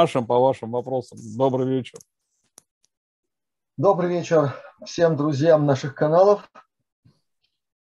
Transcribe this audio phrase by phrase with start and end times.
[0.00, 1.18] нашим по вашим вопросам.
[1.36, 1.98] Добрый вечер.
[3.76, 6.50] Добрый вечер всем друзьям наших каналов.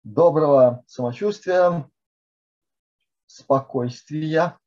[0.03, 1.89] Доброго самочувствия,
[3.27, 4.57] спокойствия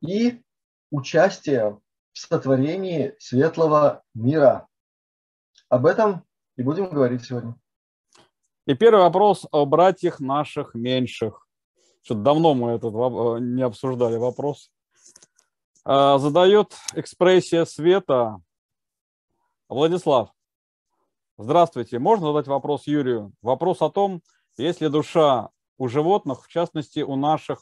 [0.00, 0.42] и
[0.90, 1.78] участия
[2.12, 4.66] в сотворении светлого мира.
[5.68, 6.24] Об этом
[6.56, 7.54] и будем говорить сегодня.
[8.66, 11.46] И первый вопрос о братьях наших меньших.
[12.00, 14.70] Что-то давно мы этот э, не обсуждали вопрос.
[15.86, 18.40] А, задает экспрессия света.
[19.68, 20.30] Владислав,
[21.36, 21.98] здравствуйте.
[21.98, 23.34] Можно задать вопрос Юрию?
[23.42, 24.22] Вопрос о том,
[24.56, 27.60] есть ли душа у животных, в частности у наших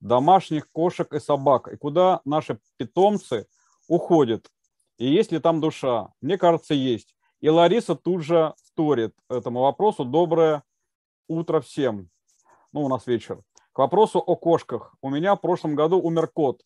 [0.00, 3.46] домашних кошек и собак, и куда наши питомцы
[3.86, 4.50] уходят,
[4.96, 6.08] и есть ли там душа.
[6.22, 7.14] Мне кажется, есть.
[7.40, 10.06] И Лариса тут же вторит этому вопросу.
[10.06, 10.62] Доброе
[11.28, 12.08] утро всем.
[12.72, 13.42] Ну, у нас вечер.
[13.72, 14.94] К вопросу о кошках.
[15.02, 16.62] У меня в прошлом году умер кот.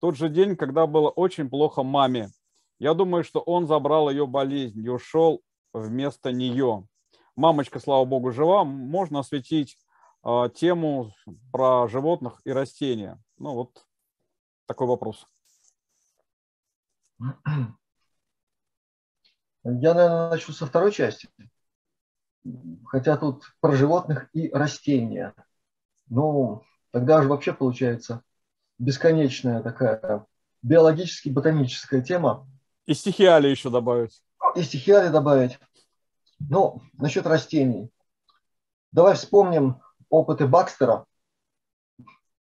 [0.00, 2.30] Тот же день, когда было очень плохо маме.
[2.78, 5.40] Я думаю, что он забрал ее болезнь и ушел
[5.72, 6.86] вместо нее.
[7.34, 8.64] Мамочка, слава богу, жива.
[8.64, 9.78] Можно осветить
[10.24, 11.12] э, тему
[11.50, 13.18] про животных и растения.
[13.38, 13.86] Ну вот
[14.66, 15.26] такой вопрос.
[17.18, 17.74] Я,
[19.64, 21.28] наверное, начну со второй части.
[22.84, 25.34] Хотя тут про животных и растения.
[26.08, 28.22] Ну, тогда же вообще получается
[28.78, 30.26] бесконечная такая
[30.62, 32.48] биологически-ботаническая тема.
[32.86, 34.22] И стихиали еще добавить.
[34.54, 35.58] И стихиали добавить.
[36.38, 37.90] Ну, насчет растений.
[38.92, 41.06] Давай вспомним опыты Бакстера,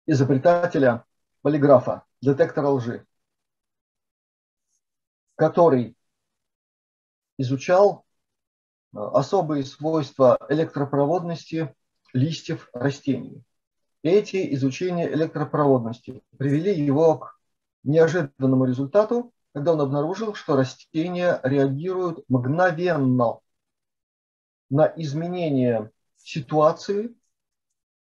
[0.07, 1.05] изобретателя
[1.43, 3.07] полиграфа, детектора лжи,
[5.37, 5.97] который
[7.39, 8.05] изучал
[8.95, 11.75] э, особые свойства электропроводности
[12.13, 13.43] листьев растений.
[14.03, 17.39] Эти изучения электропроводности привели его к
[17.85, 23.39] неожиданному результату, когда он обнаружил, что растения реагируют мгновенно
[24.71, 27.15] на изменение ситуации,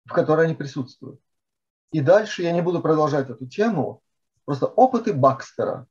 [0.06, 1.20] в которой они присутствуют.
[1.92, 4.04] И дальше я не буду продолжать эту тему,
[4.46, 5.88] просто опыты Бакстера.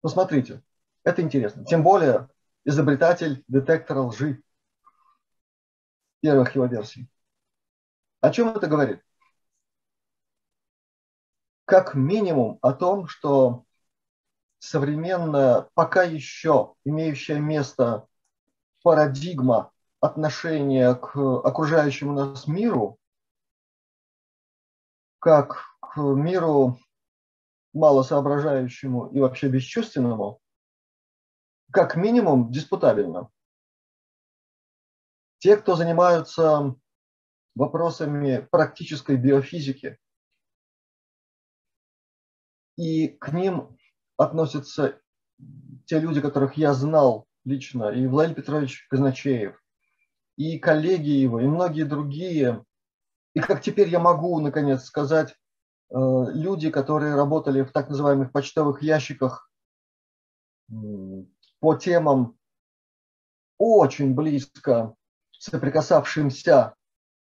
[0.00, 0.62] Посмотрите,
[1.04, 1.64] это интересно.
[1.64, 2.28] Тем более
[2.64, 4.42] изобретатель детектора лжи
[6.20, 7.08] первых его версий.
[8.22, 9.02] О чем это говорит?
[11.64, 13.64] Как минимум о том, что
[14.60, 18.06] современная, пока еще имеющая место
[18.84, 22.96] парадигма отношения к окружающему нас миру,
[25.18, 26.78] как к миру
[27.72, 30.40] малосоображающему и вообще бесчувственному,
[31.72, 33.30] как минимум диспутабельно.
[35.38, 36.76] Те, кто занимаются
[37.54, 39.98] вопросами практической биофизики,
[42.76, 43.76] и к ним
[44.16, 45.00] относятся
[45.86, 49.60] те люди, которых я знал лично, и Владимир Петрович Казначеев,
[50.36, 52.64] и коллеги его, и многие другие.
[53.34, 55.34] И как теперь я могу, наконец, сказать, э,
[55.94, 59.50] люди, которые работали в так называемых почтовых ящиках
[61.60, 62.38] по темам
[63.58, 64.94] очень близко
[65.32, 66.74] соприкасавшимся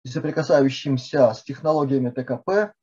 [0.04, 2.74] и соприкасающимся с технологиями ТКП,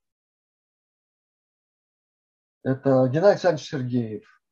[2.63, 4.43] это Геннадий Александрович Сергеев,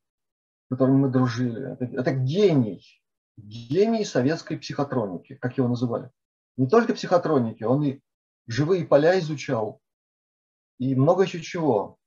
[0.66, 1.74] с которым мы дружили.
[1.74, 3.03] Это, это гений,
[3.38, 6.12] гений советской психотроники, как его называли.
[6.58, 8.02] Не только психотроники, он и
[8.47, 9.81] живые поля изучал,
[10.78, 11.97] и много еще чего.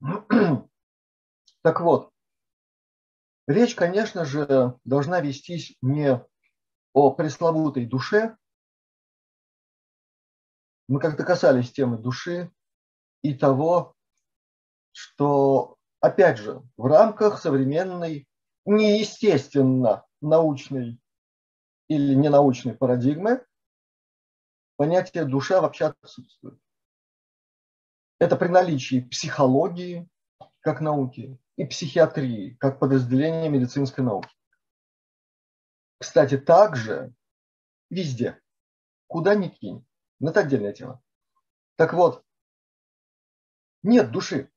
[1.64, 2.12] Так вот,
[3.48, 6.24] Речь, конечно же, должна вестись не
[6.92, 8.36] о пресловутой душе.
[10.88, 12.50] Мы как-то касались темы души
[13.22, 13.94] и того,
[14.92, 18.26] что, опять же, в рамках современной,
[18.64, 21.00] неестественно научной
[21.88, 23.44] или ненаучной парадигмы
[24.76, 26.58] понятие душа вообще отсутствует.
[28.18, 30.08] Это при наличии психологии
[30.60, 34.30] как науки и психиатрии, как подразделение медицинской науки.
[35.98, 37.12] Кстати, также
[37.90, 38.40] везде,
[39.06, 39.84] куда ни кинь,
[40.22, 41.02] но это отдельная тема.
[41.76, 42.24] Так вот,
[43.82, 44.50] нет души.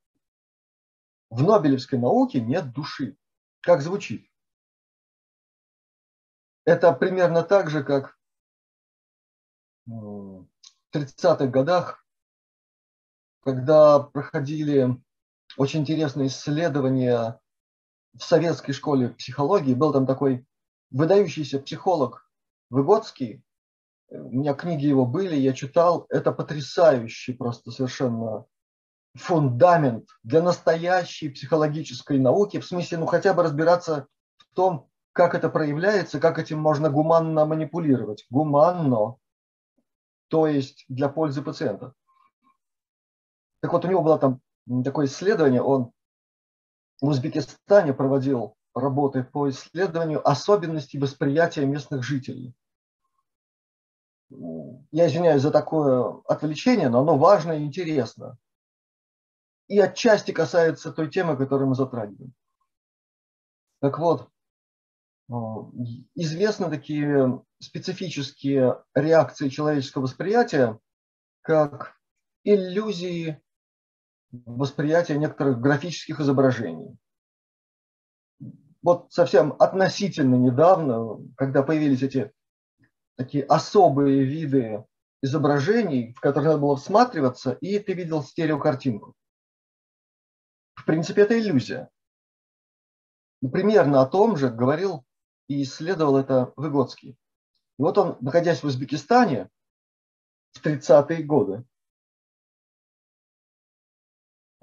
[1.32, 3.18] В Нобелевской науке нет души.
[3.62, 4.30] Как звучит?
[6.66, 8.16] Это примерно так же, как
[9.88, 10.48] в
[10.94, 12.06] 30-х годах,
[13.42, 15.02] когда проходили
[15.58, 17.40] очень интересное исследование
[18.14, 19.74] в советской школе психологии.
[19.74, 20.48] Был там такой
[20.92, 22.30] выдающийся психолог
[22.70, 23.44] Выгодский.
[24.10, 26.06] У меня книги его были, я читал.
[26.10, 28.46] Это потрясающий просто совершенно
[29.16, 34.08] фундамент для настоящей психологической науки, в смысле, ну хотя бы разбираться
[34.38, 38.26] в том, как это проявляется, как этим можно гуманно манипулировать.
[38.30, 39.16] Гуманно,
[40.28, 41.94] то есть для пользы пациента.
[43.62, 44.42] Так вот, у него было там
[44.84, 45.92] такое исследование, он
[47.02, 52.54] в Узбекистане проводил работы по исследованию особенностей восприятия местных жителей.
[54.30, 58.38] Я извиняюсь за такое отвлечение, но оно важно и интересно.
[59.68, 62.34] И отчасти касается той темы, которую мы затрагиваем.
[63.82, 64.30] Так вот,
[65.30, 65.34] э,
[66.16, 70.80] известны такие специфические реакции человеческого восприятия,
[71.42, 71.96] как
[72.44, 73.42] иллюзии
[74.32, 76.98] восприятия некоторых графических изображений.
[78.82, 82.32] Вот совсем относительно недавно, когда появились эти
[83.16, 84.86] такие особые виды
[85.22, 89.14] изображений, в которые надо было всматриваться, и ты видел стереокартинку.
[90.76, 91.90] В принципе, это иллюзия.
[93.42, 95.06] Примерно о том же говорил
[95.48, 97.18] и исследовал это Выгодский.
[97.78, 99.50] И вот он, находясь в Узбекистане
[100.54, 101.66] в 30-е годы,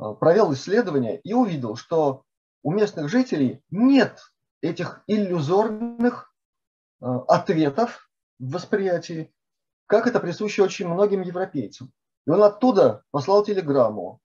[0.02, 2.25] Э, провел исследование и увидел, что
[2.62, 4.20] у местных жителей нет
[4.60, 6.34] этих иллюзорных
[7.00, 8.10] э, ответов
[8.42, 9.32] в восприятии,
[9.86, 11.92] как это присуще очень многим европейцам.
[12.26, 14.20] И он оттуда послал телеграмму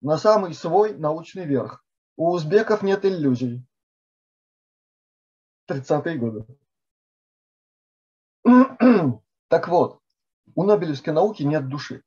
[0.00, 1.84] на самый свой научный верх.
[2.16, 3.66] У узбеков нет иллюзий.
[5.68, 6.46] 30-е годы.
[9.48, 10.02] Так вот,
[10.54, 12.04] у Нобелевской науки нет души.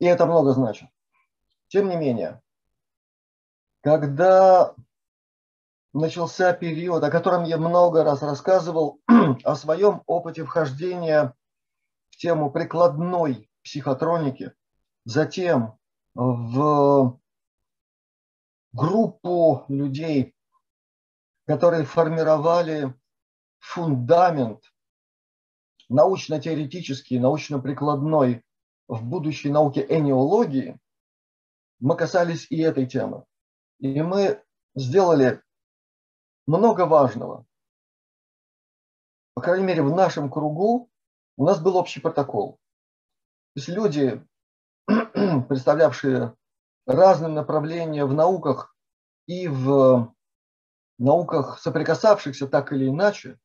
[0.00, 0.88] И это много значит.
[1.68, 2.42] Тем не менее,
[3.82, 4.74] когда
[5.92, 9.00] начался период, о котором я много раз рассказывал,
[9.44, 11.34] о своем опыте вхождения
[12.10, 14.52] в тему прикладной психотроники,
[15.04, 15.78] затем
[16.14, 17.18] в
[18.72, 20.34] группу людей,
[21.46, 22.94] которые формировали
[23.58, 24.62] фундамент
[25.88, 28.44] научно-теоретический, научно-прикладной
[28.86, 30.78] в будущей науке энеологии
[31.80, 33.24] мы касались и этой темы.
[33.78, 34.42] И мы
[34.74, 35.42] сделали
[36.50, 37.46] много важного.
[39.34, 40.90] По крайней мере, в нашем кругу
[41.36, 42.58] у нас был общий протокол.
[43.54, 44.26] То есть люди,
[44.86, 46.36] представлявшие
[46.86, 48.74] разные направления в науках
[49.26, 50.12] и в
[50.98, 53.38] науках, соприкасавшихся так или иначе,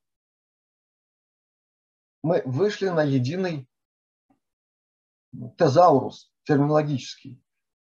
[2.24, 3.70] мы вышли на единый
[5.58, 7.40] тезаурус терминологический.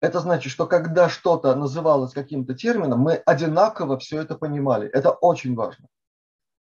[0.01, 4.88] Это значит, что когда что-то называлось каким-то термином, мы одинаково все это понимали.
[4.90, 5.88] Это очень важно.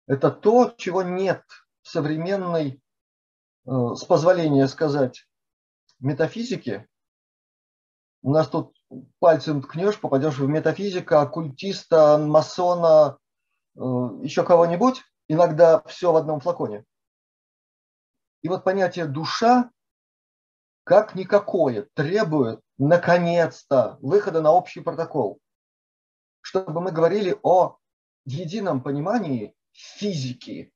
[0.07, 1.43] Это то, чего нет
[1.83, 2.83] в современной,
[3.67, 5.27] э, с позволения сказать,
[6.01, 6.89] метафизике.
[8.23, 8.77] У нас тут
[9.21, 13.19] пальцем ткнешь, попадешь в метафизика, оккультиста, масона,
[13.77, 13.81] э,
[14.23, 15.03] еще кого-нибудь.
[15.29, 16.85] Иногда все в одном флаконе.
[18.43, 19.71] И вот понятие душа
[20.85, 25.41] как никакое требует, наконец-то, выхода на общий протокол,
[26.41, 27.77] чтобы мы говорили о
[28.25, 30.73] едином понимании физики,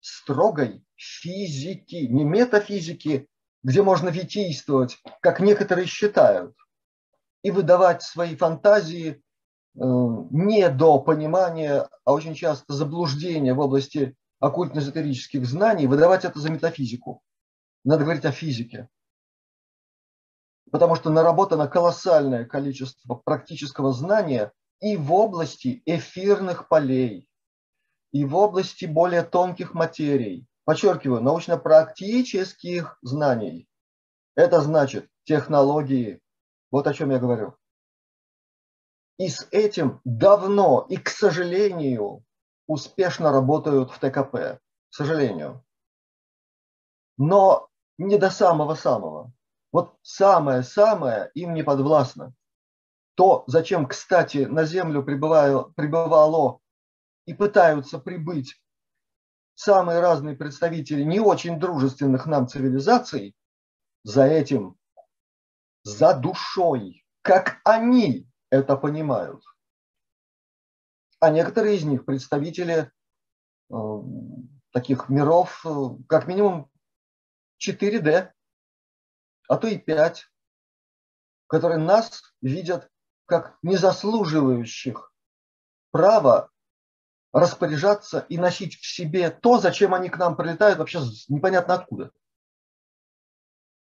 [0.00, 3.28] строгой физики, не метафизики,
[3.62, 6.54] где можно витийствовать, как некоторые считают,
[7.42, 9.20] и выдавать свои фантазии э,
[9.74, 17.22] не до понимания, а очень часто заблуждения в области оккультно-эзотерических знаний, выдавать это за метафизику.
[17.84, 18.88] Надо говорить о физике
[20.72, 27.28] потому что наработано колоссальное количество практического знания и в области эфирных полей,
[28.10, 30.48] и в области более тонких материй.
[30.64, 33.68] Подчеркиваю, научно-практических знаний.
[34.34, 36.22] Это значит технологии.
[36.70, 37.54] Вот о чем я говорю.
[39.18, 42.24] И с этим давно и, к сожалению,
[42.66, 44.58] успешно работают в ТКП.
[44.88, 45.62] К сожалению.
[47.18, 49.32] Но не до самого-самого.
[49.72, 52.34] Вот самое-самое им не подвластно.
[53.14, 56.60] То, зачем, кстати, на Землю прибывало,
[57.26, 58.60] и пытаются прибыть
[59.54, 63.34] самые разные представители не очень дружественных нам цивилизаций,
[64.04, 64.76] за этим,
[65.84, 69.44] за душой, как они это понимают.
[71.20, 72.90] А некоторые из них представители
[73.70, 73.74] э,
[74.72, 75.70] таких миров, э,
[76.08, 76.68] как минимум
[77.64, 78.32] 4D,
[79.52, 80.30] а то и пять,
[81.46, 82.90] которые нас видят
[83.26, 85.12] как незаслуживающих
[85.90, 86.50] права
[87.34, 92.12] распоряжаться и носить в себе то, зачем они к нам прилетают вообще непонятно откуда.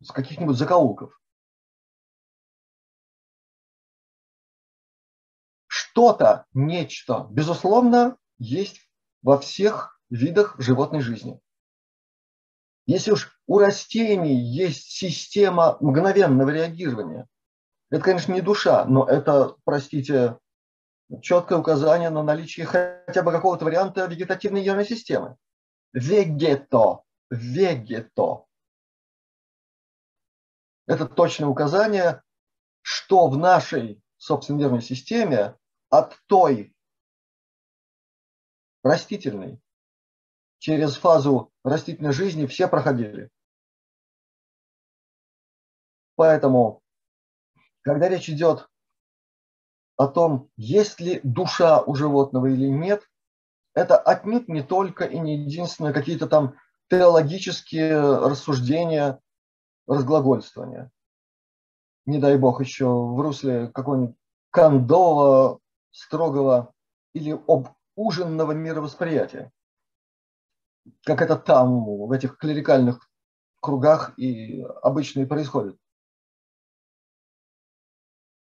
[0.03, 1.19] с каких-нибудь закоулков.
[5.65, 8.88] Что-то, нечто, безусловно, есть
[9.24, 11.41] во всех видах животной жизни.
[12.85, 17.27] Если уж у растений есть система мгновенного реагирования,
[17.89, 20.37] это, конечно, не душа, но это, простите,
[21.21, 25.37] четкое указание на наличие хотя бы какого-то варианта вегетативной нервной системы.
[25.93, 28.45] Вегето, вегето.
[30.87, 32.21] Это точное указание,
[32.81, 35.57] что в нашей собственной нервной системе
[35.89, 36.75] от той
[38.83, 39.59] растительной
[40.59, 43.29] через фазу растительной жизни все проходили.
[46.15, 46.81] Поэтому,
[47.81, 48.69] когда речь идет
[49.98, 53.10] о том, есть ли душа у животного или нет,
[53.74, 56.55] это отнюдь не только и не единственное какие-то там
[56.89, 59.19] теологические рассуждения,
[59.88, 60.91] разглагольствования.
[62.05, 64.15] Не дай бог еще в русле какого-нибудь
[64.51, 65.60] кондового,
[65.91, 66.74] строгого
[67.13, 69.51] или обуженного мировосприятия.
[71.03, 73.09] Как это там, в этих клерикальных
[73.61, 75.79] кругах и обычно и происходит.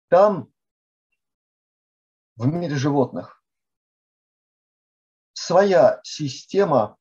[0.10, 0.52] Там
[2.36, 3.44] в мире животных.
[5.34, 6.98] Своя система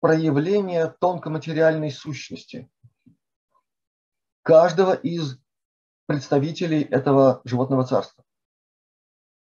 [0.00, 2.70] проявления тонкоматериальной сущности
[4.42, 5.38] каждого из
[6.06, 8.24] представителей этого животного царства.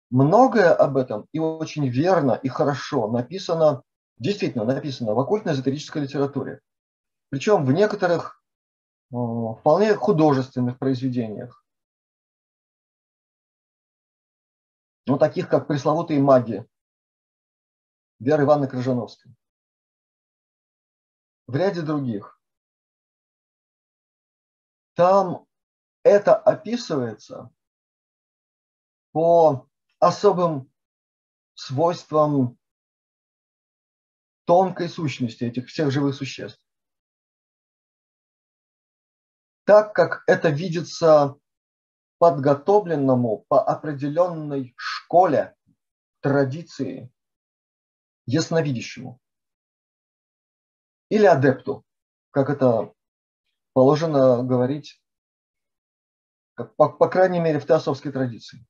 [0.10, 3.84] Многое об этом и очень верно и хорошо написано,
[4.22, 6.62] действительно написано в оккультно-эзотерической литературе.
[7.30, 8.42] Причем в некоторых
[9.12, 11.62] э, вполне художественных произведениях.
[15.12, 16.66] ну, таких как пресловутые маги
[18.20, 19.36] Веры Ивановны Крыжановской.
[21.48, 22.40] В ряде других.
[24.94, 25.48] Там
[26.04, 27.52] это описывается
[29.12, 29.68] по
[30.00, 30.72] особым
[31.56, 32.58] свойствам
[34.52, 36.62] тонкой сущности этих всех живых существ.
[39.64, 41.38] Так как это видится
[42.18, 45.56] подготовленному по определенной школе,
[46.20, 47.10] традиции,
[48.26, 49.22] ясновидящему
[51.08, 51.86] или адепту,
[52.32, 52.94] как это
[53.72, 55.02] положено говорить,
[56.76, 58.68] по, по крайней мере, в теософской традиции.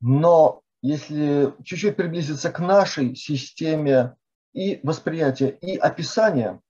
[0.00, 4.16] Но если чуть-чуть приблизиться к нашей системе
[4.52, 6.60] и восприятия, и описания,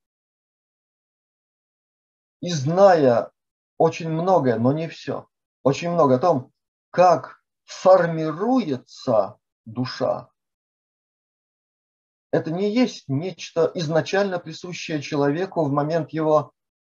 [2.40, 3.32] и зная
[3.76, 5.28] очень многое, но не все.
[5.62, 6.52] Очень много о том,
[6.90, 10.30] как формируется душа.
[12.30, 16.52] Это не есть нечто изначально присущее человеку в момент его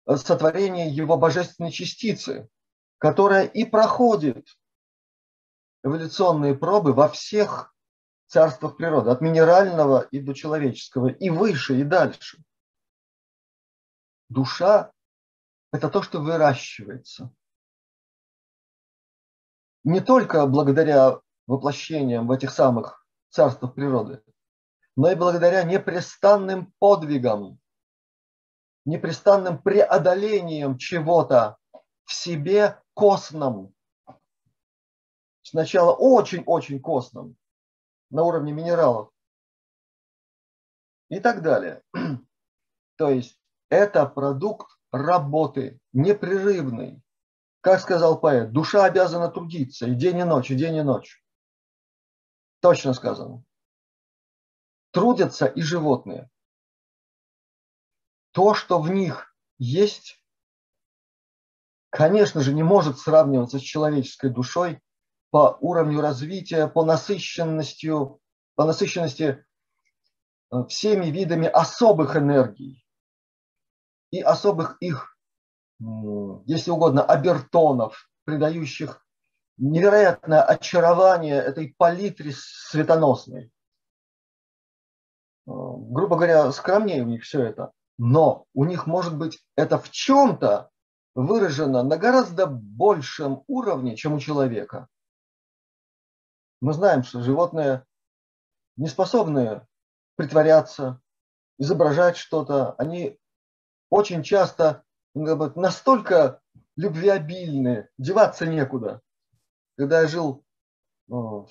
[0.07, 2.49] э, сотворения его божественной частицы,
[2.99, 4.47] которая и проходит
[5.83, 7.75] эволюционные пробы во всех
[8.27, 12.43] царствах природы, от минерального и до человеческого, и выше, и дальше.
[14.29, 14.93] Душа
[15.73, 17.33] это то, что выращивается.
[19.85, 24.23] Не только благодаря воплощениям в этих самых царствах природы,
[24.97, 27.59] но и благодаря непрестанным подвигам,
[28.85, 31.57] непрестанным преодолением чего-то
[32.05, 33.75] в себе костном.
[35.49, 37.35] Сначала очень-очень костном,
[38.11, 39.11] на уровне минералов
[41.09, 41.83] и так далее.
[42.97, 43.41] То есть
[43.71, 47.03] это продукт работы, непрерывной.
[47.63, 51.25] Как сказал поэт, душа обязана трудиться и день и ночь, и день и ночь.
[52.61, 53.43] Точно сказано.
[54.91, 56.29] Трудятся и животные.
[58.33, 60.23] То, что в них есть,
[61.89, 64.83] конечно же, не может сравниваться с человеческой душой
[65.31, 68.21] по уровню развития, по насыщенностью,
[68.55, 69.45] по насыщенности
[70.51, 72.85] э, всеми видами особых энергий,
[74.11, 75.17] и особых их,
[76.47, 79.05] если угодно, обертонов, придающих
[79.59, 83.45] невероятное очарование этой палитре светоносной.
[83.45, 83.51] Э,
[85.47, 90.71] грубо говоря, скромнее у них все это, но у них может быть это в чем-то
[91.15, 94.89] выражено на гораздо большем уровне, чем у человека.
[96.61, 97.87] Мы знаем, что животные
[98.77, 99.67] не способны
[100.17, 101.01] притворяться,
[101.59, 102.73] изображать что-то.
[102.75, 103.19] Они
[103.91, 104.85] очень часто
[105.15, 106.41] настолько
[106.77, 109.01] любвеобильны, деваться некуда.
[109.77, 110.45] Когда я жил
[111.07, 111.49] в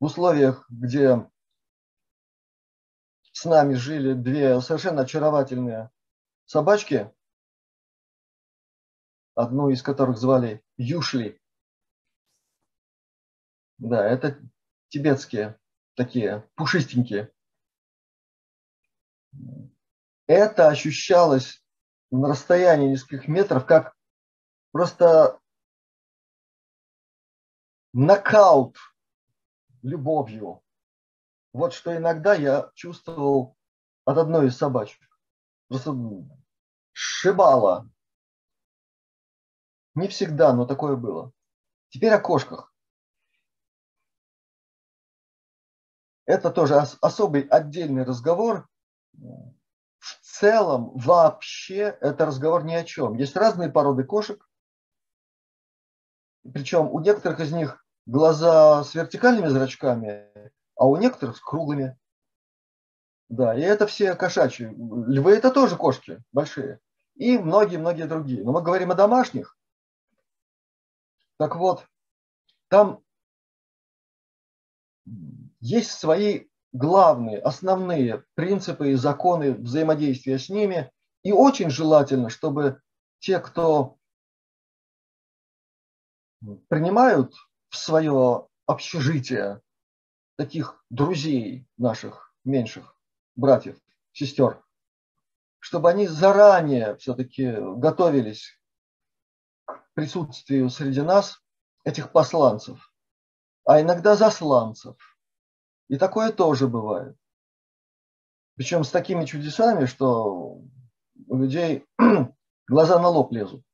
[0.00, 1.28] условиях, где
[3.32, 5.90] с нами жили две совершенно очаровательные
[6.46, 7.12] собачки,
[9.34, 11.40] одну из которых звали Юшли.
[13.78, 14.40] Да, это
[14.88, 15.58] тибетские
[15.94, 17.32] такие пушистенькие.
[20.26, 21.64] Это ощущалось
[22.10, 23.94] на расстоянии нескольких метров как
[24.72, 25.40] просто
[27.92, 28.76] нокаут
[29.82, 30.62] любовью.
[31.52, 33.56] Вот что иногда я чувствовал
[34.04, 35.00] от одной из собачек.
[35.68, 35.94] Просто
[36.92, 37.90] шибало.
[39.94, 41.32] Не всегда, но такое было.
[41.88, 42.67] Теперь о кошках.
[46.28, 48.68] Это тоже особый отдельный разговор.
[49.14, 53.14] В целом, вообще, это разговор ни о чем.
[53.14, 54.46] Есть разные породы кошек.
[56.52, 60.28] Причем у некоторых из них глаза с вертикальными зрачками,
[60.76, 61.98] а у некоторых с круглыми.
[63.30, 64.66] Да, и это все кошачьи.
[64.66, 66.78] Львы это тоже кошки большие.
[67.14, 68.44] И многие-многие другие.
[68.44, 69.56] Но мы говорим о домашних.
[71.38, 71.88] Так вот,
[72.68, 73.02] там
[75.60, 80.90] есть свои главные, основные принципы и законы взаимодействия с ними.
[81.22, 82.80] И очень желательно, чтобы
[83.18, 83.98] те, кто
[86.68, 87.34] принимают
[87.68, 89.60] в свое общежитие
[90.36, 92.96] таких друзей наших меньших
[93.34, 93.76] братьев,
[94.12, 94.62] сестер,
[95.58, 98.60] чтобы они заранее все-таки готовились
[99.64, 101.42] к присутствию среди нас
[101.84, 102.92] этих посланцев,
[103.64, 104.96] а иногда засланцев.
[105.88, 107.16] И такое тоже бывает.
[108.56, 110.62] Причем с такими чудесами, что
[111.26, 111.86] у людей
[112.68, 113.64] глаза на лоб лезут.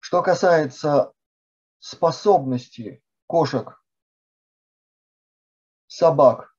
[0.00, 1.12] Что касается
[1.80, 3.82] способности кошек,
[5.88, 6.54] собак,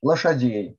[0.00, 0.78] лошадей,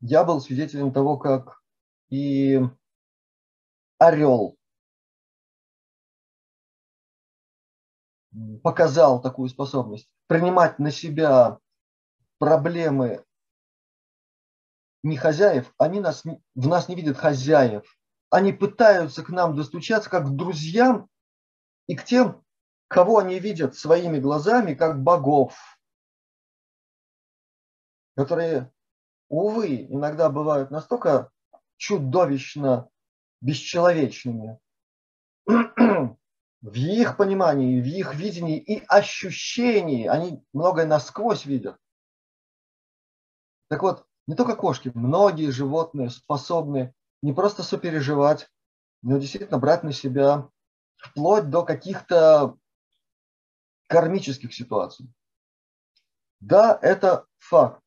[0.00, 1.62] я был свидетелем того, как
[2.08, 2.60] и
[3.98, 4.53] орел
[8.62, 11.58] показал такую способность принимать на себя
[12.38, 13.24] проблемы
[15.02, 17.84] не хозяев, они нас, в нас не видят хозяев.
[18.30, 21.08] Они пытаются к нам достучаться как к друзьям
[21.86, 22.42] и к тем,
[22.88, 25.78] кого они видят своими глазами, как богов,
[28.16, 28.72] которые,
[29.28, 31.30] увы, иногда бывают настолько
[31.76, 32.88] чудовищно
[33.40, 34.58] бесчеловечными
[36.64, 40.06] в их понимании, в их видении и ощущении.
[40.06, 41.76] Они многое насквозь видят.
[43.68, 48.48] Так вот, не только кошки, многие животные способны не просто сопереживать,
[49.02, 50.48] но действительно брать на себя
[50.96, 52.56] вплоть до каких-то
[53.88, 55.12] кармических ситуаций.
[56.40, 57.82] Да, это факт.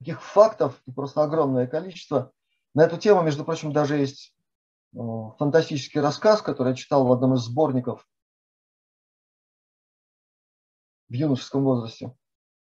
[0.00, 2.30] Таких фактов просто огромное количество.
[2.74, 4.34] На эту тему, между прочим, даже есть
[4.92, 8.06] фантастический рассказ, который я читал в одном из сборников
[11.08, 12.16] в юношеском возрасте.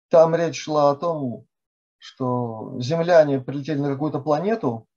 [0.09, 1.47] Там речь шла о том,
[1.99, 4.89] что земляне прилетели на какую-то планету,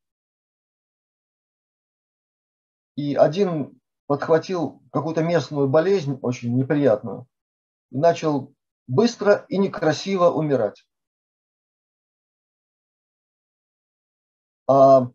[2.95, 7.27] и один подхватил какую-то местную болезнь, очень неприятную,
[7.91, 8.53] и начал
[8.87, 10.85] быстро и некрасиво умирать.
[14.67, 15.11] А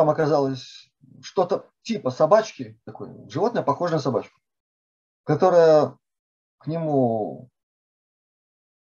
[0.00, 4.40] там оказалось что-то типа собачки, такое животное, похожее на собачку,
[5.24, 5.98] которое
[6.56, 7.50] к нему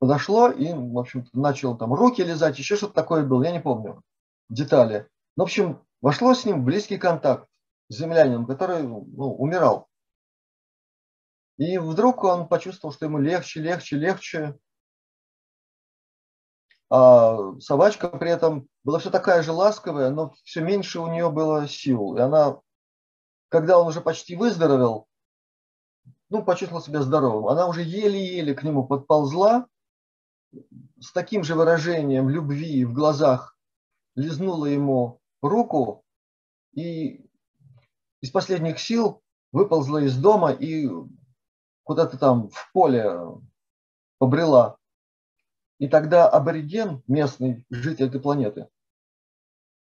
[0.00, 4.03] подошло и, в общем начал там руки лизать, еще что-то такое было, я не помню
[4.48, 5.07] детали.
[5.37, 7.48] в общем, вошло с ним близкий контакт
[7.88, 9.87] с землянином, который ну, умирал.
[11.59, 14.59] И вдруг он почувствовал, что ему легче, легче, легче.
[16.90, 21.66] А собачка при этом была все такая же ласковая, но все меньше у нее было
[21.66, 22.16] сил.
[22.16, 22.61] И она,
[23.49, 25.09] когда он уже почти выздоровел,
[26.29, 29.66] ну, почувствовал себя здоровым, она уже еле-еле к нему подползла,
[31.01, 33.57] с таким же выражением любви в глазах
[34.14, 36.05] лизнула ему руку
[36.73, 37.29] и
[38.20, 40.88] из последних сил выползла из дома и
[41.83, 43.14] куда-то там в поле
[44.18, 44.79] побрела.
[45.79, 48.69] И тогда абориген, местный житель этой планеты,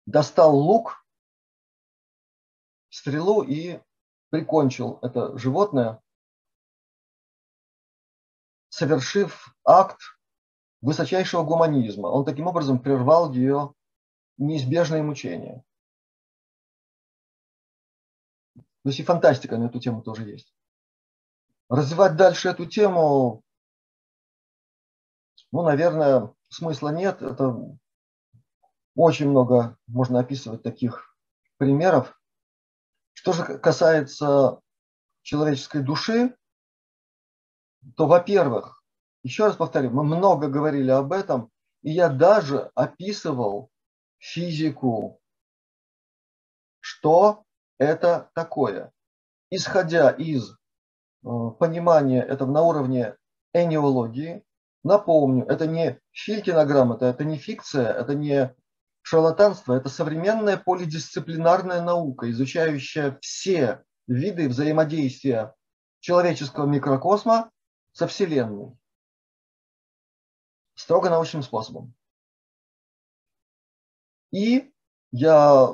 [0.05, 1.05] достал лук,
[2.89, 3.79] стрелу и
[4.29, 6.01] прикончил это животное,
[8.69, 9.99] совершив акт
[10.81, 12.07] высочайшего гуманизма.
[12.07, 13.73] Он таким образом прервал ее
[14.37, 15.63] неизбежные мучения.
[18.55, 20.53] То есть и фантастика на эту тему тоже есть.
[21.69, 23.43] Развивать дальше эту тему,
[25.51, 27.21] ну, наверное, смысла нет.
[27.21, 27.55] Это
[28.95, 31.15] Очень много можно описывать таких
[31.57, 32.17] примеров.
[33.13, 34.61] Что же касается
[35.23, 36.35] человеческой души,
[37.95, 38.83] то, во-первых,
[39.23, 43.69] еще раз повторю, мы много говорили об этом, и я даже описывал
[44.17, 45.19] физику,
[46.79, 47.43] что
[47.77, 48.91] это такое.
[49.49, 50.55] Исходя из э,
[51.23, 53.15] понимания этого на уровне
[53.53, 54.43] энеологии,
[54.83, 58.55] напомню, это не Филькина грамота, это не фикция, это не
[59.01, 65.53] шарлатанство, это современная полидисциплинарная наука, изучающая все виды взаимодействия
[65.99, 67.51] человеческого микрокосма
[67.91, 68.77] со Вселенной.
[70.75, 71.93] Строго научным способом.
[74.31, 74.71] И
[75.11, 75.69] я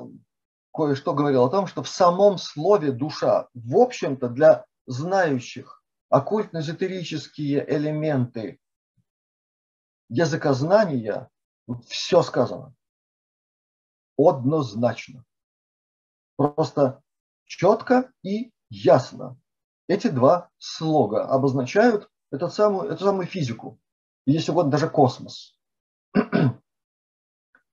[0.74, 8.60] кое-что говорил о том, что в самом слове душа, в общем-то, для знающих оккультно-эзотерические элементы
[10.10, 11.30] языкознания
[11.88, 12.74] все сказано.
[14.18, 15.26] Однозначно.
[16.38, 17.02] Просто
[17.46, 19.40] четко и ясно.
[19.88, 23.80] Эти два слога обозначают эту самую, эту самую физику,
[24.26, 25.58] если угодно, даже космос.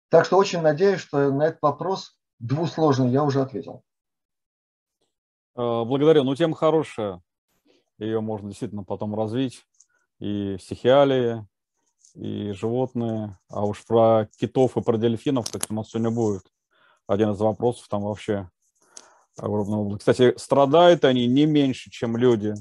[0.09, 3.83] Так что очень надеюсь, что на этот вопрос двусложный я уже ответил.
[5.57, 6.25] Э, благодарю.
[6.25, 7.23] Ну, тема хорошая.
[7.97, 9.65] Ее можно действительно потом развить.
[10.19, 11.47] И стихиалии,
[12.15, 13.39] и животные.
[13.49, 16.43] А уж про китов и про дельфинов, кстати, у нас сегодня будет
[17.07, 17.89] один из вопросов.
[17.89, 18.51] Там вообще
[19.39, 20.01] область.
[20.01, 22.55] Кстати, страдают они не меньше, чем люди.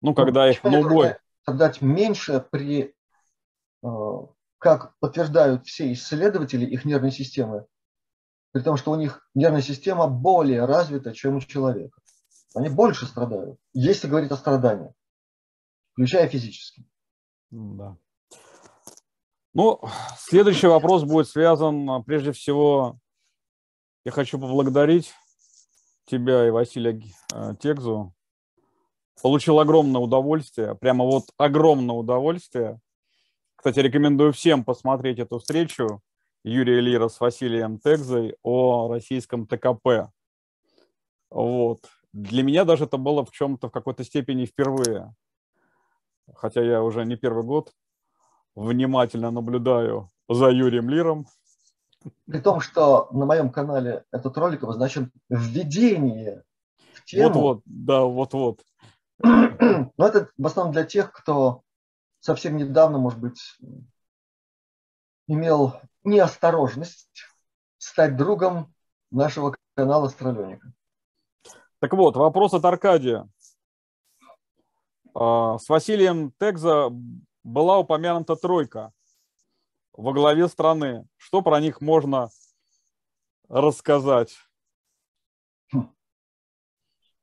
[0.00, 1.16] Ну, когда их ну, бой.
[1.42, 2.94] Страдать меньше при,
[3.82, 3.88] э,
[4.58, 7.66] как подтверждают все исследователи их нервной системы,
[8.52, 11.98] при том, что у них нервная система более развита, чем у человека.
[12.54, 14.92] Они больше страдают, если говорить о страдании,
[15.94, 16.84] включая физически.
[17.50, 17.96] Да.
[19.54, 19.80] Ну,
[20.18, 22.98] следующий вопрос будет связан, а, прежде всего,
[24.04, 25.12] я хочу поблагодарить
[26.06, 27.00] тебя и Василия
[27.32, 28.12] а, Текзу.
[29.22, 32.80] Получил огромное удовольствие, прямо вот огромное удовольствие.
[33.54, 36.02] Кстати, рекомендую всем посмотреть эту встречу
[36.42, 40.10] Юрия Лира с Василием Текзой о российском ТКП.
[41.30, 41.88] Вот.
[42.12, 45.14] Для меня даже это было в чем-то в какой-то степени впервые.
[46.32, 47.72] Хотя я уже не первый год
[48.54, 51.26] внимательно наблюдаю за Юрием Лиром.
[52.26, 56.44] При том, что на моем канале этот ролик обозначен введение
[56.94, 57.28] в тему.
[57.28, 58.60] Вот-вот, да, вот-вот.
[59.22, 61.62] Но это в основном для тех, кто
[62.20, 63.58] совсем недавно, может быть,
[65.26, 67.26] имел неосторожность
[67.78, 68.74] стать другом
[69.10, 70.72] нашего канала Астралёника.
[71.80, 73.28] Так вот, вопрос от Аркадия.
[75.14, 76.90] А, с Василием Тегза
[77.44, 78.92] была упомянута тройка
[79.92, 81.06] во главе страны.
[81.16, 82.30] Что про них можно
[83.48, 84.36] рассказать?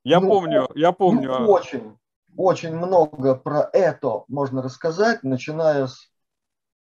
[0.04, 1.38] Я ну, помню, я помню.
[1.38, 1.98] Ну, очень,
[2.36, 6.10] очень много про это можно рассказать, начиная с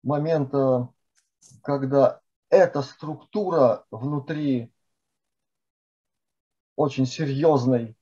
[0.03, 0.91] момента,
[1.63, 4.73] когда эта структура внутри
[6.77, 7.98] очень серьезной ну,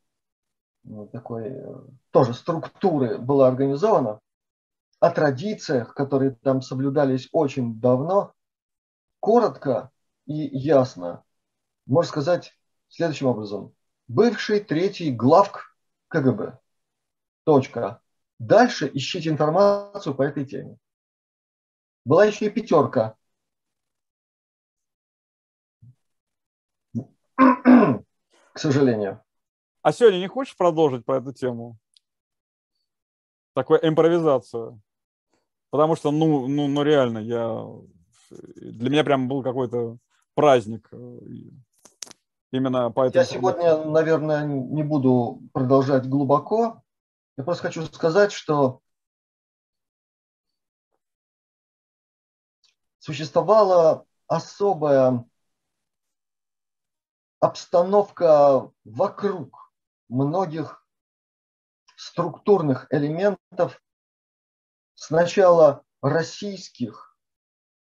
[1.13, 1.75] такой э,
[2.11, 4.21] тоже структуры была организована,
[5.01, 8.33] о традициях, которые там соблюдались очень давно,
[9.21, 9.91] коротко
[10.25, 11.25] и ясно
[11.87, 13.75] можно сказать следующим образом.
[14.09, 15.77] Бывший третий главк
[16.09, 16.59] КГБ.
[17.45, 18.03] Точка.
[18.39, 20.77] Дальше ищите информацию по этой теме.
[22.05, 23.17] Была еще и пятерка.
[27.37, 29.23] К сожалению.
[29.87, 31.79] А сегодня не хочешь продолжить по эту тему?
[33.55, 34.83] Такую импровизацию.
[35.71, 37.65] Потому что, ну, ну, ну реально, я
[38.57, 39.99] для меня прям был какой-то
[40.35, 40.89] праздник.
[40.91, 41.19] Э,
[42.51, 43.23] именно поэтому...
[43.23, 46.83] Я сегодня, наверное, не буду продолжать глубоко.
[47.37, 48.81] Я просто хочу сказать, что
[52.99, 55.25] существовала особая
[57.39, 59.66] обстановка вокруг
[60.09, 60.87] многих
[61.97, 63.83] структурных элементов
[64.95, 67.17] сначала российских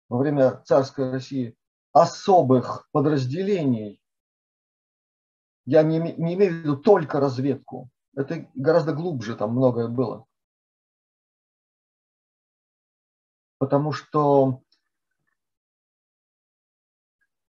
[0.08, 1.56] во время царской России
[1.92, 4.02] особых подразделений,
[5.66, 10.26] я не, не имею в виду только разведку, это гораздо глубже там многое было.
[13.60, 14.62] Потому что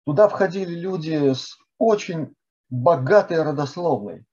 [0.04, 2.34] туда входили люди с очень
[2.68, 4.25] богатой родословной,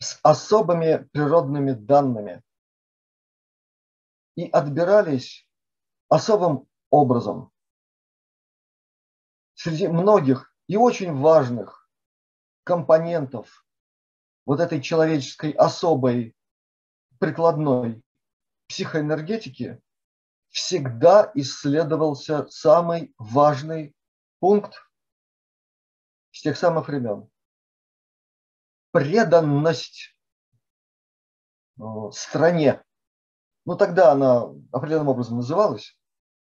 [0.00, 2.42] с особыми природными данными–
[4.40, 5.46] и отбирались
[6.08, 7.52] особым образом
[9.54, 11.88] среди многих и очень важных
[12.64, 13.66] компонентов
[14.46, 16.34] вот этой человеческой особой
[17.18, 18.02] прикладной
[18.68, 19.82] психоэнергетики
[20.48, 23.94] всегда исследовался самый важный
[24.38, 24.74] пункт
[26.32, 27.28] с тех самых времен.
[28.92, 30.16] Преданность
[31.78, 32.82] э, стране.
[33.64, 35.96] Ну, тогда она определенным образом называлась.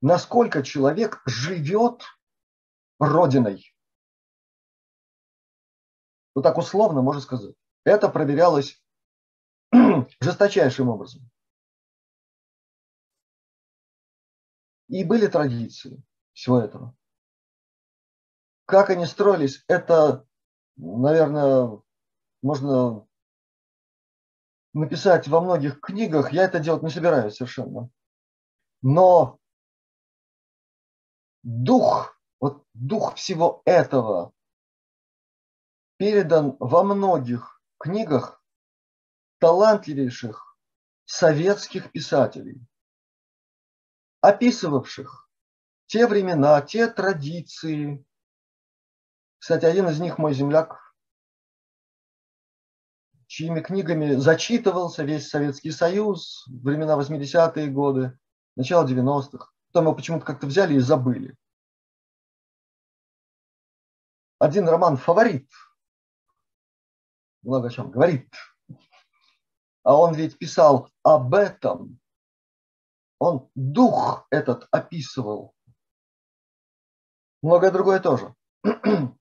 [0.01, 2.03] Насколько человек живет
[2.99, 3.75] родиной.
[6.35, 7.55] Вот так условно можно сказать.
[7.85, 8.83] Это проверялось
[10.21, 11.31] жесточайшим образом.
[14.89, 16.03] И были традиции
[16.33, 16.95] всего этого.
[18.67, 20.27] Как они строились, это,
[20.77, 21.83] наверное,
[22.45, 23.07] можно
[24.75, 26.31] написать во многих книгах.
[26.33, 27.89] Я это делать не собираюсь совершенно.
[28.83, 29.39] Но
[31.43, 34.35] дух, вот дух всего этого
[35.97, 38.45] передан во многих книгах
[39.39, 40.59] талантливейших
[41.07, 42.61] советских писателей,
[44.21, 45.31] описывавших
[45.87, 48.05] те времена, те традиции.
[49.39, 50.84] Кстати, один из них мой земляк,
[53.35, 58.16] чьими книгами зачитывался весь Советский Союз, времена 80-е годы,
[58.55, 59.51] начало 90-х.
[59.66, 61.37] Потом его почему-то как-то взяли и забыли.
[64.38, 65.51] Один роман «Фаворит»
[67.42, 68.33] много о чем говорит.
[69.83, 71.99] А он ведь писал об этом.
[73.18, 75.57] Он дух этот описывал.
[77.42, 78.33] Многое другое тоже.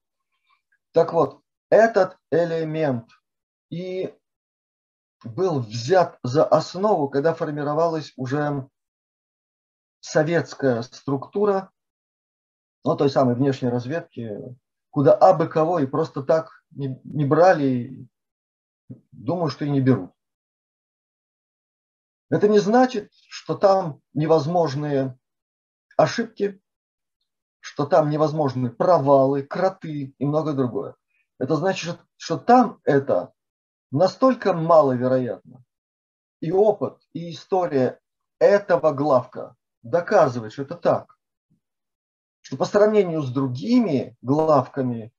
[0.92, 3.10] Так вот, этот элемент
[3.74, 4.14] и
[5.24, 8.70] был взят за основу, когда формировалась уже
[10.00, 11.72] советская структура,
[12.84, 14.38] ну, той самой внешней разведки,
[14.92, 18.08] куда абы кого и просто так не, не брали
[19.12, 20.12] Думаю, что и не берут.
[22.30, 25.18] Это не значит, что там невозможные
[25.98, 26.62] ошибки,
[27.60, 30.96] что там невозможны провалы, кроты и многое другое.
[31.40, 33.33] Это значит, что там это
[33.94, 35.64] настолько маловероятно.
[36.42, 38.02] И опыт, и история
[38.40, 41.18] этого главка доказывает, что это так.
[42.42, 45.14] Что по сравнению с другими главками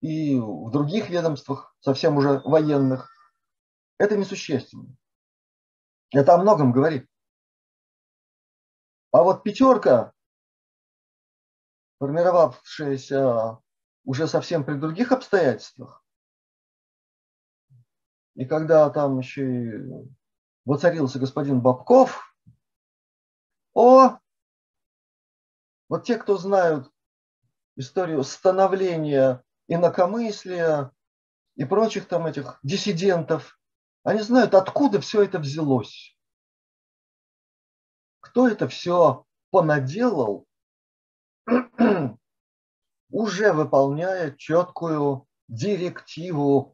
[0.00, 3.10] и в других ведомствах, совсем уже военных,
[3.98, 4.96] это несущественно.
[6.10, 7.08] Это о многом говорит.
[9.12, 10.12] А вот пятерка,
[12.00, 13.60] формировавшаяся
[14.04, 16.03] уже совсем при других обстоятельствах,
[18.34, 19.72] и когда там еще и
[20.64, 22.36] воцарился господин Бабков,
[23.74, 24.18] о,
[25.88, 26.90] вот те, кто знают
[27.76, 30.92] историю становления инакомыслия
[31.56, 33.58] и прочих там этих диссидентов,
[34.02, 36.16] они знают, откуда все это взялось.
[38.20, 40.46] Кто это все понаделал,
[43.10, 46.73] уже выполняя четкую директиву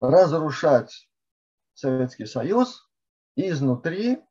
[0.00, 1.08] разрушать
[1.74, 2.90] Советский Союз
[3.36, 4.22] изнутри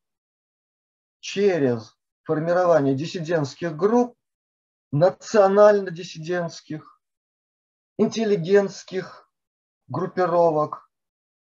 [1.19, 4.17] через формирование диссидентских групп
[4.91, 7.01] национально-диссидентских,
[7.97, 9.31] интеллигентских
[9.87, 10.91] группировок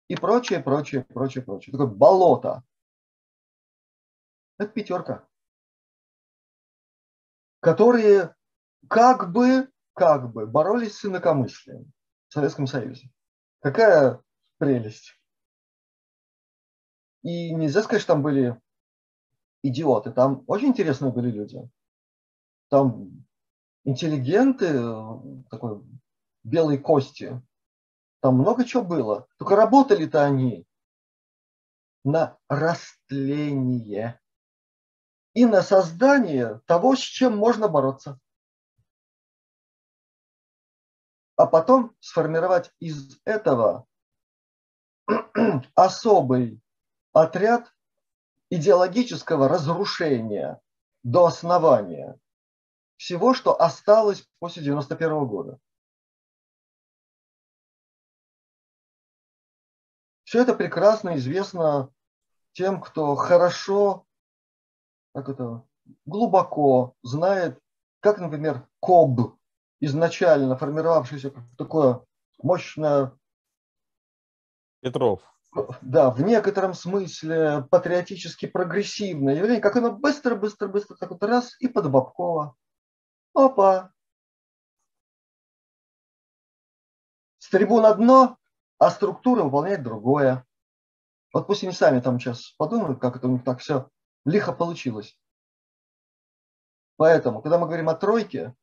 [0.08, 1.72] и прочее, прочее, прочее, прочее.
[1.72, 2.63] Такое болото.
[4.58, 5.28] Это пятерка.
[7.62, 8.36] Которые
[8.88, 11.91] как бы, как бы боролись с инакомыслием
[12.30, 13.12] в Советском Союзе.
[13.60, 14.22] Какая
[14.58, 15.15] прелесть.
[17.24, 18.60] И нельзя сказать, что там были
[19.63, 20.12] идиоты.
[20.12, 21.69] Там очень интересные были люди
[22.69, 23.26] там
[23.84, 25.82] интеллигенты э, такой
[26.43, 27.41] белой кости,
[28.22, 29.28] там много чего было.
[29.38, 30.65] Только работали-то они
[32.04, 34.19] на растление
[35.34, 38.19] и на создание того, с чем можно бороться.
[41.39, 43.88] А потом сформировать из этого
[45.73, 46.60] особый
[47.13, 47.73] отряд
[48.49, 50.60] идеологического разрушения
[51.02, 52.19] до основания
[52.97, 55.60] всего, что осталось после 91 года.
[60.25, 61.89] Все это прекрасно известно
[62.52, 64.06] тем, кто хорошо,
[65.13, 65.65] как это,
[66.06, 67.58] глубоко знает,
[68.02, 69.38] как, например, КОБ,
[69.80, 72.02] изначально формировавшийся как такое
[72.42, 73.13] мощное...
[74.82, 75.22] Петров.
[75.82, 81.92] да, в некотором смысле патриотически прогрессивное явление, как оно быстро-быстро-быстро так вот раз и под
[81.92, 82.56] Бабкова.
[83.34, 83.92] Опа!
[87.39, 88.38] С трибун одно,
[88.78, 90.46] а структура выполняет другое.
[91.34, 93.89] Вот пусть они сами там сейчас подумают, как это у них так все
[94.26, 95.18] лихо получилось.
[96.96, 98.56] Поэтому, когда мы говорим о тройке,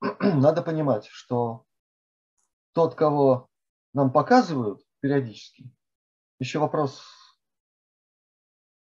[0.20, 1.64] надо понимать, что
[2.72, 3.48] тот, кого
[3.92, 5.70] нам показывают периодически,
[6.38, 7.02] еще вопрос,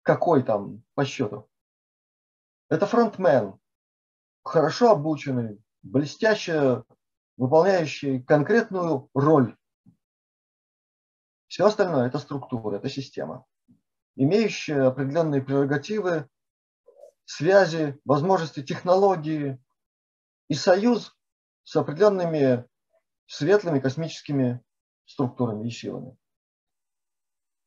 [0.04, 1.50] какой там по счету.
[2.70, 3.60] Это фронтмен,
[4.44, 6.84] хорошо обученный, блестяще
[7.38, 9.58] выполняющий конкретную роль.
[11.48, 13.46] Все остальное– это структура, это система,
[14.16, 16.30] имеющая определенные прерогативы,
[17.26, 19.60] связи, возможности, технологии
[20.52, 21.16] и союз
[21.64, 22.66] с определенными
[23.26, 24.60] светлыми космическими
[25.06, 26.18] структурами и силами.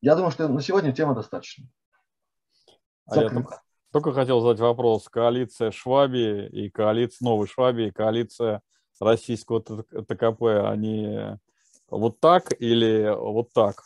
[0.03, 1.65] Я думаю, что на сегодня тема достаточно.
[3.07, 3.31] А я
[3.91, 5.09] только, хотел задать вопрос.
[5.09, 8.61] Коалиция Шваби и коалиция Новой Шваби и коалиция
[9.01, 11.39] российского ТКП, они
[11.89, 13.83] вот так или вот так?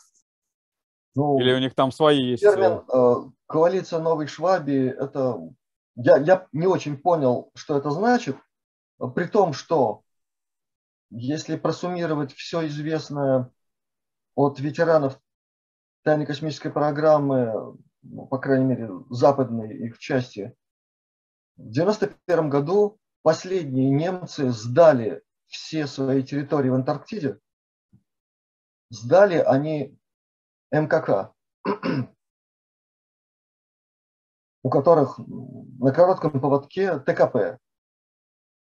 [1.15, 2.43] Ну, или у них там свои есть?
[2.43, 5.39] Термин э, коалиция Новой Шваби, это
[5.95, 8.35] я, я не очень понял, что это значит,
[9.07, 10.03] при том, что
[11.09, 13.51] если просуммировать все известное
[14.35, 15.19] от ветеранов
[16.03, 20.55] тайной космической программы, ну, по крайней мере, западной их части,
[21.57, 27.39] в 1991 году последние немцы сдали все свои территории в Антарктиде,
[28.89, 29.97] сдали они
[30.71, 31.33] МКК,
[34.63, 37.59] у которых на коротком поводке ТКП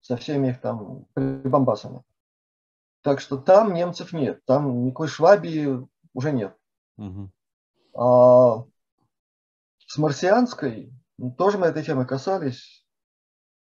[0.03, 2.03] со всеми их там прибамбасами.
[3.01, 6.55] Так что там немцев нет, там никакой Швабии уже нет.
[6.97, 7.31] Угу.
[7.95, 8.65] А
[9.87, 12.85] с марсианской, ну, тоже мы этой темы касались,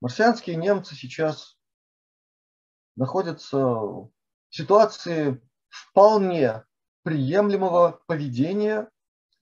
[0.01, 1.57] марсианские немцы сейчас
[2.95, 4.11] находятся в
[4.49, 6.65] ситуации вполне
[7.03, 8.89] приемлемого поведения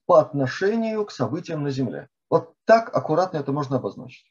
[0.04, 2.08] по отношению к событиям на Земле.
[2.28, 4.30] Вот так аккуратно это можно обозначить.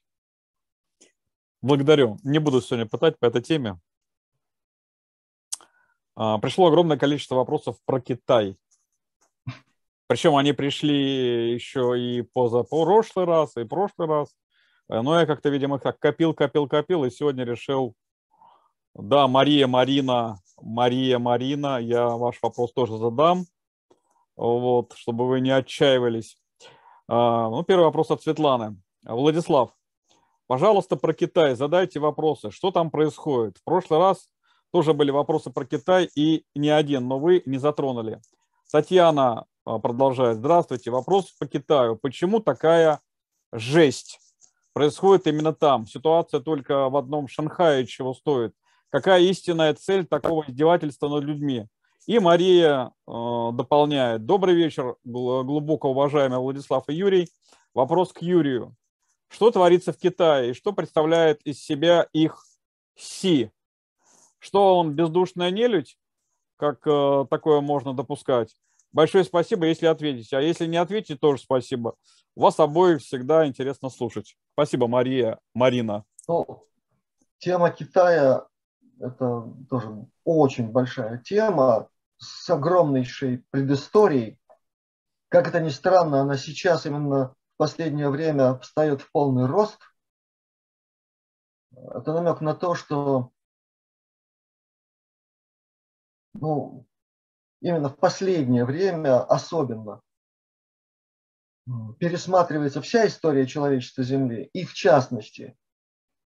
[1.62, 2.18] Благодарю.
[2.24, 3.80] Не буду сегодня пытать по этой теме.
[6.16, 8.58] А, пришло огромное количество вопросов про Китай.
[10.08, 14.36] Причем они пришли еще и позапрошлый раз, и прошлый раз.
[14.90, 17.94] Э, но я как-то, видимо, как копил, копил, копил, и сегодня решил,
[18.96, 23.46] да, Мария, Марина, Мария, Марина, я ваш вопрос тоже задам,
[24.36, 26.38] вот, чтобы вы не отчаивались.
[27.08, 28.78] А, ну, первый вопрос от Светланы.
[29.04, 29.74] Владислав,
[30.50, 32.50] пожалуйста, про Китай задайте вопросы.
[32.50, 33.60] Что там происходит?
[33.60, 34.28] В прошлый раз
[34.72, 38.20] тоже были вопросы про Китай, и не один, но вы не затронули.
[38.72, 40.38] Татьяна а, продолжает.
[40.38, 40.90] Здравствуйте.
[40.90, 41.98] Вопрос по Китаю.
[41.98, 43.00] Почему такая
[43.54, 44.20] жесть
[44.74, 45.86] происходит именно там?
[45.86, 48.56] Ситуация только в одном Шанхае чего стоит.
[48.90, 51.68] Какая истинная цель такого издевательства над людьми?
[52.08, 54.26] И Мария э, дополняет.
[54.26, 57.30] Добрый вечер, глубоко уважаемый Владислав и Юрий.
[57.76, 58.76] Вопрос к Юрию.
[59.30, 62.44] Что творится в Китае и что представляет из себя их
[62.96, 63.52] Си?
[64.40, 65.98] Что он бездушная нелюдь,
[66.58, 68.56] как э, такое можно допускать?
[68.92, 70.36] Большое спасибо, если ответите.
[70.36, 71.96] А если не ответите, тоже спасибо.
[72.36, 74.36] Вас обоих всегда интересно слушать.
[74.54, 76.06] Спасибо, Мария, Марина.
[76.28, 76.66] Ну,
[77.38, 78.48] тема Китая–
[79.00, 84.40] это тоже очень большая тема с огромнейшей предысторией.
[85.30, 89.80] Как это ни странно, она сейчас именно последнее время встает в полный рост.
[91.72, 93.34] Это намек на то, что
[96.34, 96.88] ну,
[97.60, 100.02] именно в последнее время особенно
[102.00, 105.58] пересматривается вся история человечества Земли, и в частности,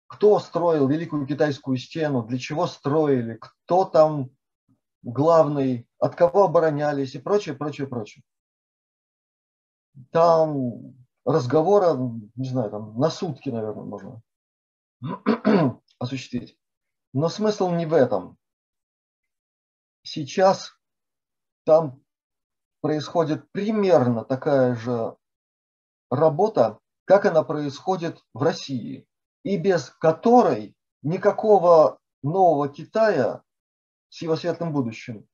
[0.07, 4.31] кто строил Великую Китайскую стену, для чего строили, кто там
[5.03, 8.25] главный, от кого оборонялись и прочее, прочее, прочее.
[10.13, 11.95] Там разговора,
[12.35, 14.23] не знаю, там на сутки, наверное, можно
[15.99, 16.57] осуществить.
[17.13, 18.39] Но смысл не в этом
[20.03, 20.73] сейчас
[21.65, 22.03] там
[22.81, 25.17] происходит примерно такая же
[26.11, 29.07] работа, как она происходит в России,
[29.43, 33.43] и без которой никакого нового Китая
[34.09, 35.27] с его светлым будущим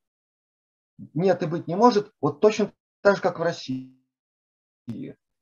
[1.15, 2.73] нет и быть не может, вот точно
[3.03, 3.95] так же, как в России.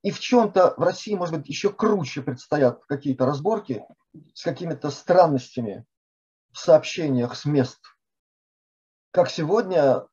[0.05, 3.85] И в чем-то в России, может быть, еще круче предстоят какие-то разборки
[4.35, 5.85] с какими-то странностями
[6.53, 7.81] в сообщениях с мест
[9.15, 10.09] как сегодня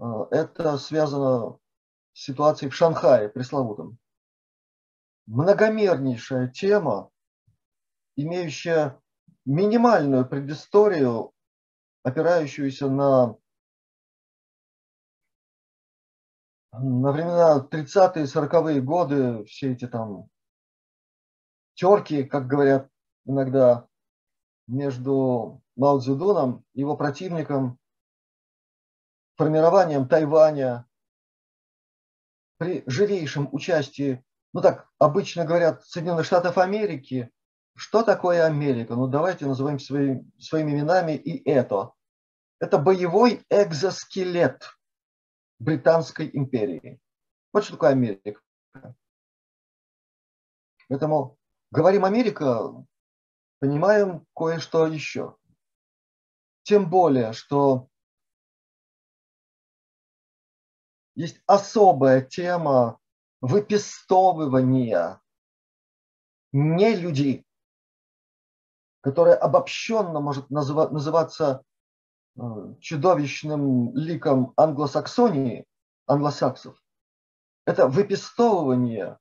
[0.00, 1.58] э, это связано
[2.12, 3.98] ситуацией в Шанхае пресловутом.
[5.26, 7.10] Многомернейшая тема,
[8.16, 9.00] имеющая
[9.44, 11.32] минимальную предысторию,
[12.02, 13.36] опирающуюся на,
[16.72, 20.28] на времена 30-е, 40-е годы, все эти там
[21.74, 22.88] терки, как говорят
[23.26, 23.86] иногда,
[24.66, 27.78] между Мао Цзэдуном, его противником,
[29.36, 30.86] формированием Тайваня
[32.58, 37.30] при живейшем участии, ну так обычно говорят, Соединенных Штатов Америки.
[37.74, 38.94] Что такое Америка?
[38.94, 41.92] Ну давайте назовем свои, своими именами и это.
[42.60, 44.62] Это боевой экзоскелет
[45.62, 47.00] Британской империи.
[47.52, 48.40] Вот что такое Америка.
[50.88, 51.38] Поэтому
[51.70, 52.84] говорим Америка,
[53.60, 55.36] понимаем кое-что еще.
[56.64, 57.88] Тем более, что
[61.14, 62.98] есть особая тема
[63.40, 65.20] выпестовывания
[66.52, 67.46] не людей,
[69.00, 71.64] которая обобщенно может называться
[72.80, 75.66] чудовищным ликом англосаксонии,
[76.06, 76.82] англосаксов.
[77.64, 79.18] Это выпестовывание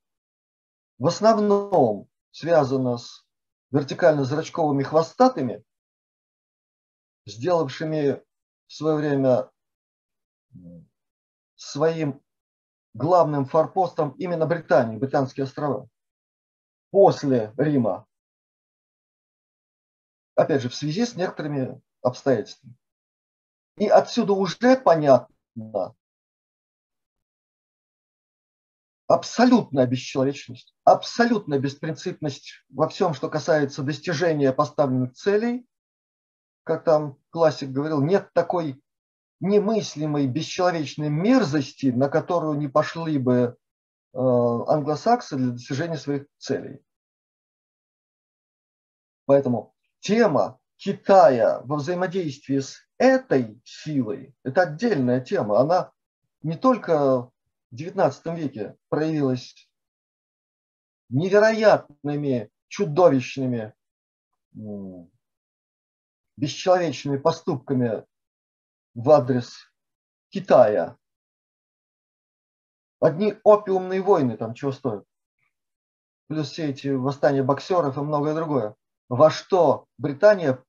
[0.97, 3.26] в основном связано с
[3.72, 5.64] вертикально-зрачковыми хвостатыми,
[7.26, 8.22] сделавшими
[8.68, 9.51] в свое время
[11.55, 12.22] своим
[12.93, 15.88] главным форпостом именно Британии, Британские острова.
[16.89, 18.05] После Рима.
[20.36, 22.76] Опять же, в связи с некоторыми обстоятельствами.
[23.78, 25.95] И отсюда уже понятно
[29.11, 35.65] абсолютная бесчеловечность, абсолютная беспринципность во всем, что касается достижения поставленных целей.
[36.63, 38.82] Как там классик говорил, нет такой
[39.41, 43.57] немыслимой бесчеловечной мерзости, на которую не пошли бы
[44.13, 46.82] э, англосаксы для достижения своих целей.
[49.26, 55.60] Поэтому тема Китая во взаимодействии с этой силой– это отдельная тема.
[55.60, 55.92] Она
[56.42, 57.30] не только
[57.70, 59.70] в XIX веке проявилась
[61.10, 63.76] невероятными, чудовищными,
[66.38, 68.04] бесчеловечными поступками
[68.96, 69.72] в адрес
[70.30, 70.98] Китая.
[73.00, 75.06] Одни опиумные войны там чего стоят.
[76.26, 78.76] Плюс все эти восстания боксеров и многое другое.
[79.10, 80.64] Во что Британия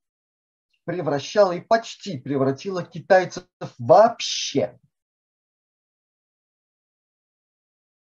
[0.85, 3.47] превращала и почти превратила китайцев
[3.79, 4.79] вообще.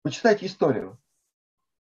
[0.02, 1.00] Почитайте историю.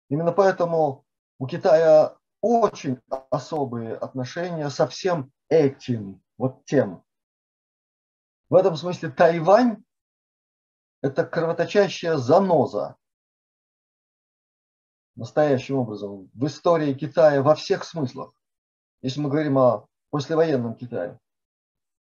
[0.09, 1.05] Именно поэтому
[1.37, 7.03] у Китая очень особые отношения со всем этим, вот тем.
[8.49, 9.83] В этом смысле Тайвань–
[11.01, 12.97] это кровоточащая заноза.
[15.15, 18.33] Настоящим образом в истории Китая во всех смыслах,
[19.01, 21.19] если мы говорим о послевоенном Китае.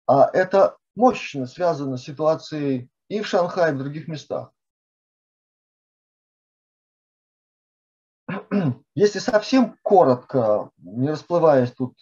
[0.07, 4.53] А это мощно связано с ситуацией и в Шанхае, и в других местах.
[8.95, 11.97] Если совсем коротко, не расплываясь тут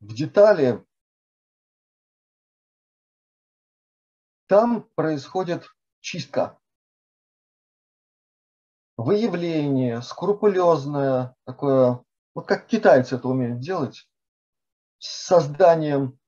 [0.00, 0.84] в детали,
[4.46, 5.66] Там происходит
[6.00, 6.58] чистка.
[8.96, 12.04] Выявление, скрупулезное, такое,
[12.34, 14.06] вот как китайцы это умеют делать,
[15.04, 16.18] созданием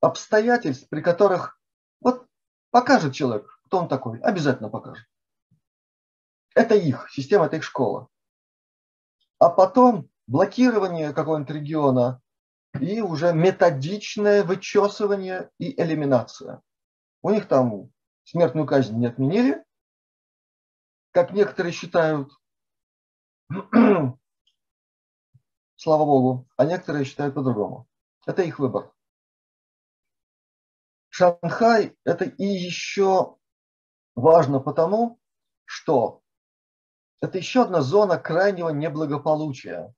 [0.00, 1.60] обстоятельств, при которых
[2.00, 2.26] вот
[2.70, 5.06] покажет человек, кто он такой, обязательно покажет.
[6.54, 8.08] Это их система, это их школа.
[9.38, 12.20] А потом блокирование какого-нибудь региона
[12.80, 16.62] и уже методичное вычесывание и элиминация.
[17.22, 17.90] У них там
[18.24, 19.64] смертную казнь не отменили,
[21.12, 22.32] как некоторые считают,
[25.80, 27.88] слава богу, а некоторые считают по-другому.
[28.26, 28.92] Это их выбор.
[31.08, 33.38] Шанхай– это и еще
[34.14, 35.18] важно потому,
[35.64, 36.22] что
[37.22, 39.94] это еще одна зона крайнего неблагополучия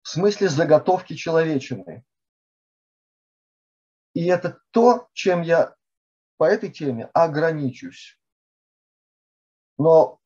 [0.00, 2.02] в смысле заготовки человечины.
[4.14, 5.76] И это то, чем я
[6.38, 8.18] по этой теме ограничусь.
[9.76, 10.18] Но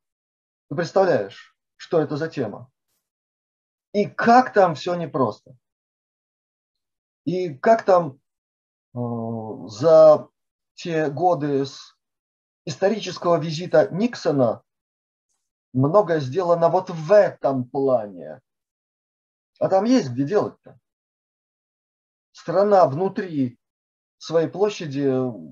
[0.68, 2.70] ты представляешь, что это за тема?
[3.94, 5.56] И как там все непросто.
[7.24, 8.18] И как там
[8.92, 8.98] э,
[9.68, 10.28] за
[10.74, 11.96] те годы с
[12.64, 14.64] исторического визита Никсона
[15.72, 18.40] многое сделано вот в этом плане.
[19.60, 20.76] А там есть где делать-то.
[22.32, 23.60] Страна внутри
[24.18, 25.06] своей площади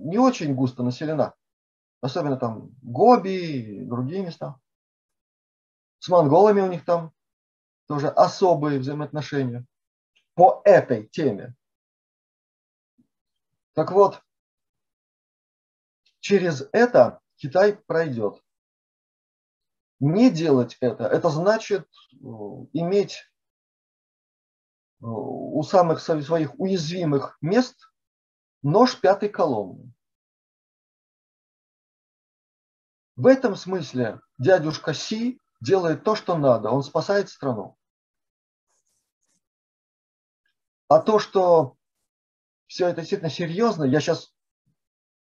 [0.04, 1.34] не очень густо населена.
[2.00, 4.58] особенно там Гоби и другие места.
[6.00, 7.12] С монголами у них там
[7.86, 9.66] тоже особые взаимоотношения
[10.34, 11.54] по этой теме.
[13.74, 14.22] Так вот,
[16.20, 18.42] через это Китай пройдет.
[20.00, 22.16] Не делать это, это значит э,
[22.72, 23.14] иметь
[25.00, 27.76] э, у самых своих уязвимых мест
[28.62, 29.92] нож пятой колонны.
[33.16, 36.70] В этом смысле дядюшка Си делает то, что надо.
[36.70, 37.78] Он спасает страну.
[40.88, 41.76] А то, что
[42.66, 44.34] все это действительно серьезно, я сейчас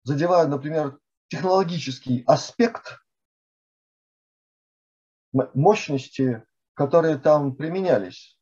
[0.04, 3.00] задеваю, например, технологический аспект
[5.32, 8.38] мощности, которые там применялись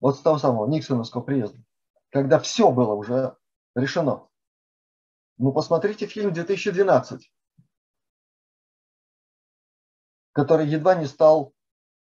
[0.00, 1.62] вот с того самого Никсоновского приезда,
[2.10, 3.36] когда все было уже
[3.74, 4.26] решено.
[5.36, 7.30] Ну, посмотрите фильм 2012
[10.32, 11.54] который едва не стал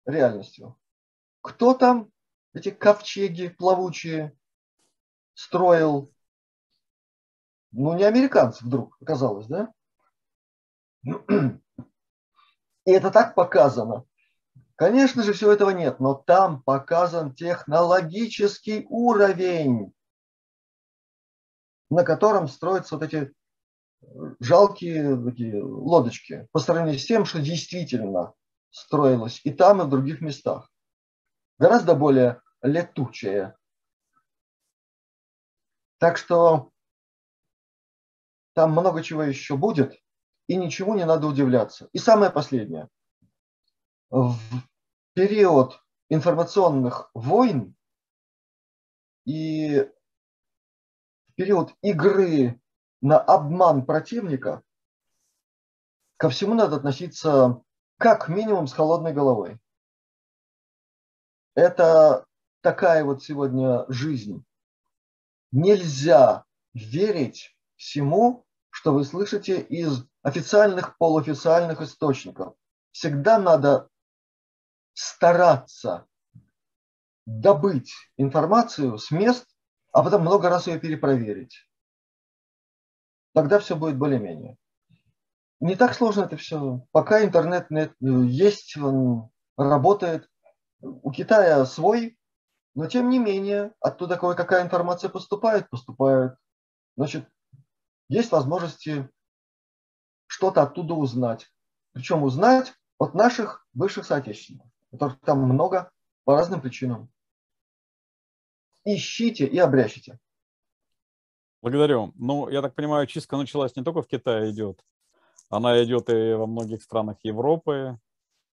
[0.06, 0.78] реальностью.
[1.40, 2.10] Кто там
[2.54, 4.36] эти ковчеги плавучие
[5.34, 6.12] строил?
[7.72, 9.72] Ну, не американцы вдруг оказалось, да?
[12.84, 14.04] И это так показано.
[14.76, 19.94] Конечно же, всего этого нет, но там показан технологический уровень,
[21.90, 23.32] на котором строятся вот эти
[24.40, 28.34] жалкие такие лодочки по сравнению с тем, что действительно
[28.70, 30.70] строилось и там, и в других местах.
[31.59, 33.57] Гораздо более летучее.
[35.98, 36.70] Так что
[38.55, 39.98] там много чего еще будет,
[40.46, 41.88] и ничего не надо удивляться.
[41.92, 42.88] И самое последнее.
[44.11, 44.36] В
[45.14, 47.74] период информационных войн
[49.24, 49.88] и
[51.28, 52.61] в период игры
[53.03, 54.62] на обман противника,
[56.16, 57.61] ко всему надо относиться
[57.98, 59.59] как минимум с холодной головой.
[61.55, 62.24] Это
[62.62, 64.44] такая вот сегодня жизнь.
[65.50, 72.55] Нельзя верить всему, что вы слышите из официальных, полуофициальных источников.
[72.92, 73.88] Всегда надо
[74.94, 76.07] стараться
[77.26, 79.46] добыть информацию с мест,
[79.90, 81.66] а потом много раз ее перепроверить
[83.33, 84.57] тогда все будет более-менее.
[85.61, 86.85] Не так сложно это все.
[86.91, 87.68] Пока интернет
[88.01, 90.28] есть, он работает.
[90.80, 92.18] У Китая свой,
[92.74, 96.35] но тем не менее, оттуда кое-какая информация поступает, поступает.
[96.97, 97.28] Значит,
[98.09, 99.09] есть возможности
[100.26, 101.49] что-то оттуда узнать.
[101.93, 105.93] Причем узнать от наших бывших соотечественников, которых там много
[106.24, 107.11] по разным причинам.
[108.85, 110.18] Ищите и обрящите.
[111.62, 112.12] Благодарю.
[112.16, 114.84] Ну, я так понимаю, чистка началась не только в Китае идет,
[115.48, 117.98] она идет и во многих странах Европы.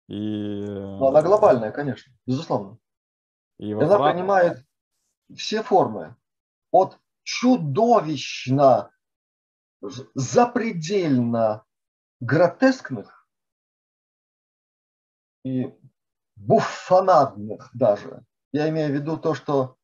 [0.10, 0.66] И...
[0.66, 2.78] Ну, она глобальная, конечно, безусловно.
[3.58, 4.14] И она Фран...
[4.14, 4.66] принимает
[5.36, 6.16] все формы.
[6.72, 8.91] От чудовищно,
[10.14, 11.66] запредельно
[12.20, 13.28] гротескных
[15.45, 15.74] и
[16.36, 18.26] буфонадных даже.
[18.51, 19.78] Я имею в виду то, что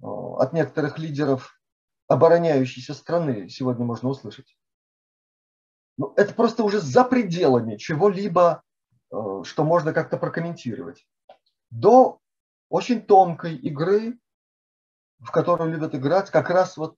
[0.00, 1.60] от некоторых лидеров
[2.08, 4.56] обороняющейся страны сегодня можно услышать.
[5.96, 8.62] Ну, это просто уже за пределами чего-либо,
[9.12, 11.06] э, что можно как-то прокомментировать.
[11.70, 12.20] До
[12.68, 14.18] очень тонкой игры,
[15.20, 16.96] в которую любят играть как раз вот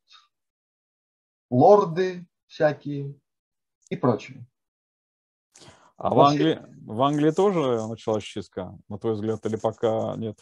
[1.51, 3.15] лорды всякие
[3.91, 4.47] и прочее.
[5.97, 10.39] А в Англии, в Англии тоже началась чистка, на твой взгляд, или пока нет?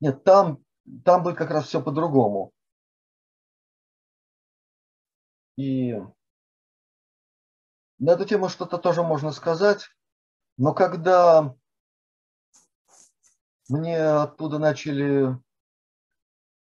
[0.00, 0.62] Нет, там,
[1.04, 2.52] там будет как раз все по-другому.
[5.60, 5.92] И
[7.98, 9.90] на эту тему что-то тоже можно сказать.
[10.56, 11.54] Но когда
[13.68, 15.38] мне оттуда начали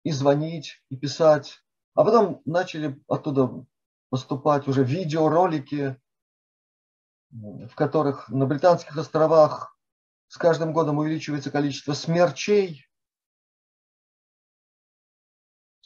[0.03, 1.63] и звонить, и писать,
[1.93, 3.63] а потом начали оттуда
[4.09, 6.01] поступать уже видеоролики,
[7.29, 9.77] в которых на Британских островах
[10.29, 12.87] с каждым годом увеличивается количество смерчей,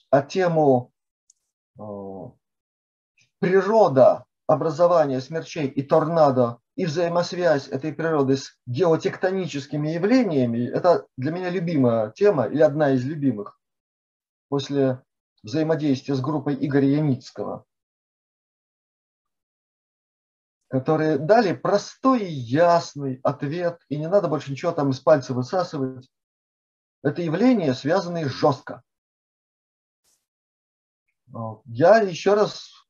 [0.09, 0.93] а тему
[1.77, 2.12] э,
[3.43, 11.49] природа образования смерчей и торнадо и взаимосвязь этой природы с геотектоническими явлениями, это для меня
[11.49, 13.59] любимая тема или одна из любимых
[14.47, 15.03] после
[15.43, 17.65] взаимодействия с группой Игоря Яницкого,
[20.69, 26.09] которые дали простой и ясный ответ, и не надо больше ничего там из пальца высасывать.
[27.03, 28.83] Это явление связанные жестко.
[31.65, 32.82] Я еще раз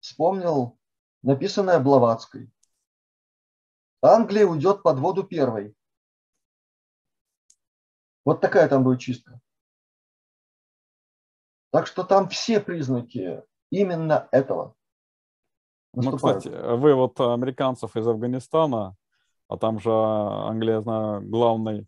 [0.00, 0.78] вспомнил
[1.22, 2.50] написанная Блаватской.
[4.02, 5.74] Англия уйдет под воду первой.
[8.24, 9.40] Вот такая там будет чистка.
[11.70, 14.74] Так что там все признаки именно этого.
[15.92, 18.96] Ну, кстати, вы вот американцев из Афганистана,
[19.48, 21.86] а там же Англия, я знаю, главный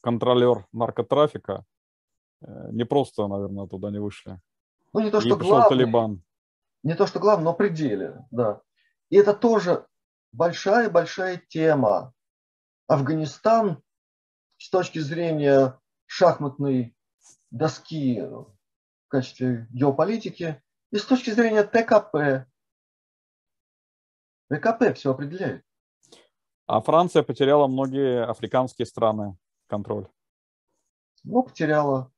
[0.00, 1.64] контролер наркотрафика,
[2.40, 4.40] э, не просто, наверное, туда не вышли.
[4.94, 6.22] Ну, не то, что главный, Талибан.
[6.82, 8.62] Не то, что главное, но пределе, да.
[9.10, 9.86] И это тоже
[10.32, 12.14] большая-большая тема.
[12.86, 13.82] Афганистан
[14.58, 16.96] с точки зрения шахматной
[17.50, 18.54] доски в
[19.08, 22.48] качестве геополитики и с точки зрения ТКП.
[24.48, 25.64] ТКП все определяет.
[26.66, 30.08] А Франция потеряла многие африканские страны контроль.
[31.24, 32.12] Ну, потеряла.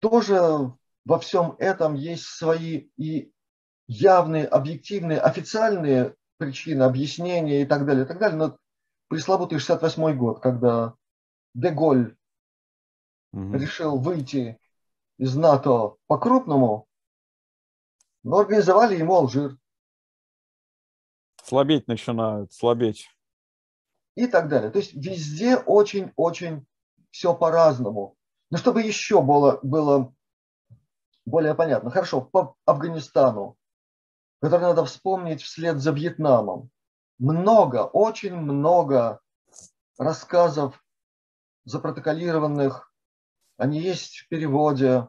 [0.00, 0.72] Тоже
[1.08, 3.32] во всем этом есть свои и
[3.86, 8.36] явные, объективные, официальные причины, объяснения и так далее, и так далее.
[8.36, 8.58] Но
[9.08, 10.94] пресловутый 68 год, когда
[11.54, 12.14] Деголь
[13.32, 13.54] угу.
[13.54, 14.60] решил выйти
[15.16, 16.86] из НАТО по-крупному,
[18.22, 19.56] но организовали ему Алжир.
[21.42, 23.08] Слабеть начинают, слабеть.
[24.14, 24.70] И так далее.
[24.70, 26.66] То есть везде очень-очень
[27.10, 28.14] все по-разному.
[28.50, 30.12] Но чтобы еще было, было
[31.28, 31.90] более понятно.
[31.90, 33.56] Хорошо, по Афганистану,
[34.40, 36.70] который надо вспомнить вслед за Вьетнамом.
[37.18, 39.20] Много, очень много
[39.98, 40.82] рассказов
[41.64, 42.92] запротоколированных,
[43.56, 45.08] они есть в переводе,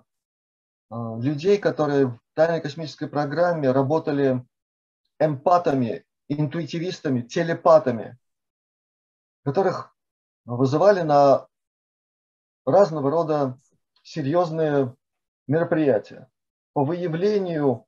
[0.90, 4.46] а, людей, которые в тайной космической программе работали
[5.20, 8.18] эмпатами, интуитивистами, телепатами,
[9.44, 9.96] которых
[10.46, 11.48] вызывали на
[12.66, 13.58] разного рода
[14.04, 14.96] серьезные
[15.50, 16.30] мероприятия
[16.74, 17.86] по выявлению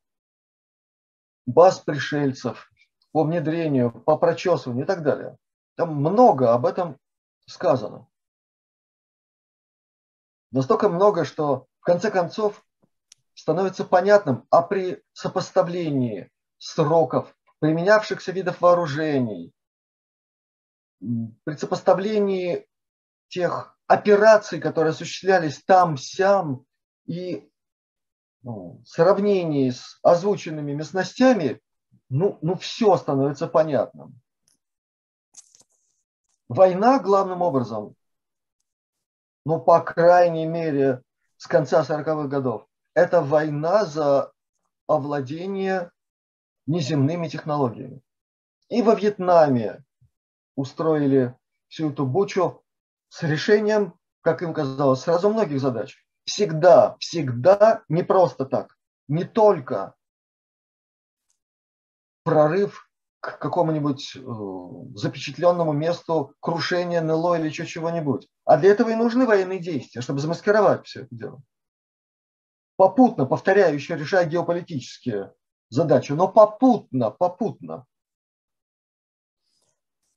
[1.45, 2.69] баз пришельцев,
[3.11, 5.37] по внедрению, по прочесыванию и так далее.
[5.75, 6.97] Там много об этом
[7.45, 8.07] сказано.
[10.51, 12.65] Настолько много, что в конце концов
[13.33, 19.53] становится понятным, а при сопоставлении сроков применявшихся видов вооружений,
[20.99, 22.67] при сопоставлении
[23.27, 26.65] тех операций, которые осуществлялись там-сям,
[27.05, 27.50] и
[28.43, 31.61] ну, сравнении с озвученными местностями,
[32.09, 34.19] ну, ну все становится понятным.
[36.49, 37.95] Война главным образом,
[39.45, 41.01] ну, по крайней мере,
[41.37, 44.33] с конца 40-х годов, это война за
[44.87, 45.91] овладение
[46.67, 48.01] неземными технологиями.
[48.69, 49.83] И во Вьетнаме
[50.55, 51.35] устроили
[51.67, 52.61] всю эту бучу
[53.09, 58.77] с решением, как им казалось, сразу многих задач всегда, всегда не просто так.
[59.07, 59.95] Не только
[62.23, 64.19] прорыв к какому-нибудь э,
[64.95, 68.27] запечатленному месту крушения НЛО или еще чего-нибудь.
[68.45, 71.41] А для этого и нужны военные действия, чтобы замаскировать все это дело.
[72.77, 75.33] Попутно, повторяю, еще решая геополитические
[75.69, 77.85] задачи, но попутно, попутно.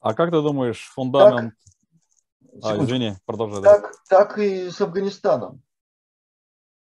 [0.01, 1.55] А как ты думаешь, фундамент...
[2.63, 3.63] Так, а, извини, продолжай.
[3.63, 5.63] Так, так и с Афганистаном.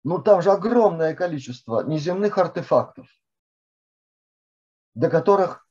[0.05, 3.07] Ну там же огромное количество неземных артефактов,
[4.95, 5.67] до которых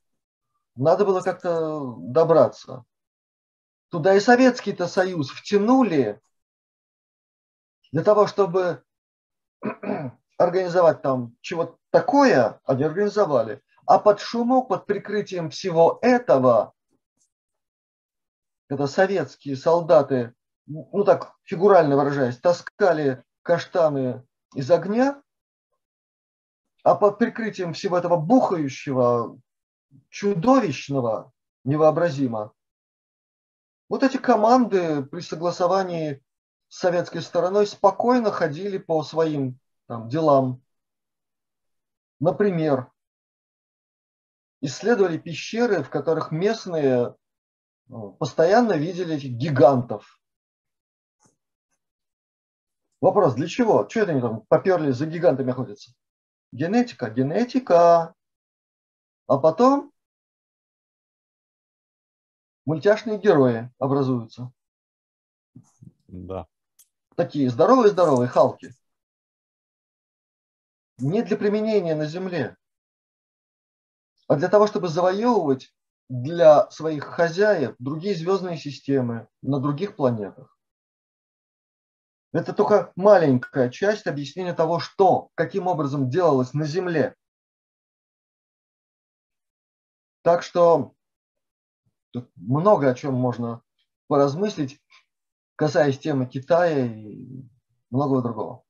[0.74, 2.84] надо было как-то добраться.
[3.90, 6.20] Туда и Советский-то Союз втянули
[7.92, 8.82] для того, чтобы
[10.38, 13.62] организовать там чего-то такое, они организовали.
[13.84, 16.72] А под шумок, под прикрытием всего этого,
[18.68, 24.24] когда советские солдаты, ну так фигурально выражаясь, таскали каштаны
[24.54, 25.22] из огня,
[26.82, 29.38] а под прикрытием всего этого бухающего,
[30.08, 31.32] чудовищного,
[31.64, 32.52] невообразимо,
[33.88, 36.22] вот эти команды при согласовании
[36.68, 40.62] с советской стороной спокойно ходили по своим там, делам.
[42.18, 42.90] Например,
[44.62, 47.14] исследовали пещеры, в которых местные
[47.88, 50.21] ну, постоянно видели этих гигантов.
[53.02, 53.88] Вопрос, для чего?
[53.88, 55.92] Что это они там поперли за гигантами охотятся?
[56.52, 58.14] Генетика, генетика.
[59.26, 59.92] А потом
[62.64, 64.52] мультяшные герои образуются.
[66.06, 66.46] Да.
[67.16, 68.72] Такие здоровые-здоровые халки.
[70.98, 72.56] Не для применения на Земле,
[74.28, 75.74] а для того, чтобы завоевывать
[76.08, 80.56] для своих хозяев другие звездные системы на других планетах.
[82.32, 87.14] Это только маленькая часть объяснения того, что, каким образом делалось на Земле.
[90.22, 90.94] Так что
[92.12, 93.62] тут много о чем можно
[94.06, 94.80] поразмыслить,
[95.56, 97.44] касаясь темы Китая и
[97.90, 98.64] многого другого.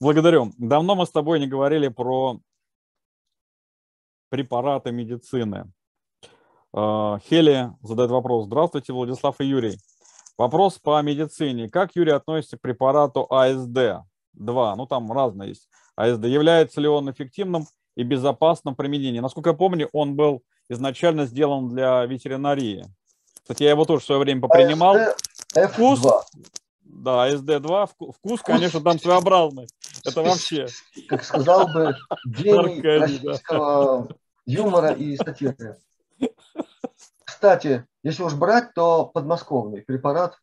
[0.00, 0.52] Благодарю.
[0.58, 2.40] Давно мы с тобой не говорили про
[4.30, 5.72] препараты медицины.
[6.72, 8.46] А, Хели задает вопрос.
[8.46, 9.78] Здравствуйте, Владислав и Юрий.
[10.38, 11.68] Вопрос по медицине.
[11.68, 14.02] Как Юрий относится к препарату АСД-2?
[14.34, 15.68] Ну, там разные есть.
[15.96, 16.24] АСД.
[16.24, 17.66] Является ли он эффективным
[17.96, 19.22] и безопасным применением?
[19.22, 22.84] Насколько я помню, он был изначально сделан для ветеринарии.
[23.42, 24.96] Кстати, я его тоже в свое время попринимал.
[24.96, 26.00] АСД Вкус,
[26.82, 29.66] да, СД2, вкус, конечно, там своеобразный.
[30.04, 30.66] Это вообще...
[31.08, 34.08] Как сказал бы гений российского
[34.46, 35.76] юмора и сатиры.
[37.42, 40.38] Кстати, если уж брать, то подмосковный препарат.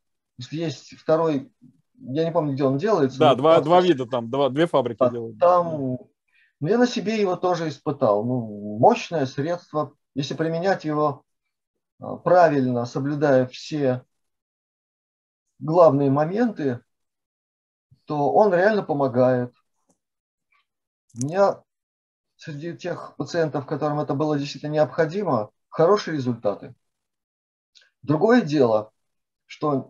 [0.52, 1.50] Есть второй,
[1.97, 3.20] я не помню, где он делается.
[3.20, 5.39] Да, два, два вида там, два, две фабрики да, делают.
[5.39, 6.12] Там, ну,
[6.60, 8.26] я на себе его тоже испытал.
[8.26, 9.93] Ну, мощное средство.
[10.14, 11.24] Если применять его
[12.02, 14.04] а, правильно, соблюдая все
[15.60, 16.82] главные моменты,
[18.04, 19.54] то он реально помогает.
[21.16, 21.64] У меня
[22.36, 26.76] среди тех пациентов, которым это было действительно необходимо, хорошие результаты.
[28.02, 28.91] Другое дело,
[29.45, 29.89] что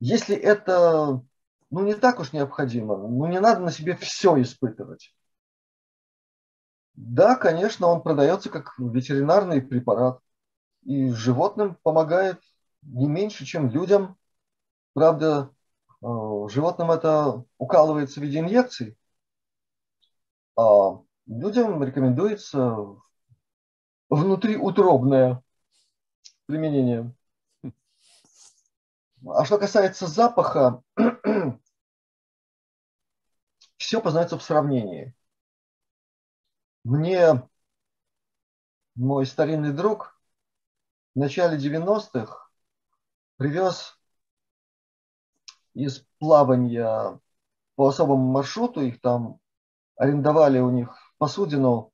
[0.00, 1.22] если это
[1.70, 5.14] ну, не так уж необходимо, ну, не надо на себе все испытывать.
[6.94, 10.20] Да, конечно, он продается как ветеринарный препарат,
[10.84, 12.40] и животным помогает
[12.82, 14.16] не меньше, чем людям.
[14.94, 15.50] Правда,
[16.02, 16.06] э,
[16.48, 18.96] животным это укалывается в виде инъекций,
[20.56, 22.76] а людям рекомендуется
[24.08, 25.42] внутриутробное
[26.46, 27.14] применение.
[29.28, 30.82] А что касается запаха,
[33.76, 35.14] все познается в сравнении.
[36.84, 37.48] Мне
[38.94, 40.20] мой старинный друг
[41.14, 42.48] в начале 90-х
[43.36, 43.98] привез
[45.74, 47.20] из плавания
[47.74, 49.40] по особому маршруту, их там
[49.96, 51.92] арендовали у них посудину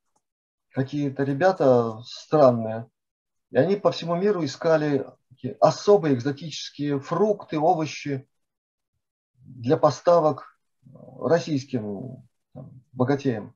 [0.69, 2.89] какие-то ребята странные.
[3.53, 5.05] И они по всему миру искали
[5.59, 8.27] особые экзотические фрукты, овощи
[9.35, 10.57] для поставок
[11.19, 12.27] российским
[12.91, 13.55] богатеям.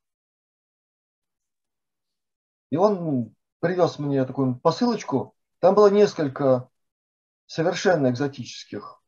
[2.70, 5.36] И он привез мне такую посылочку.
[5.58, 6.70] Там было несколько
[7.48, 9.02] совершенно экзотических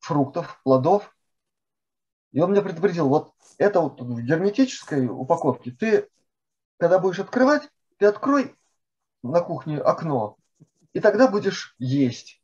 [0.00, 1.16] фруктов, плодов.
[2.32, 6.10] И он меня предупредил, вот это вот в герметической упаковке, ты,
[6.76, 7.62] когда будешь открывать,
[7.96, 8.54] ты открой
[9.28, 10.36] на кухне окно,
[10.92, 12.42] и тогда будешь есть.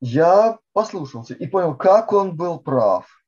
[0.00, 3.24] Я послушался и понял, как он был прав.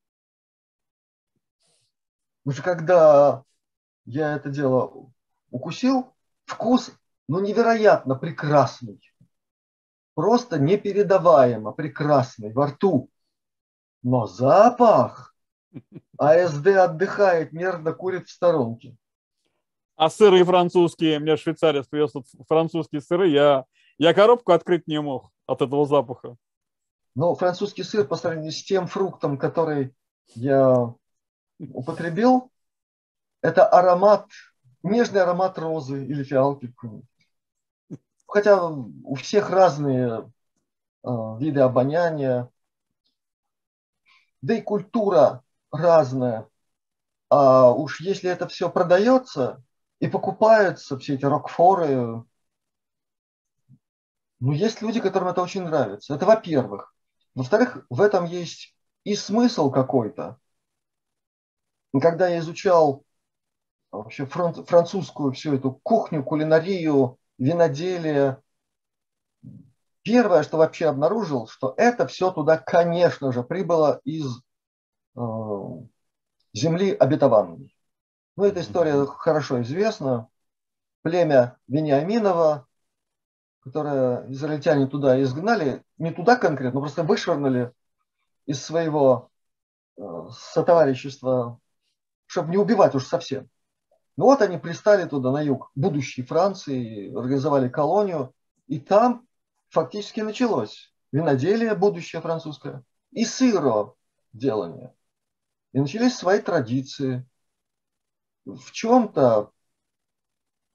[2.43, 3.45] Потому что когда
[4.05, 5.11] я это дело
[5.51, 6.15] укусил,
[6.47, 6.91] вкус
[7.27, 9.01] ну, невероятно прекрасный
[10.19, 13.09] просто непередаваемо прекрасный во рту.
[14.03, 15.33] Но запах
[16.19, 18.97] АСД отдыхает, нервно курит в сторонке.
[19.99, 22.13] А сыры французские, мне швейцарец привез
[22.47, 23.65] французские сыры, я,
[23.99, 26.37] я коробку открыть не мог от этого запаха.
[27.17, 29.93] Но французский сыр по сравнению с тем фруктом, который
[30.37, 30.95] я
[31.59, 32.53] употребил,
[33.43, 34.29] это аромат,
[34.85, 36.73] нежный аромат розы или фиалки
[38.29, 40.31] хотя у всех разные
[41.03, 41.09] э,
[41.41, 42.51] виды обоняния,
[44.43, 45.43] да и культура
[45.73, 46.47] разная.
[47.31, 49.61] А уж если это все продается
[50.01, 52.25] и покупаются, все эти рокфоры,
[54.41, 56.15] ну, есть люди, которым это очень нравится.
[56.15, 56.95] Это во-первых.
[57.35, 60.39] Во-вторых, в этом есть и смысл какой-то.
[61.93, 63.05] Когда я изучал
[63.91, 68.43] вообще французскую всю эту кухню, кулинарию, виноделие.
[70.03, 74.27] Первое, что вообще обнаружил, что это все туда, конечно же, прибыло из
[75.17, 75.21] э,
[76.55, 77.75] земли обетованной.
[78.39, 80.29] Ну, эта история хорошо известна.
[81.03, 82.69] Племя Вениаминова,
[83.59, 87.73] которое израильтяне туда изгнали, не туда конкретно, но просто вышвырнули
[88.47, 89.33] из своего
[89.97, 91.59] э, сотоварищества,
[92.27, 93.51] чтобы не убивать уж совсем.
[94.17, 98.33] Ну вот они пристали туда на юг будущей Франции, организовали колонию,
[98.69, 99.27] и там
[99.69, 103.95] фактически началось виноделие будущее французское и сыро
[104.33, 104.95] делание.
[105.73, 107.27] И начались свои традиции.
[108.49, 109.51] В чем-то,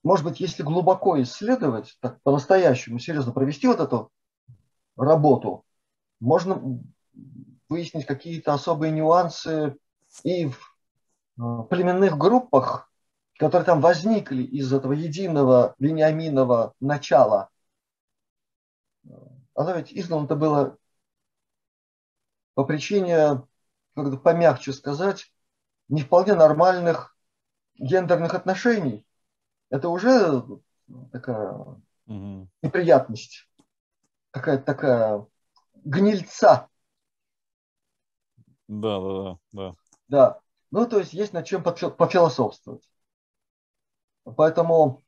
[0.03, 4.11] может быть, если глубоко исследовать, так по-настоящему серьезно провести вот эту
[4.95, 5.65] работу,
[6.19, 6.79] можно
[7.67, 9.75] выяснить какие-то особые нюансы
[10.23, 10.77] и в
[11.39, 12.91] э, племенных группах,
[13.39, 17.49] которые там возникли из этого единого вениаминового начала,
[19.55, 20.77] оно ведь издано было
[22.53, 23.41] по причине,
[23.95, 25.33] как помягче сказать,
[25.87, 27.12] не вполне нормальных
[27.83, 29.05] гендерных отношений.
[29.69, 30.43] Это уже
[31.11, 31.51] такая
[32.07, 32.47] угу.
[32.61, 33.49] неприятность,
[34.31, 35.25] какая-то такая
[35.83, 36.69] гнильца.
[38.67, 39.73] Да, да, да, да.
[40.07, 40.39] Да.
[40.71, 42.89] Ну, то есть есть над чем пофилософствовать.
[44.23, 45.03] Поэтому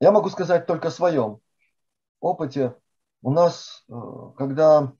[0.00, 1.40] я могу сказать только о своем
[2.20, 2.74] опыте.
[3.22, 3.92] У нас, э,
[4.36, 4.92] когда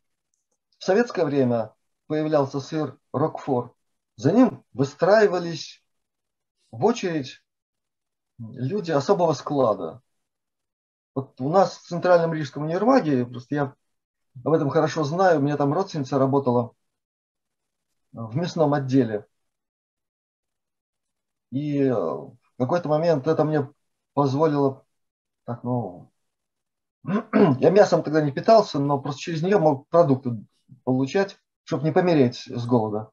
[0.78, 1.74] в советское время
[2.07, 3.74] появлялся сыр Рокфор,
[4.16, 5.82] за ним выстраивались
[6.79, 7.43] в очередь
[8.39, 10.03] люди особого склада.
[11.14, 13.74] Вот у нас в Центральном Рижском универмаге, просто я
[14.45, 16.72] об этом хорошо знаю, у меня там родственница работала
[18.12, 19.27] в мясном отделе.
[21.51, 23.70] И в какой-то момент это мне
[24.12, 24.85] позволило,
[25.45, 26.11] так, ну,
[27.05, 30.45] я мясом тогда не питался, но просто через нее мог продукты
[30.85, 33.11] получать, чтобы не помереть с голода.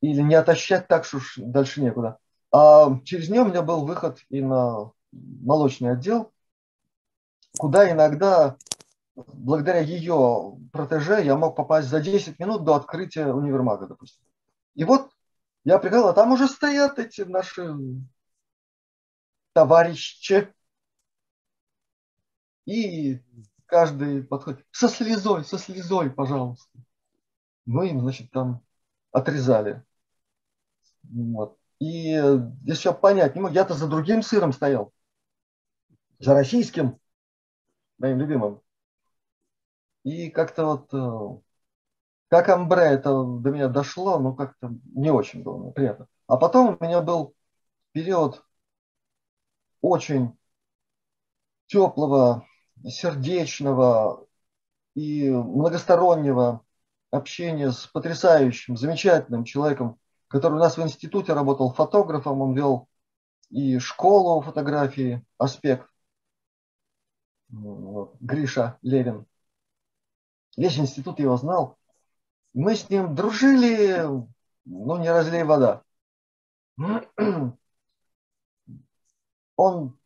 [0.00, 2.18] Или не отощать так, что дальше некуда.
[2.52, 6.32] А через нее у меня был выход и на молочный отдел,
[7.58, 8.56] куда иногда
[9.14, 14.24] благодаря ее протеже я мог попасть за 10 минут до открытия универмага, допустим.
[14.74, 15.10] И вот
[15.64, 17.76] я приехал, а там уже стоят эти наши
[19.52, 20.52] товарищи.
[22.66, 23.20] И
[23.66, 26.78] каждый подходит со слезой, со слезой, пожалуйста.
[27.66, 28.62] Мы им, значит, там
[29.12, 29.84] отрезали.
[31.02, 31.58] Вот.
[31.78, 32.10] И
[32.64, 34.92] еще понять не я-то за другим сыром стоял.
[36.18, 36.98] За российским,
[37.98, 38.60] моим любимым.
[40.02, 41.40] И как-то вот, э,
[42.28, 46.06] как амбре это до меня дошло, но как-то не очень было приятно.
[46.26, 47.34] А потом у меня был
[47.92, 48.44] период
[49.80, 50.36] очень
[51.66, 52.46] теплого,
[52.84, 54.26] сердечного
[54.94, 56.64] и многостороннего
[57.10, 59.99] общения с потрясающим, замечательным человеком,
[60.30, 62.88] который у нас в институте работал фотографом, он вел
[63.50, 65.90] и школу фотографии «Аспект»,
[67.48, 69.26] Гриша Левин.
[70.56, 71.78] Весь институт его знал.
[72.54, 74.04] Мы с ним дружили,
[74.64, 75.82] ну, не разлей вода.
[79.56, 79.98] Он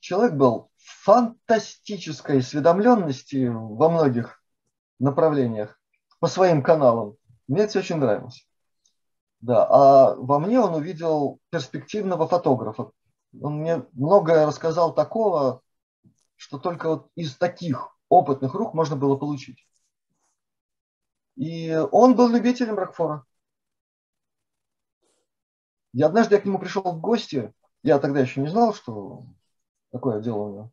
[0.00, 4.42] человек был фантастической осведомленности во многих
[4.98, 5.80] направлениях
[6.20, 7.16] по своим каналам.
[7.48, 8.46] Мне это очень нравилось.
[9.44, 12.92] Да, а во мне он увидел перспективного фотографа.
[13.42, 15.60] Он мне многое рассказал такого,
[16.36, 19.68] что только вот из таких опытных рук можно было получить.
[21.36, 23.26] И он был любителем Рокфора.
[25.92, 29.26] И однажды я к нему пришел в гости, я тогда еще не знал, что
[29.92, 30.70] такое дело у него.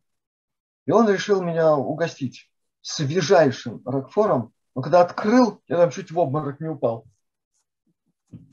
[0.86, 2.50] И он решил меня угостить
[2.80, 4.54] свежайшим Рокфором.
[4.74, 7.04] Но когда открыл, я там чуть в обморок не упал.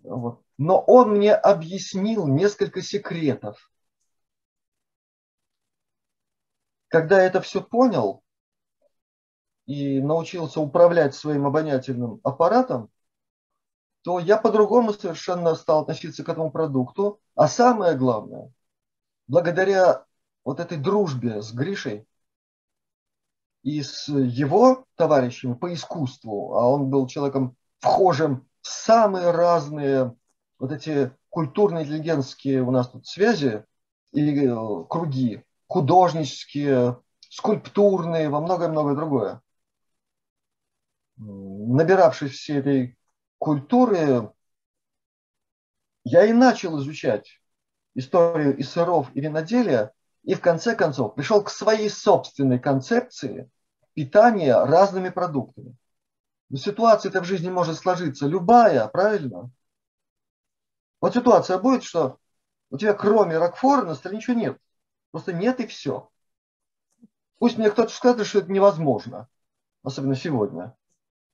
[0.04, 3.72] Но он мне объяснил несколько секретов.
[6.88, 8.24] Когда я это все понял,
[9.70, 12.90] и научился управлять своим обонятельным аппаратом,
[14.02, 17.22] то я по-другому совершенно стал относиться к этому продукту.
[17.36, 18.52] А самое главное,
[19.28, 20.06] благодаря
[20.44, 22.08] вот этой дружбе с Гришей
[23.62, 30.16] и с его товарищами по искусству, а он был человеком вхожим самые разные
[30.58, 33.66] вот эти культурные, интеллигентские у нас тут связи
[34.12, 36.98] и э, круги, художнические,
[37.30, 39.42] скульптурные, во многое-многое другое
[41.20, 42.98] набиравшись всей этой
[43.38, 44.32] культуры,
[46.04, 47.40] я и начал изучать
[47.96, 49.92] историю и сыров, и виноделия,
[50.24, 53.50] и в конце концов пришел к своей собственной концепции
[53.94, 55.76] питания разными продуктами.
[56.50, 59.52] Но ситуация-то в жизни может сложиться любая, правильно?
[61.00, 62.18] Вот ситуация будет, что
[62.72, 64.58] у тебя кроме Рокфора на столе ничего нет.
[65.12, 66.10] Просто нет и все.
[67.38, 69.28] Пусть мне кто-то скажет, что это невозможно.
[69.84, 70.76] Особенно сегодня.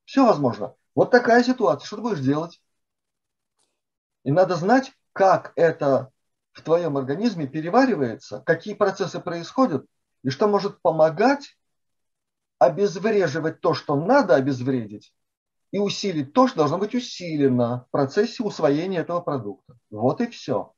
[0.03, 0.75] Все возможно.
[0.93, 1.87] Вот такая ситуация.
[1.87, 2.61] Что ты будешь делать?
[4.23, 6.11] И надо знать, как это
[6.51, 9.85] в твоем организме переваривается, какие процессы происходят,
[10.23, 11.57] и что может помогать
[12.59, 15.13] обезвреживать то, что надо обезвредить,
[15.71, 19.77] и усилить то, что должно быть усилено в процессе усвоения этого продукта.
[19.89, 20.73] Вот и все.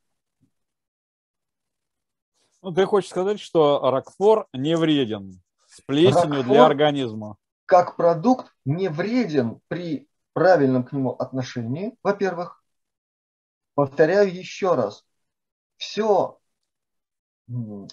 [2.61, 7.37] Ну, ты хочешь сказать, что ракфор не вреден с плесенью Рокфор, для организма?
[7.67, 12.63] как продукт не вреден при правильном к нему отношении, во-первых.
[13.75, 15.05] повторяю еще раз,
[15.75, 16.39] все,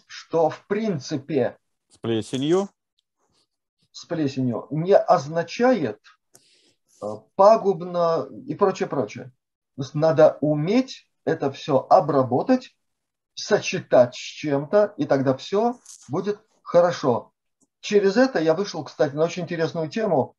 [0.07, 1.59] что в принципе
[1.91, 2.69] с плесенью,
[3.95, 6.01] с плесенью не означает
[7.01, 9.27] э, пагубно и прочее, прочее.
[9.77, 12.77] То есть надо уметь это все обработать,
[13.35, 15.79] сочетать с чем-то, и тогда все
[16.09, 17.33] будет хорошо.
[17.81, 20.35] Через это я вышел, кстати, на очень интересную тему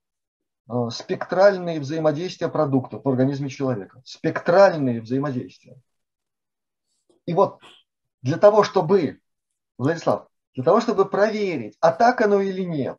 [0.69, 4.01] э, спектральные взаимодействия продуктов в организме человека.
[4.03, 5.77] Спектральные взаимодействия.
[7.25, 7.61] И вот
[8.21, 9.21] для того, чтобы,
[9.77, 12.97] Владислав, для того, чтобы проверить, а так оно или нет,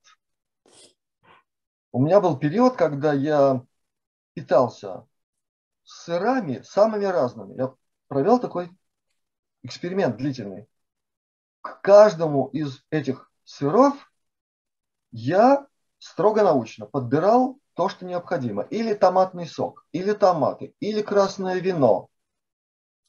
[1.96, 3.64] у меня был период, когда я
[4.34, 5.06] питался
[5.82, 7.56] сырами самыми разными.
[7.56, 7.72] Я
[8.06, 8.70] провел такой
[9.62, 10.66] эксперимент длительный.
[11.62, 13.94] К каждому из этих сыров
[15.10, 15.66] я
[15.96, 18.64] строго научно подбирал то, что необходимо.
[18.64, 22.08] Или томатный сок, или томаты, или красное вино.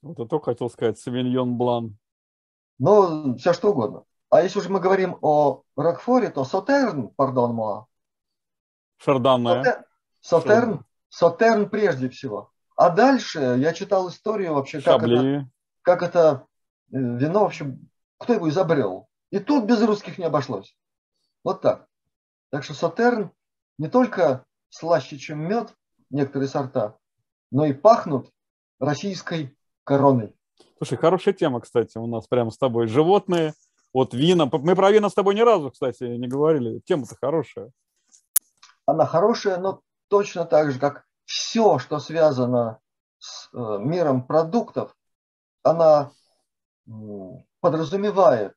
[0.01, 1.97] Вот только хотел сказать, савиньон блан.
[2.79, 4.05] Ну, все что угодно.
[4.29, 7.87] А если уже мы говорим о Рокфоре, то Сотерн, пардон, моа.
[8.97, 9.63] Шардонне.
[10.21, 12.51] Сотерн, Сотерн прежде всего.
[12.75, 15.49] А дальше я читал историю вообще, как это,
[15.81, 16.45] как это
[16.91, 17.77] э, вино вообще,
[18.17, 19.07] кто его изобрел.
[19.31, 20.75] И тут без русских не обошлось.
[21.43, 21.87] Вот так.
[22.49, 23.31] Так что Сотерн
[23.77, 25.73] не только слаще, чем мед,
[26.09, 26.97] некоторые сорта,
[27.51, 28.31] но и пахнут
[28.79, 30.35] российской короной.
[30.77, 32.87] Слушай, хорошая тема, кстати, у нас прямо с тобой.
[32.87, 33.53] Животные,
[33.93, 34.45] вот вина.
[34.51, 36.79] Мы про вина с тобой ни разу, кстати, не говорили.
[36.85, 37.71] Тема-то хорошая.
[38.87, 42.79] Она хорошая, но точно так же, как все, что связано
[43.19, 44.95] с э, миром продуктов,
[45.61, 46.11] она
[47.59, 48.55] подразумевает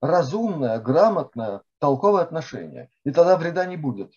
[0.00, 2.90] разумное, грамотное, толковое отношение.
[3.04, 4.14] И тогда вреда не будет.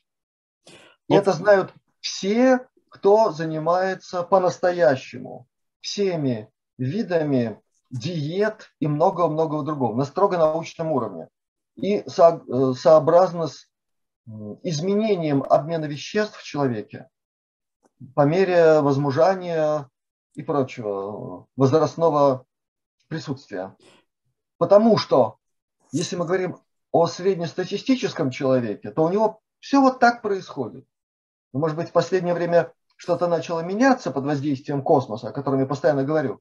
[1.09, 5.47] И это знают все, кто занимается по-настоящему
[5.81, 11.27] всеми видами диет и много-много другого на строго научном уровне.
[11.75, 13.67] И э, сообразно с
[14.25, 17.09] изменением обмена веществ в человеке,
[18.15, 19.89] по мере возмужания
[20.33, 22.45] и прочего, возрастного
[23.07, 23.75] присутствия.
[24.57, 25.37] Потому что,
[25.91, 26.57] если мы говорим
[26.91, 30.85] о среднестатистическом человеке, то у него все вот так происходит.
[31.53, 35.65] Ну, может быть, в последнее время что-то начало меняться под воздействием космоса, о котором я
[35.65, 36.39] постоянно говорю.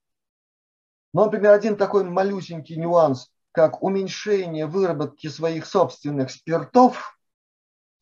[1.12, 7.18] Но, например, один такой малюсенький нюанс, как уменьшение выработки своих собственных спиртов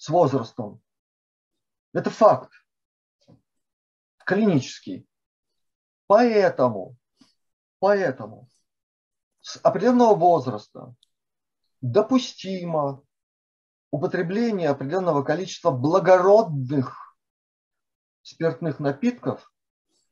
[0.00, 0.80] с возрастом,
[1.92, 2.50] это факт
[4.24, 5.06] клинический.
[6.06, 6.96] Поэтому,
[7.80, 8.48] поэтому
[9.42, 10.94] с определенного возраста
[11.82, 13.02] допустимо
[13.90, 17.14] употребление определенного количества благородных
[18.22, 19.52] спиртных напитков,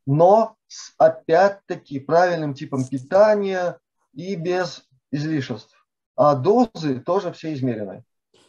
[0.05, 3.81] но с опять-таки правильным типом питания
[4.13, 5.75] и без излишеств.
[6.15, 8.05] А дозы тоже все измерены.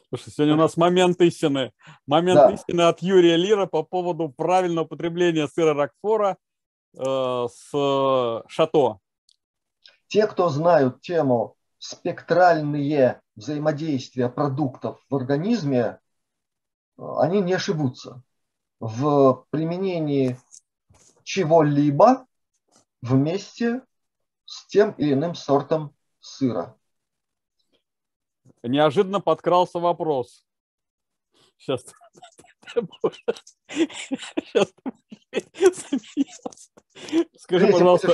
[0.10, 1.72] Слушай, сегодня у нас момент истины.
[2.07, 2.51] Момент да.
[2.51, 6.38] истины от Юрия Лира по поводу правильного употребления сыра Рокфора
[6.97, 8.97] э, с шато.
[10.07, 15.99] Те, кто знают тему спектральные взаимодействия продуктов в организме,
[16.97, 18.24] они не ошибутся
[18.80, 20.39] в применении
[21.24, 22.26] чего-либо
[23.03, 23.84] вместе
[24.45, 26.78] с тем или иным сортом сыра
[28.64, 30.45] неожиданно подкрался вопрос.
[31.57, 31.86] Сейчас.
[34.53, 34.74] Сейчас.
[37.38, 38.14] Скажи, пожалуйста,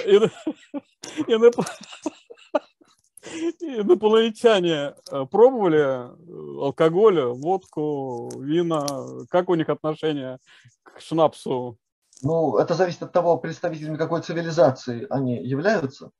[3.60, 8.86] инопланетяне э, пробовали э, алкоголь, водку, вина?
[9.30, 10.40] Как у них отношение
[10.84, 11.78] к шнапсу?
[12.22, 16.12] Ну, это зависит от того, представителями какой цивилизации они являются.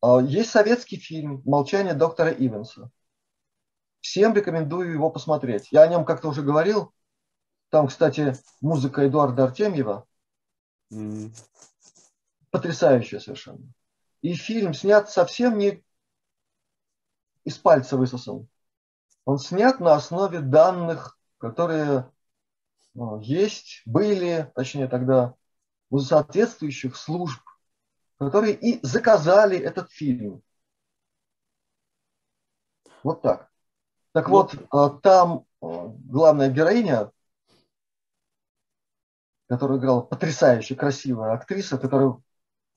[0.00, 2.90] А, есть советский фильм «Молчание доктора Ивенса».
[4.00, 5.68] Всем рекомендую его посмотреть.
[5.70, 6.92] Я о нем как-то уже говорил.
[7.68, 10.06] Там, кстати, музыка Эдуарда Артемьева.
[10.92, 11.32] Mm.
[12.50, 13.72] Потрясающая совершенно.
[14.22, 15.84] И фильм снят совсем не
[17.44, 18.48] из пальца высосан.
[19.24, 22.10] Он снят на основе данных, которые
[22.94, 25.34] ну, есть, были, точнее тогда,
[25.90, 27.40] у соответствующих служб,
[28.18, 30.42] которые и заказали этот фильм.
[33.02, 33.49] Вот так.
[34.12, 35.66] Так ну, вот, э, там э,
[36.06, 37.10] главная героиня,
[39.48, 42.14] которую играла потрясающе красивая актриса, которой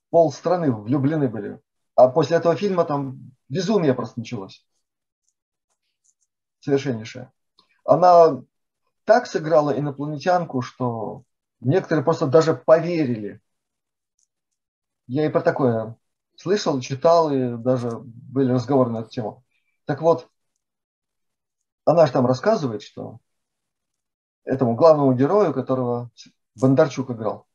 [0.10, 1.60] пол страны влюблены были.
[1.96, 4.66] А после этого фильма там безумие просто началось.
[6.60, 7.32] Совершеннейшее.
[7.84, 8.42] Она
[9.06, 11.24] так сыграла инопланетянку, что
[11.60, 13.42] некоторые просто даже поверили
[15.08, 15.98] Я и про такое
[16.36, 19.44] слышал, читал, и даже были разговоры на эту тему.
[19.86, 20.30] Так вот,
[21.86, 23.20] она же там рассказывает, что
[24.44, 26.12] этому главному герою, которого
[26.56, 27.48] Бондарчук играл,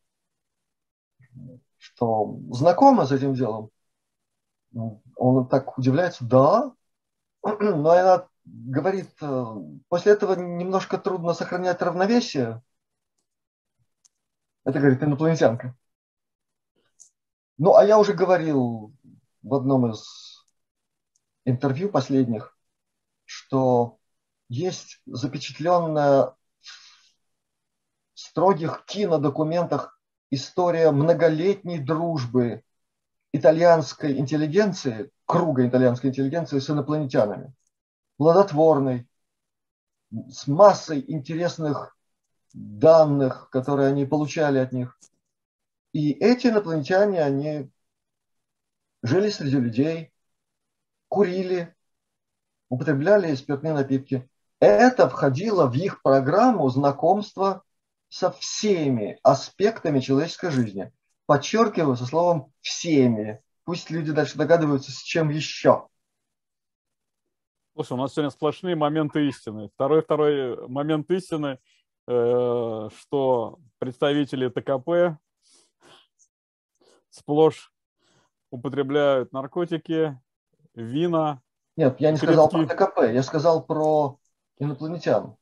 [1.77, 3.71] что знакома с этим делом.
[5.17, 6.73] Он так удивляется, да,
[7.43, 9.45] но она говорит, э,
[9.89, 12.63] после этого немножко трудно сохранять равновесие.
[14.65, 15.75] Это говорит инопланетянка.
[17.57, 18.93] Ну, а я уже говорил
[19.43, 20.45] в одном из
[21.45, 22.57] интервью последних,
[23.25, 23.98] что
[24.49, 26.35] есть запечатленная
[28.15, 32.63] в строгих кинодокументах история многолетней дружбы
[33.33, 37.55] итальянской интеллигенции, круга итальянской интеллигенции с инопланетянами.
[38.17, 39.09] Плодотворной,
[40.11, 41.97] с массой интересных
[42.53, 44.99] данных, которые они получали от них.
[45.93, 47.71] И эти инопланетяне, они
[49.03, 50.13] жили среди людей,
[51.09, 51.75] курили,
[52.69, 54.29] употребляли спиртные напитки.
[54.61, 57.63] Это входило в их программу знакомства
[58.09, 60.93] со всеми аспектами человеческой жизни.
[61.27, 63.43] Подчеркиваю со словом «всеми».
[63.65, 65.89] Пусть люди дальше догадываются, с чем еще.
[67.75, 69.69] Слушай, у нас сегодня сплошные моменты истины.
[69.75, 71.59] Второй, второй момент истины,
[72.09, 75.21] э, что представители ТКП
[77.11, 77.73] сплошь
[78.51, 80.19] употребляют наркотики,
[80.75, 81.43] вина.
[81.77, 84.19] Нет, я не сказал про ТКП, я сказал про
[84.59, 85.37] инопланетян,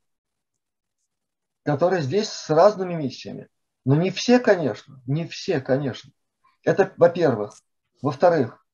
[1.64, 3.48] которые здесь с разными миссиями.
[3.84, 6.10] Но не все, конечно, не все, конечно.
[6.62, 7.54] Это, во-первых.
[8.02, 8.66] Во-вторых,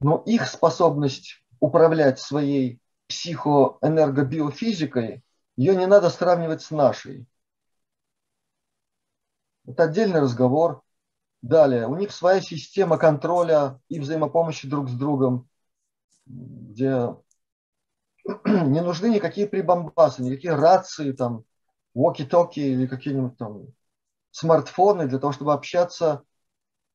[0.00, 5.22] но их способность управлять своей психоэнергобиофизикой,
[5.56, 7.26] ее не надо сравнивать с нашей.
[9.66, 10.82] Это отдельный разговор.
[11.42, 15.48] Далее, у них своя система контроля и взаимопомощи друг с другом,
[16.26, 17.14] где
[18.44, 21.44] не нужны никакие прибамбасы, никакие рации, там,
[21.96, 23.66] walkie-talkie или какие-нибудь там
[24.30, 26.24] смартфоны для того, чтобы общаться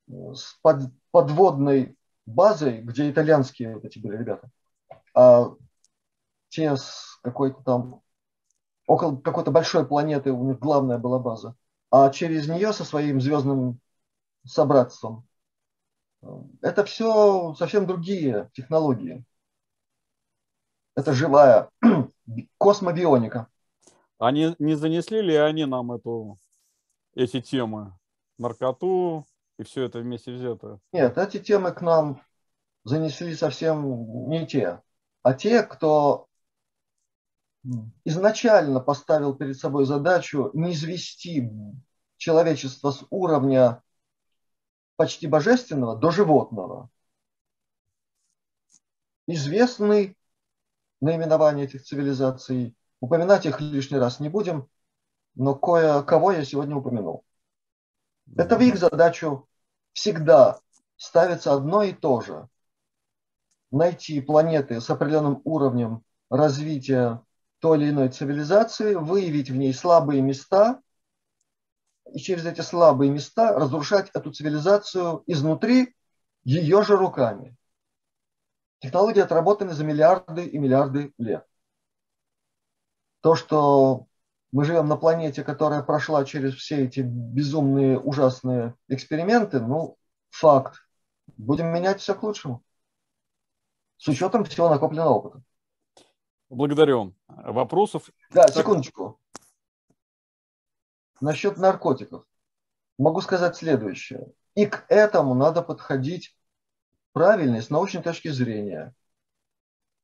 [0.08, 4.50] э, с под, подводной базой, где итальянские вот эти были ребята,
[5.16, 5.54] а
[6.50, 8.02] те с какой-то там
[8.88, 11.56] около какой-то большой планеты у них главная была база,
[11.92, 13.80] а через нее со своим звездным
[14.46, 15.28] собратством.
[16.62, 19.24] Это все совсем другие технологии.
[21.00, 21.70] Это живая
[22.58, 23.48] космобионика.
[24.18, 26.38] Они не занесли ли они нам эту,
[27.16, 27.98] эти темы?
[28.38, 29.26] Наркоту
[29.58, 30.82] и все это вместе взято?
[30.92, 32.22] Нет, эти темы к нам
[32.84, 34.82] занесли совсем не те.
[35.24, 36.28] А те, кто
[38.04, 41.50] изначально поставил перед собой задачу не извести
[42.18, 43.82] человечество с уровня
[44.98, 46.90] почти божественного до животного.
[49.28, 50.18] Известны
[51.02, 52.76] наименования этих цивилизаций.
[53.00, 54.68] Упоминать их лишний раз не будем,
[55.36, 57.24] но кое-кого я сегодня упомянул.
[58.36, 59.48] Это в их задачу
[59.94, 60.60] всегда
[60.98, 62.48] ставится одно и то же.
[63.72, 67.24] Найти планеты с определенным уровнем развития
[67.60, 70.82] той или иной цивилизации, выявить в ней слабые места
[72.14, 75.96] и через эти слабые места разрушать эту цивилизацию изнутри
[76.44, 77.56] ее же руками.
[78.80, 81.46] Технологии отработаны за миллиарды и миллиарды лет.
[83.22, 84.08] То, что
[84.52, 89.98] мы живем на планете, которая прошла через все эти безумные, ужасные эксперименты, ну,
[90.30, 90.80] факт.
[91.38, 92.64] Будем менять все к лучшему.
[93.98, 95.44] С учетом всего накопленного опыта.
[96.50, 97.14] Благодарю.
[97.28, 98.10] Вопросов?
[98.32, 99.20] Да, секундочку.
[101.20, 102.26] Насчет наркотиков.
[102.98, 104.32] Могу сказать следующее.
[104.56, 106.36] И к этому надо подходить
[107.14, 108.94] правильно, с научной точки зрения.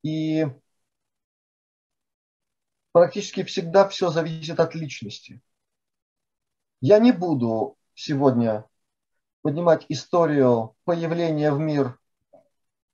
[0.03, 0.45] И
[2.91, 5.41] практически всегда все зависит от личности.
[6.81, 8.65] Я не буду сегодня
[9.41, 11.99] поднимать историю появления в мир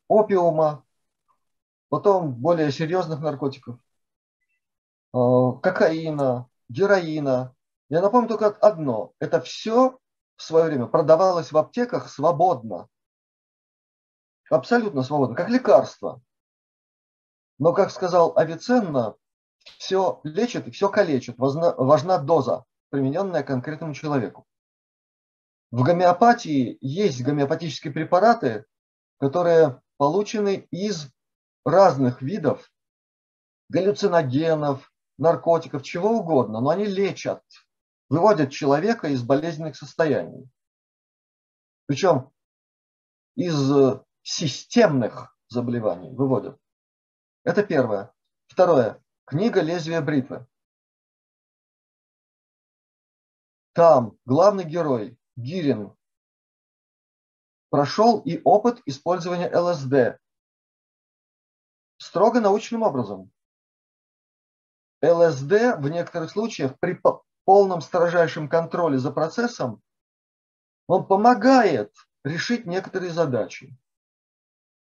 [0.07, 0.83] опиума,
[1.89, 3.79] потом более серьезных наркотиков,
[5.13, 5.17] э,
[5.61, 7.55] кокаина, героина,
[7.91, 9.11] я напомню только одно.
[9.19, 9.99] Это все
[10.37, 12.87] в свое время продавалось в аптеках свободно.
[14.51, 16.21] Абсолютно свободно, как лекарство.
[17.57, 19.15] Но, как сказал Авиценна,
[19.77, 21.37] все лечит и все калечит.
[21.37, 24.45] Важна, важна доза, примененная конкретному человеку.
[25.71, 28.65] В гомеопатии есть гомеопатические препараты,
[29.19, 31.09] которые получены из
[31.63, 32.69] разных видов
[33.69, 37.41] галлюциногенов, наркотиков, чего угодно, но они лечат
[38.09, 40.49] выводят человека из болезненных состояний.
[41.85, 42.31] Причем
[43.35, 43.71] из
[44.23, 46.59] системных заболеваний выводят.
[47.43, 48.13] Это первое.
[48.47, 49.03] Второе.
[49.25, 50.47] Книга «Лезвие бритвы».
[53.73, 55.95] Там главный герой Гирин
[57.69, 60.19] прошел и опыт использования ЛСД
[61.97, 63.31] строго научным образом.
[65.01, 66.99] ЛСД в некоторых случаях при
[67.45, 69.81] полном строжайшем контроле за процессом,
[70.87, 71.93] он помогает
[72.23, 73.77] решить некоторые задачи.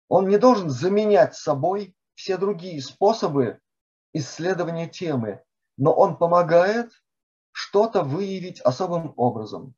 [0.09, 3.59] Он не должен заменять собой все другие способы
[4.11, 5.43] исследования темы,
[5.77, 6.91] но он помогает
[7.51, 9.75] что-то выявить особым образом.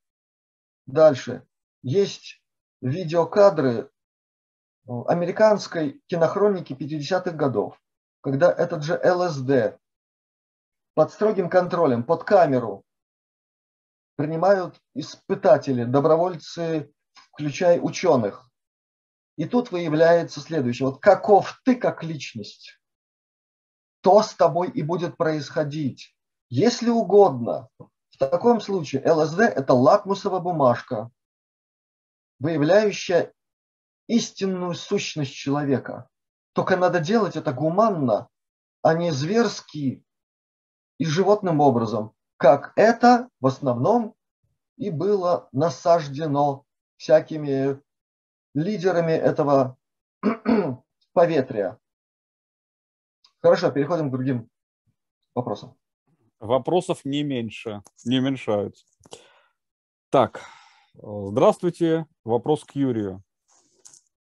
[0.88, 1.46] Дальше.
[1.84, 2.42] Есть
[2.82, 3.92] видеокадры
[4.88, 7.80] э, американской кинохроники 50-х годов,
[8.22, 9.80] когда этот же ЛСД
[10.94, 12.84] под строгим контролем, под камеру
[14.16, 16.94] принимают испытатели, добровольцы,
[17.34, 18.51] включая ученых.
[19.38, 20.90] И тут выявляется следующее.
[20.90, 22.80] Вот каков ты как личность,
[24.02, 26.16] то с тобой и будет происходить.
[26.50, 31.12] Если угодно, в таком случае ЛСД– это лакмусовая бумажка,
[32.40, 33.34] выявляющая
[34.08, 36.10] истинную сущность человека.
[36.54, 38.28] Только надо делать это гуманно,
[38.82, 40.04] а не зверски
[40.98, 44.16] и животным образом, как это в основном
[44.76, 46.66] и было насаждено
[46.98, 47.80] всякими
[48.54, 49.78] лидерами этого
[51.14, 51.80] поветрия.
[53.42, 54.50] Хорошо, переходим к другим
[55.34, 55.76] вопросам.
[56.40, 58.86] Вопросов не меньше, не уменьшаются.
[60.10, 60.42] Так,
[60.94, 62.06] здравствуйте.
[62.24, 63.24] Вопрос к Юрию.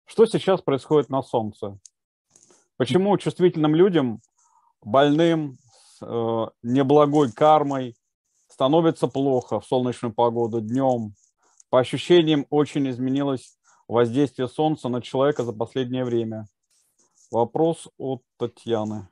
[0.05, 1.79] Что сейчас происходит на Солнце?
[2.77, 4.21] Почему чувствительным людям,
[4.81, 7.95] больным, с э, неблагой кармой,
[8.49, 11.15] становится плохо в солнечную погоду днем?
[11.71, 13.58] По ощущениям, очень изменилось
[13.89, 16.47] воздействие Солнца на человека за последнее время.
[17.31, 19.09] Вопрос от Татьяны.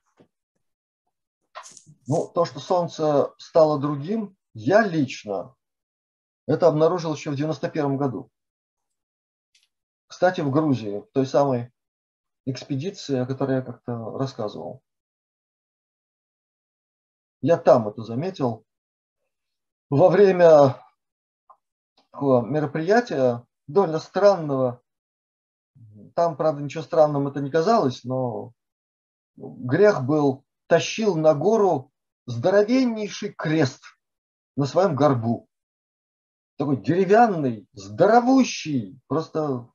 [2.06, 5.56] Ну, то, что Солнце стало другим, я лично
[6.46, 8.30] это обнаружил еще в 91 году.
[10.06, 11.72] Кстати, в Грузии, в той самой
[12.46, 14.82] экспедиции, о которой я как-то рассказывал.
[17.42, 18.64] Я там это заметил.
[19.90, 20.80] Во время
[22.12, 24.82] мероприятия, довольно странного,
[26.14, 28.52] там, правда, ничего странным это не казалось, но
[29.36, 31.92] грех был, тащил на гору
[32.26, 33.82] здоровеннейший крест
[34.56, 35.48] на своем горбу.
[36.58, 38.98] Такой деревянный, здоровущий.
[39.08, 39.68] Просто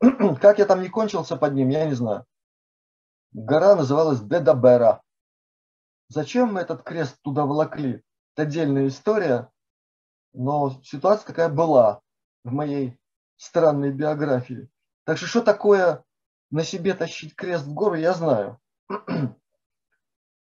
[0.40, 2.24] как я там не кончился под ним, я не знаю.
[3.32, 5.02] Гора называлась Дедабера.
[6.08, 8.02] Зачем мы этот крест туда волокли?
[8.34, 9.50] Это отдельная история.
[10.32, 12.00] Но ситуация такая была
[12.44, 12.98] в моей
[13.36, 14.68] странной биографии.
[15.04, 16.04] Так что что такое
[16.50, 18.60] на себе тащить крест в гору, я знаю.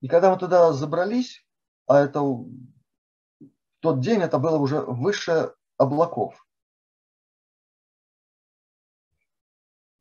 [0.00, 1.46] И когда мы туда забрались,
[1.86, 2.20] а это
[3.80, 6.46] тот день это было уже выше облаков.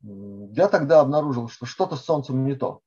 [0.00, 2.82] Я тогда обнаружил, что что-то с Солнцем не то.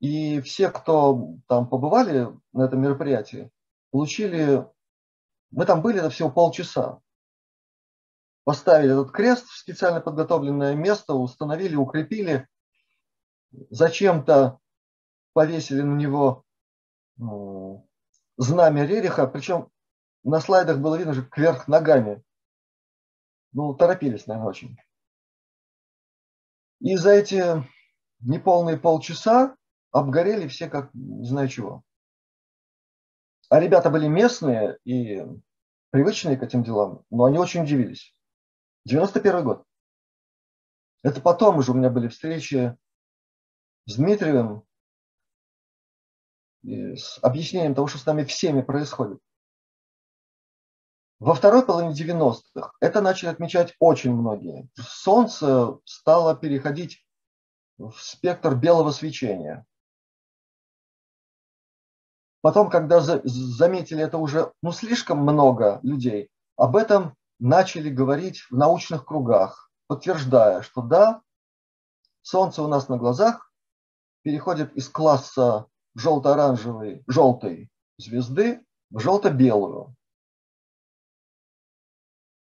[0.00, 3.50] И все, кто там побывали на этом мероприятии,
[3.90, 4.66] получили...
[5.50, 7.00] Мы там были это всего полчаса.
[8.48, 12.48] Поставили этот крест в специально подготовленное место, установили, укрепили.
[13.68, 14.58] Зачем-то
[15.34, 16.46] повесили на него
[17.18, 17.86] ну,
[18.38, 19.68] знамя Рериха, причем
[20.24, 22.22] на слайдах было видно же кверх ногами.
[23.52, 24.78] Ну, торопились, наверное, очень.
[26.80, 27.62] И за эти
[28.20, 29.58] неполные полчаса
[29.90, 31.82] обгорели все как не знаю чего.
[33.50, 35.22] А ребята были местные и
[35.90, 38.14] привычные к этим делам, но они очень удивились.
[38.88, 39.64] 91 год.
[41.02, 42.76] Это потом уже у меня были встречи
[43.86, 44.64] с Дмитриевым,
[46.64, 49.20] с объяснением того, что с нами всеми происходит.
[51.20, 54.68] Во второй половине 90-х это начали отмечать очень многие.
[54.76, 57.04] Солнце стало переходить
[57.76, 59.66] в спектр белого свечения.
[62.40, 69.04] Потом, когда заметили это уже ну, слишком много людей, об этом начали говорить в научных
[69.04, 71.22] кругах, подтверждая, что да,
[72.22, 73.52] Солнце у нас на глазах
[74.22, 79.94] переходит из класса желто-оранжевой, желтой звезды в желто-белую.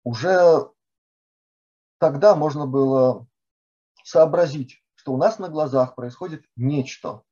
[0.04, 0.70] Уже
[2.00, 3.28] тогда можно было
[4.04, 7.24] сообразить, что у нас на глазах происходит нечто.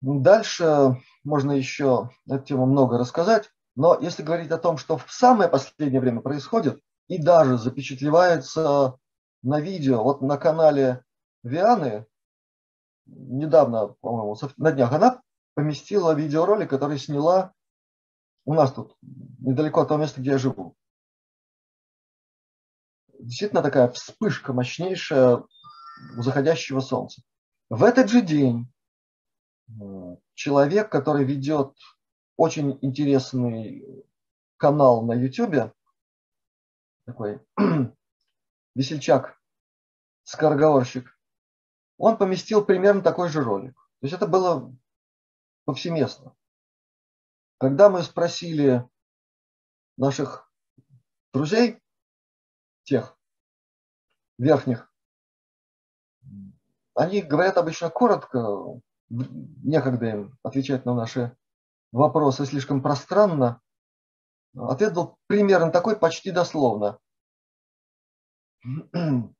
[0.00, 3.50] Дальше можно еще на эту тему много рассказать.
[3.76, 8.98] Но если говорить о том, что в самое последнее время происходит, и даже запечатлевается
[9.42, 11.04] на видео, вот на канале
[11.42, 12.06] Вианы,
[13.04, 15.22] недавно, по-моему, на днях, она
[15.54, 17.52] поместила видеоролик, который сняла
[18.46, 20.74] у нас тут, недалеко от того места, где я живу.
[23.18, 25.44] Действительно такая вспышка мощнейшая
[26.16, 27.22] заходящего солнца.
[27.68, 28.72] В этот же день
[29.68, 31.74] э, человек, который ведет
[32.36, 34.06] очень интересный
[34.56, 35.72] канал на YouTube,
[37.04, 37.40] такой
[38.74, 39.40] весельчак,
[40.24, 41.18] скороговорщик,
[41.98, 43.74] он поместил примерно такой же ролик.
[43.74, 44.74] То есть это было
[45.64, 46.36] повсеместно.
[47.58, 48.86] Когда мы спросили
[49.96, 50.50] наших
[51.32, 51.80] друзей,
[52.84, 53.18] тех
[54.38, 54.92] верхних,
[56.94, 61.36] они говорят обычно коротко, некогда им отвечать на наши
[61.96, 63.60] вопросы слишком пространно.
[64.54, 66.98] Ответ был примерно такой, почти дословно.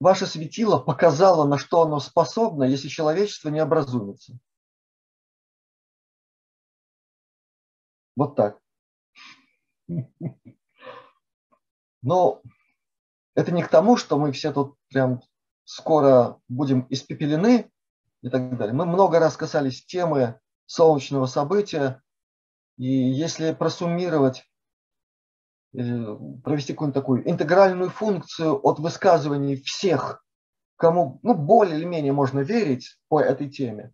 [0.00, 4.38] Ваше светило показало, на что оно способно, если человечество не образумится.
[8.16, 8.58] Вот так.
[12.02, 12.42] Но
[13.34, 15.22] это не к тому, что мы все тут прям
[15.64, 17.70] скоро будем испепелены
[18.22, 18.74] и так далее.
[18.74, 22.02] Мы много раз касались темы солнечного события,
[22.76, 24.48] и если просуммировать,
[25.72, 30.24] провести какую-нибудь такую интегральную функцию от высказываний всех,
[30.76, 33.92] кому ну, более или менее можно верить по этой теме,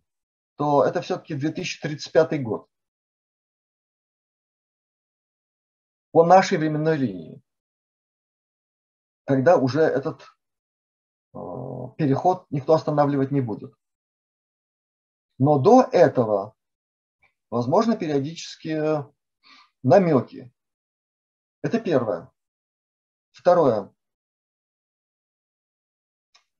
[0.56, 2.66] то это все-таки 2035 год.
[6.12, 7.42] По нашей временной линии.
[9.24, 10.22] Когда уже этот
[11.32, 11.38] э,
[11.96, 13.72] переход никто останавливать не будет.
[15.38, 16.54] Но до этого
[17.50, 19.12] возможно периодические
[19.82, 20.52] намеки.
[21.62, 22.30] Это первое.
[23.32, 23.92] Второе.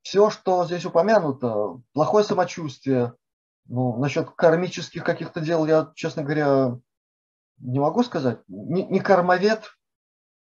[0.02, 3.14] Все, что здесь упомянуто, плохое самочувствие,
[3.66, 6.78] ну, насчет кармических каких-то дел, я, честно говоря,
[7.58, 8.40] не могу сказать.
[8.48, 9.70] Не, не кармовед,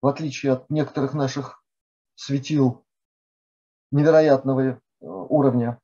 [0.02, 1.64] в отличие от некоторых наших
[2.16, 2.86] светил
[3.92, 5.80] невероятного э, уровня.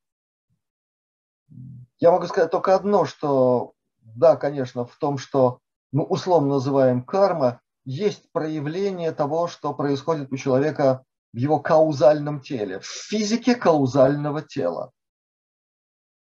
[1.99, 3.73] Я могу сказать только одно, что
[4.19, 5.59] да, конечно, в том, что
[5.91, 12.79] мы условно называем карма, есть проявление того, что происходит у человека в его каузальном теле,
[12.79, 14.91] в физике каузального тела.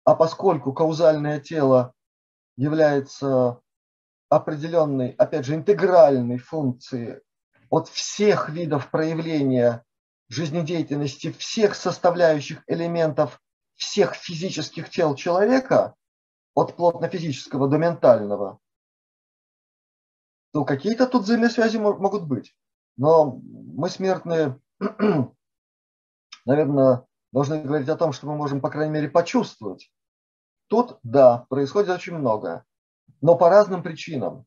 [0.03, 1.93] А поскольку каузальное тело
[2.57, 3.61] является
[4.29, 7.21] определенной, опять же, интегральной функцией
[7.69, 9.83] от всех видов проявления
[10.27, 13.39] жизнедеятельности всех составляющих элементов
[13.75, 15.95] всех физических тел человека,
[16.55, 18.59] от плотно-физического до ментального,
[20.51, 22.55] то какие-то тут взаимосвязи могут быть.
[22.97, 24.59] Но мы смертные,
[26.45, 29.91] наверное, должны говорить о том, что мы можем, по крайней мере, почувствовать.
[30.67, 32.65] Тут, да, происходит очень много,
[33.21, 34.45] но по разным причинам.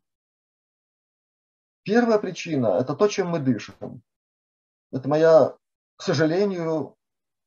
[1.82, 4.02] Первая причина– это то, чем мы дышим.
[4.90, 5.55] Это моя,
[5.97, 6.97] к сожалению,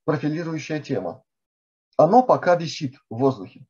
[0.04, 1.24] профилирующая тема
[1.96, 3.66] оно пока висит в воздухе.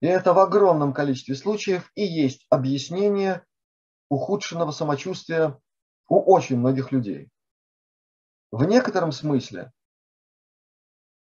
[0.00, 3.44] И это в огромном количестве случаев и есть объяснение
[4.08, 5.58] ухудшенного самочувствия
[6.08, 7.28] у очень многих людей.
[8.50, 9.72] В некотором смысле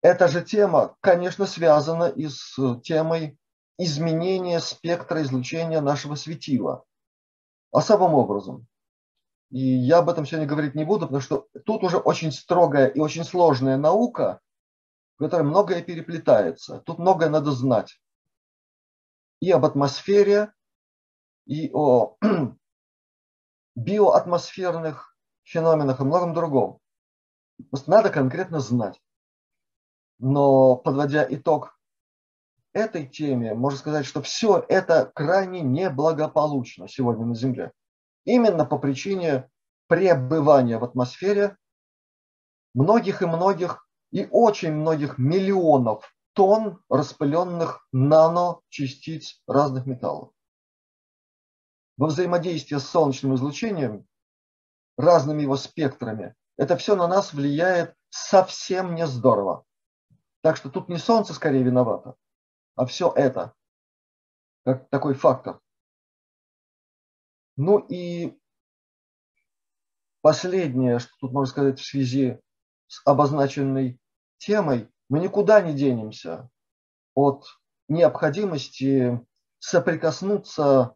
[0.02, 3.38] эта же тема, конечно, связана и с темой
[3.78, 6.86] изменения спектра излучения нашего светила.
[7.72, 8.68] Особым образом.
[9.52, 13.00] И я об этом сегодня говорить не буду, потому что тут уже очень строгая и
[13.00, 14.40] очень сложная наука,
[15.16, 16.80] в которой многое переплетается.
[16.86, 18.00] Тут многое надо знать.
[19.40, 20.53] И об атмосфере,
[21.45, 22.18] и о
[23.76, 26.80] биоатмосферных феноменах и многом другом.
[27.88, 29.02] Надо конкретно знать.
[30.20, 31.80] Но подводя итог
[32.74, 37.72] этой теме, можно сказать, что все это крайне неблагополучно сегодня на Земле.
[38.26, 39.49] Именно по причине
[39.88, 41.57] пребывания в атмосфере
[42.74, 50.31] многих и многих и очень многих миллионов тонн распыленных наночастиц разных металлов.
[51.97, 54.07] Во взаимодействии с солнечным излучением,
[54.97, 59.65] разными его спектрами, это все на нас влияет совсем не здорово.
[60.41, 62.15] Так что тут не солнце скорее виновато,
[62.76, 63.53] а все это,
[64.65, 65.60] как такой фактор.
[67.57, 68.39] Ну и
[70.22, 72.39] последнее, что тут можно сказать в связи
[72.88, 73.99] с обозначенной
[74.38, 76.49] темой, мы никуда не денемся
[77.15, 77.45] от
[77.88, 79.26] необходимости
[79.57, 80.95] соприкоснуться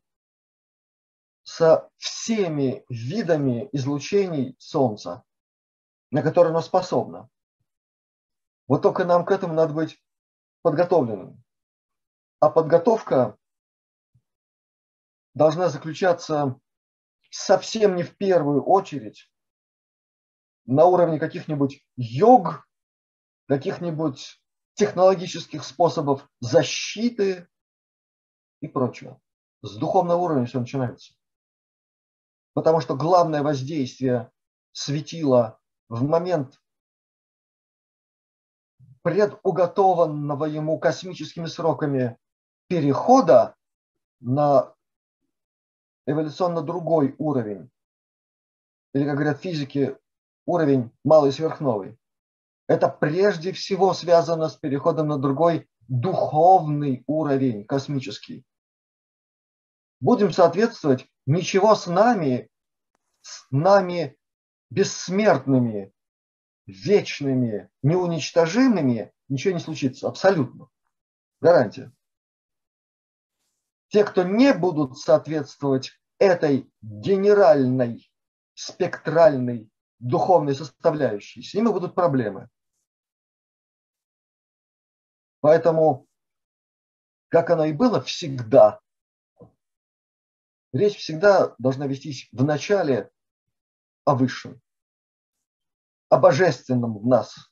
[1.44, 5.23] со всеми видами излучений Солнца,
[6.11, 7.30] на которые оно способно.
[8.68, 10.02] Вот только нам к этому надо быть
[10.61, 11.44] подготовленным.
[12.40, 13.38] А подготовка
[15.34, 16.60] должна заключаться
[17.30, 19.30] совсем не в первую очередь
[20.65, 22.68] на уровне каких-нибудь йог,
[23.54, 24.42] каких-нибудь
[24.74, 27.48] технологических способов защиты
[28.62, 29.22] и прочего.
[29.62, 31.14] С духовного уровня все начинается.
[32.56, 34.32] Потому что главное воздействие
[34.72, 36.64] светила в момент
[39.04, 42.18] предуготованного ему космическими сроками
[42.68, 43.56] перехода
[44.20, 44.74] на
[46.08, 47.70] эволюционно другой уровень,
[48.96, 49.96] или, как говорят физики,
[50.48, 52.00] уровень малый сверхновый,
[52.68, 58.45] это прежде всего связано с переходом на другой духовный уровень космический.
[59.99, 62.49] Будем соответствовать, ничего с нами,
[63.22, 64.18] с нами
[64.69, 65.94] бессмертными,
[66.65, 70.68] вечными, неуничтожимыми, ничего не случится, абсолютно.
[71.41, 71.91] Гарантия.
[73.90, 78.11] Те, кто не будут соответствовать этой генеральной,
[78.56, 79.69] спектральной,
[80.04, 82.50] духовной составляющей, с ними будут проблемы.
[85.40, 86.08] Поэтому,
[87.30, 88.80] как оно и было всегда,
[90.74, 93.12] речь всегда должна вестись в начале
[94.06, 94.62] о высшем,
[96.10, 97.50] о божественном в нас.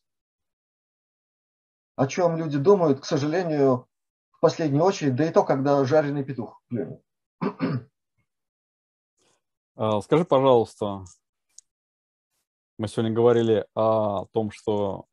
[1.96, 3.88] О чем люди думают, к сожалению,
[4.32, 6.62] в последнюю очередь, да и то, когда жареный петух.
[9.76, 11.06] А, скажи, пожалуйста,
[12.82, 15.06] мы сегодня говорили о том, что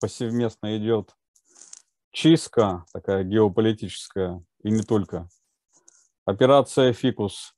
[0.00, 1.14] повсеместно идет
[2.10, 5.28] чистка такая геополитическая, и не только.
[6.24, 7.54] Операция «Фикус»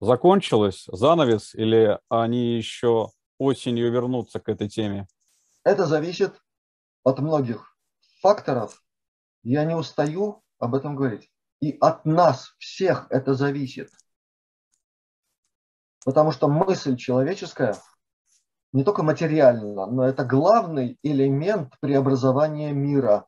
[0.00, 5.06] закончилась, занавес, или они еще осенью вернутся к этой теме?
[5.62, 6.34] Это зависит
[7.04, 7.76] от многих
[8.20, 8.82] факторов.
[9.44, 11.30] Я не устаю об этом говорить.
[11.60, 13.92] И от нас всех это зависит.
[16.04, 17.76] Потому что мысль человеческая
[18.72, 23.26] не только материальна, но это главный элемент преобразования мира.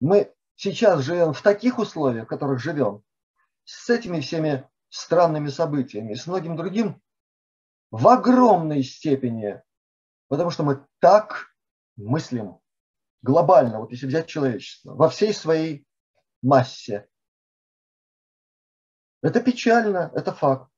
[0.00, 3.02] Мы сейчас живем в таких условиях, в которых живем,
[3.64, 7.00] с этими всеми странными событиями, с многим другим,
[7.90, 9.62] в огромной степени,
[10.28, 11.54] потому что мы так
[11.96, 12.58] мыслим
[13.22, 15.86] глобально, вот если взять человечество, во всей своей
[16.42, 17.08] массе.
[19.22, 20.70] Это печально, это факт.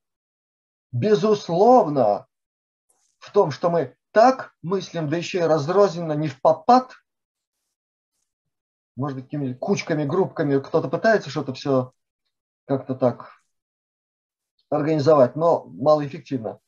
[0.92, 2.28] Безусловно,
[3.26, 6.94] в том, что мы так мыслим, да еще и разрозненно, не в попад,
[8.94, 11.92] может быть, какими-то кучками, группками, кто-то пытается что-то все
[12.66, 13.42] как-то так
[14.70, 16.60] организовать, но малоэффективно.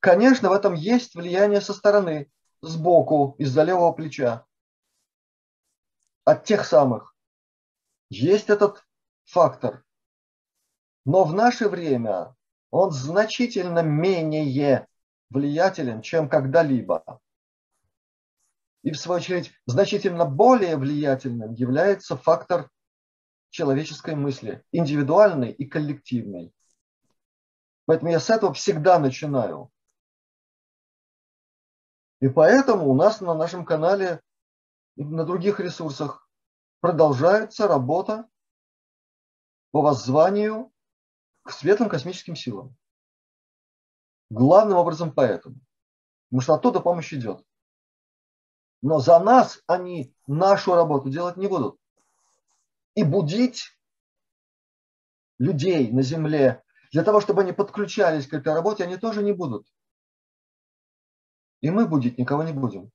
[0.00, 2.30] Конечно, в этом есть влияние со стороны,
[2.62, 4.44] сбоку, из-за левого плеча.
[6.24, 7.14] От тех самых.
[8.10, 8.84] Есть этот
[9.24, 9.84] фактор.
[11.04, 12.34] Но в наше время
[12.70, 14.44] он значительно менее
[15.30, 17.20] влиятелен, чем когда-либо.
[18.82, 22.70] И, в свою очередь, значительно более влиятельным является фактор
[23.50, 26.54] человеческой мысли, индивидуальной и коллективной.
[27.86, 29.70] Поэтому я с этого всегда начинаю.
[32.20, 34.20] И поэтому у нас на нашем канале
[34.96, 36.28] и на других ресурсах
[36.80, 38.28] продолжается работа
[39.70, 40.72] по воззванию
[41.42, 42.76] к светлым космическим силам.
[44.30, 45.56] Главным образом поэтому.
[46.28, 47.44] Потому что оттуда помощь идет.
[48.82, 51.78] Но за нас они нашу работу делать не будут.
[52.94, 53.78] И будить
[55.38, 59.66] людей на Земле для того, чтобы они подключались к этой работе, они тоже не будут.
[61.60, 62.90] И мы будить никого не будем.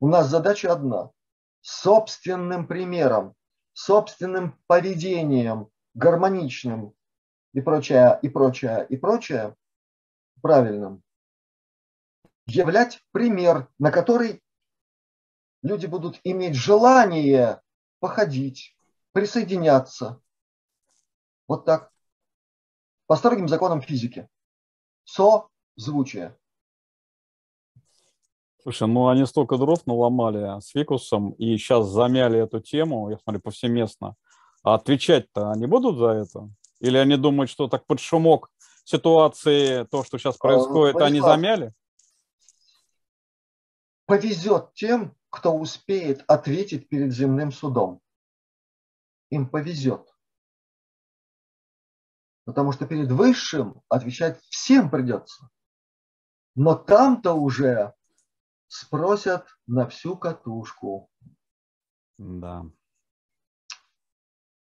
[0.00, 1.10] У нас задача одна.
[1.60, 3.34] Собственным примером,
[3.72, 6.94] собственным поведением, гармоничным
[7.52, 9.56] и прочее, и прочее, и прочее,
[10.40, 11.02] правильным,
[12.46, 14.42] являть пример, на который
[15.62, 17.62] люди будут иметь желание
[18.00, 18.76] походить,
[19.12, 20.20] присоединяться.
[21.46, 21.92] Вот так.
[23.06, 24.28] По строгим законам физики.
[25.04, 26.36] Созвучие.
[28.62, 33.40] Слушай, ну они столько дров наломали с Викусом и сейчас замяли эту тему, я смотрю,
[33.40, 34.14] повсеместно.
[34.62, 36.50] А отвечать-то они будут за это?
[36.80, 38.50] Или они думают, что так под шумок
[38.88, 41.74] ситуации, то, что сейчас а, происходит, Владислав, они замяли?
[44.06, 48.00] Повезет тем, кто успеет ответить перед земным судом.
[49.30, 50.08] им повезет.
[52.44, 55.50] Потому что перед высшим отвечать всем придется.
[56.54, 57.92] Но там-то уже
[58.68, 61.10] спросят на всю катушку.
[62.16, 62.64] Да.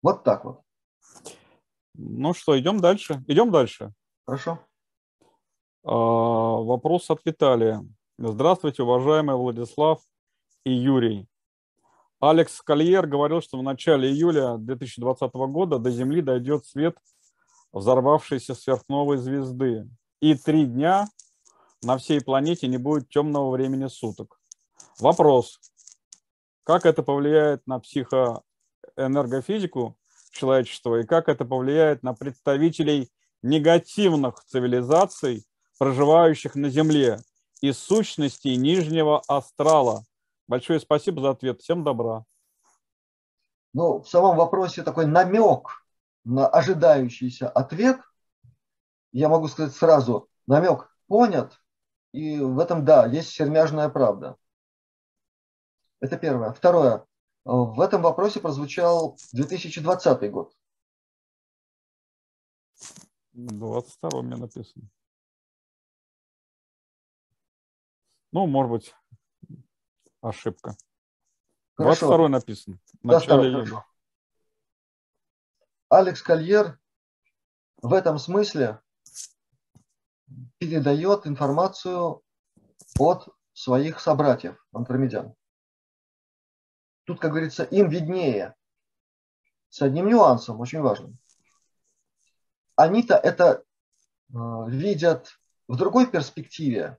[0.01, 0.63] Вот так вот.
[1.93, 3.23] Ну что, идем дальше.
[3.27, 3.93] Идем дальше.
[4.27, 4.59] Хорошо.
[5.85, 7.86] А, вопрос от Виталия.
[8.19, 10.01] Здравствуйте, уважаемый Владислав
[10.65, 11.28] и Юрий.
[12.19, 16.98] Алекс Кольер говорил, что в начале июля 2020 года до Земли дойдет свет
[17.73, 19.89] взорвавшейся сверхновой звезды.
[20.20, 21.07] И три дня
[21.82, 24.40] на всей планете не будет темного времени суток.
[24.98, 25.61] Вопрос.
[26.65, 29.97] Как это повлияет на психоэнергофизику
[30.32, 33.09] человечества и как это повлияет на представителей
[33.47, 35.47] негативных цивилизаций,
[35.78, 37.20] проживающих на Земле,
[37.60, 40.05] из сущностей нижнего астрала?
[40.48, 41.60] Большое спасибо за ответ.
[41.60, 42.24] Всем добра.
[43.73, 45.86] Ну, в самом вопросе такой намек
[46.24, 48.01] на ожидающийся ответ.
[49.12, 51.60] Я могу сказать сразу, намек понят,
[52.12, 54.36] и в этом, да, есть сермяжная правда.
[56.01, 56.52] Это первое.
[56.52, 57.05] Второе.
[57.44, 60.56] В этом вопросе прозвучал 2020 год.
[63.37, 64.89] 22 у меня написано.
[68.33, 68.95] Ну, может быть,
[70.23, 70.77] ошибка.
[71.75, 72.09] Хорошо.
[72.09, 72.79] 22 написано.
[73.03, 73.87] В начале 22,
[75.91, 76.79] Алекс Кольер
[77.83, 78.81] в этом смысле
[80.59, 82.23] передает информацию
[82.99, 85.35] от своих собратьев, андромедян.
[87.05, 88.55] Тут, как говорится, им виднее.
[89.69, 91.19] С одним нюансом, очень важным.
[92.77, 93.65] Они-то это
[94.28, 94.35] э,
[94.69, 96.98] видят в другой перспективе,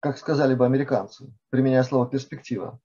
[0.00, 2.78] как сказали бы американцы, применяя слово перспектива.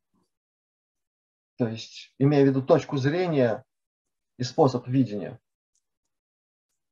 [1.58, 3.66] То есть, имея в виду точку зрения
[4.38, 5.40] и способ видения.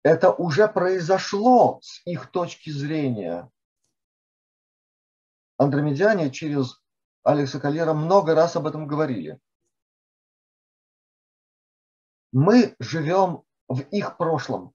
[0.04, 3.50] Это уже произошло с их точки зрения.
[5.58, 6.82] Андромедяне через
[7.24, 9.40] Алекса Кальера много раз об этом говорили.
[12.34, 14.74] Мы живем в их прошлом.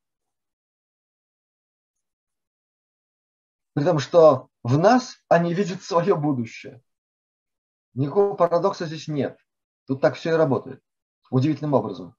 [3.74, 6.82] При том, что в нас они видят свое будущее.
[7.94, 9.39] Никакого парадокса здесь нет.
[9.86, 10.82] Тут так все и работает.
[11.31, 12.14] Удивительным образом.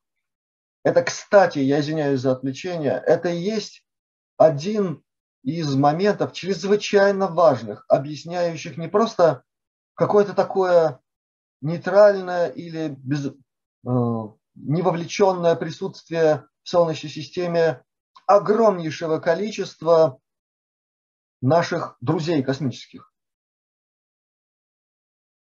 [0.84, 3.86] Это, кстати, я извиняюсь за отвлечение, это и есть
[4.38, 5.04] один
[5.44, 9.44] из моментов чрезвычайно важных, объясняющих не просто
[9.94, 11.00] какое-то такое
[11.62, 13.32] нейтральное или без, э,
[14.56, 17.84] невовлеченное присутствие в Солнечной системе
[18.26, 20.19] огромнейшего количества
[21.41, 23.14] наших друзей космических.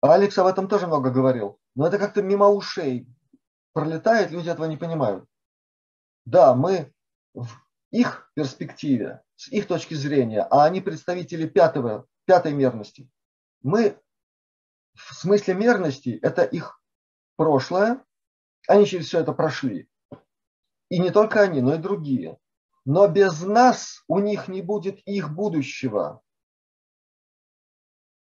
[0.02, 3.08] Алекс об этом тоже много говорил, но это как-то мимо ушей
[3.74, 5.26] пролетает, люди этого не понимают.
[6.26, 6.94] Да, мы
[7.34, 7.50] в
[7.92, 13.10] их перспективе, с их точки зрения, а они представители пятого, пятой мерности,
[13.62, 14.00] мы
[14.94, 16.82] в смысле мерности это их
[17.36, 18.04] прошлое,
[18.68, 19.90] они через все это прошли.
[20.94, 22.38] И не только они, но и другие.
[22.86, 26.22] Но без нас у них не будет их будущего.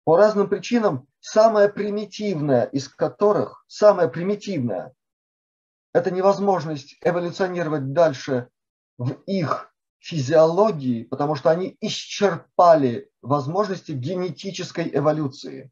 [0.04, 4.94] По разным причинам, самое примитивное из которых, самое примитивное,
[5.92, 8.48] это невозможность эволюционировать дальше
[8.96, 15.70] в их физиологии, потому что они исчерпали возможности генетической эволюции.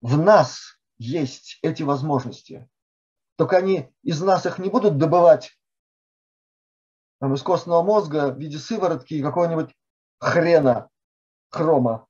[0.00, 2.70] В нас есть эти возможности.
[3.36, 5.58] Только они из нас их не будут добывать
[7.18, 9.74] там, из костного мозга в виде сыворотки и какого-нибудь
[10.18, 10.90] хрена,
[11.50, 12.08] хрома.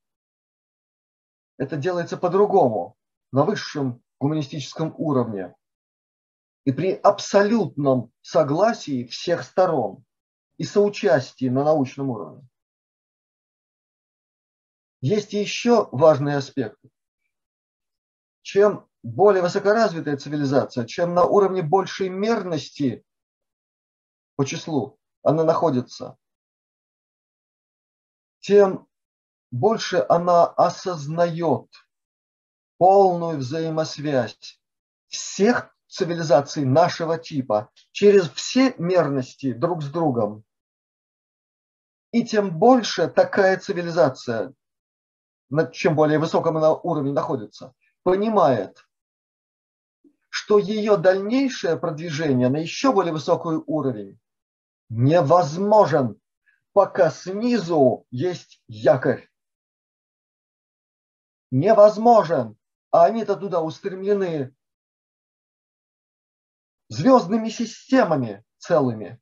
[1.57, 2.97] Это делается по-другому,
[3.31, 5.55] на высшем гуманистическом уровне
[6.65, 10.03] и при абсолютном согласии всех сторон
[10.57, 12.47] и соучастии на научном уровне.
[15.01, 16.79] Есть еще важный аспект.
[18.41, 23.05] Чем более высокоразвитая цивилизация, чем на уровне большей мерности
[24.35, 26.17] по числу она находится,
[28.39, 28.87] тем
[29.51, 31.69] больше она осознает
[32.77, 34.59] полную взаимосвязь
[35.07, 40.43] всех цивилизаций нашего типа через все мерности друг с другом.
[42.11, 44.53] И тем больше такая цивилизация,
[45.71, 47.73] чем более высоком она уровне находится,
[48.03, 48.85] понимает,
[50.33, 54.19] что ее дальнейшее продвижение на еще более высокий уровень
[54.89, 56.19] невозможен,
[56.71, 59.29] пока снизу есть якорь.
[61.51, 62.57] Невозможен,
[62.89, 64.55] а они-то туда устремлены
[66.89, 69.21] звездными системами целыми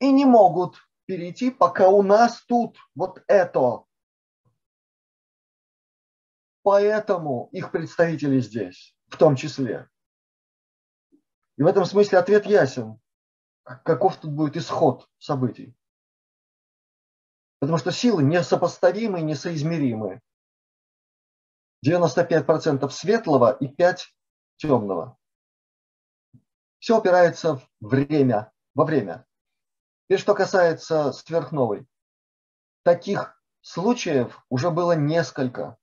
[0.00, 3.84] и не могут перейти, пока у нас тут вот это.
[6.62, 9.88] Поэтому их представители здесь, в том числе.
[11.56, 12.98] И в этом смысле ответ ясен.
[13.64, 15.76] Каков тут будет исход событий?
[17.58, 20.22] Потому что силы несопоставимы, несоизмеримы.
[21.86, 23.98] 95% светлого и 5%
[24.56, 25.18] темного.
[26.78, 29.26] Все опирается в время, во время.
[30.08, 31.86] И что касается сверхновой,
[32.82, 35.76] таких случаев уже было несколько.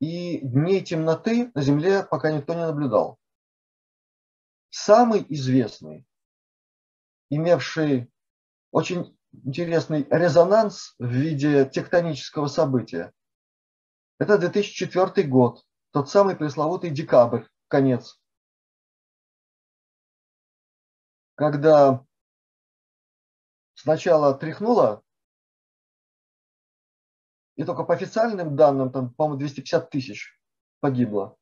[0.00, 3.18] И дней темноты на Земле пока никто не наблюдал.
[4.70, 6.06] Самый известный,
[7.30, 8.10] имевший
[8.70, 13.12] очень интересный резонанс в виде тектонического события,
[14.18, 18.18] это 2004 год, тот самый пресловутый декабрь, конец
[21.38, 22.04] когда
[23.74, 25.04] сначала тряхнуло,
[27.58, 30.40] и только по официальным данным, там, по-моему, 250 тысяч
[30.78, 31.36] погибло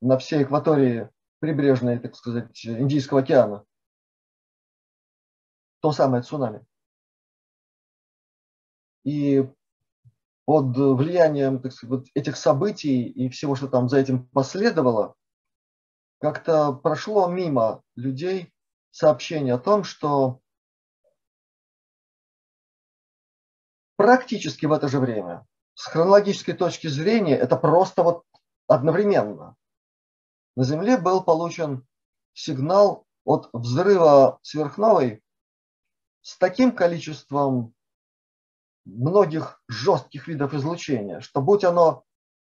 [0.00, 1.08] на всей экватории
[1.38, 3.64] прибрежной, так сказать, Индийского океана.
[5.80, 6.66] То самое цунами.
[9.04, 9.48] И
[10.44, 15.14] под влиянием так сказать, вот этих событий и всего, что там за этим последовало,
[16.20, 18.52] как-то прошло мимо людей
[18.90, 20.40] сообщение о том, что
[23.98, 25.44] практически в это же время,
[25.74, 28.22] с хронологической точки зрения, это просто вот
[28.68, 29.56] одновременно.
[30.56, 31.84] На Земле был получен
[32.32, 35.20] сигнал от взрыва сверхновой
[36.22, 37.74] с таким количеством
[38.84, 42.04] многих жестких видов излучения, что будь оно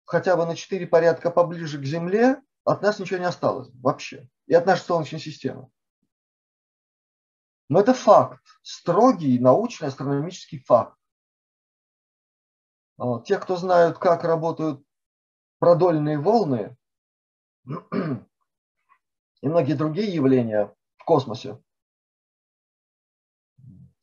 [0.05, 4.29] хотя бы на 4 порядка поближе к Земле, от нас ничего не осталось вообще.
[4.47, 5.71] И от нашей Солнечной системы.
[7.71, 11.00] Но это факт, строгий научный астрономический факт.
[13.25, 14.85] Те, кто знают, как работают
[15.59, 16.77] продольные волны
[17.65, 21.63] и многие другие явления в космосе,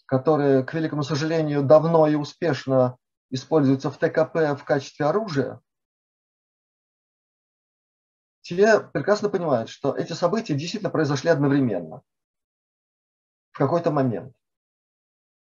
[0.05, 2.97] которые, к великому сожалению, давно и успешно
[3.29, 5.61] используются в ТКП в качестве оружия,
[8.41, 12.01] те прекрасно понимают, что эти события действительно произошли одновременно–
[13.51, 14.35] в какой-то момент.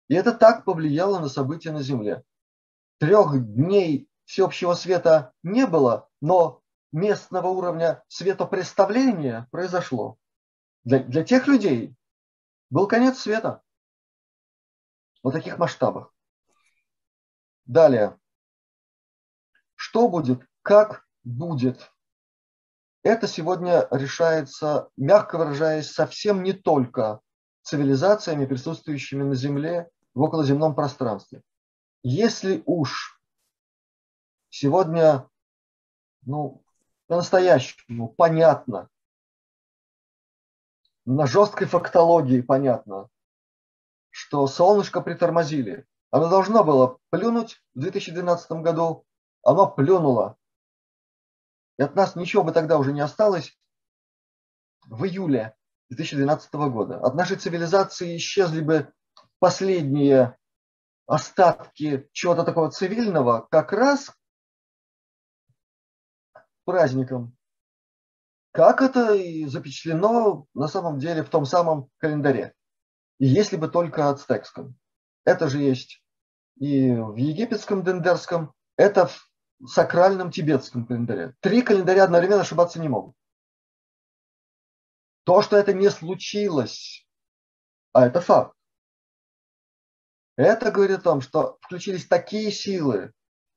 [0.09, 2.25] И это так повлияло на события на Земле.
[3.03, 6.63] Трех дней всеобщего света не было, но
[6.93, 10.19] местного уровня светопредставления произошло.
[10.85, 11.97] Для, для тех людей
[12.71, 13.61] был конец света.
[15.25, 16.15] В таких масштабах.
[17.65, 18.21] Далее.
[19.75, 20.47] Что будет?
[20.63, 21.91] Как будет?
[23.03, 27.21] Это сегодня решается, мягко выражаясь, совсем не только
[27.63, 31.43] цивилизациями, присутствующими на Земле в околоземном пространстве.
[32.03, 33.21] Если уж
[34.49, 35.29] сегодня,
[36.23, 36.65] ну,
[37.07, 38.89] по-настоящему понятно,
[41.05, 43.09] на жесткой фактологии понятно,
[44.11, 45.87] что солнышко притормозили.
[46.11, 49.07] Оно должно было плюнуть в 2012 году,
[49.43, 50.37] оно плюнуло.
[51.79, 53.57] И от нас ничего бы тогда уже не осталось
[54.87, 55.57] в июле
[55.91, 56.99] 2012 года.
[56.99, 58.93] От нашей цивилизации исчезли бы
[59.39, 60.37] последние
[61.07, 64.13] остатки чего-то такого цивильного как раз
[66.65, 67.37] праздником.
[68.53, 72.55] Как это и запечатлено на самом деле в том самом календаре.
[73.19, 74.77] И если бы только ацтекском.
[75.25, 76.03] Это же есть
[76.57, 79.29] и в египетском дендерском, это в
[79.67, 81.35] сакральном тибетском календаре.
[81.41, 83.17] Три календаря одновременно ошибаться не могут.
[85.25, 87.07] То, что это не случилось,
[87.93, 88.57] а это факт,
[90.45, 93.13] это говорит о том, что включились такие силы,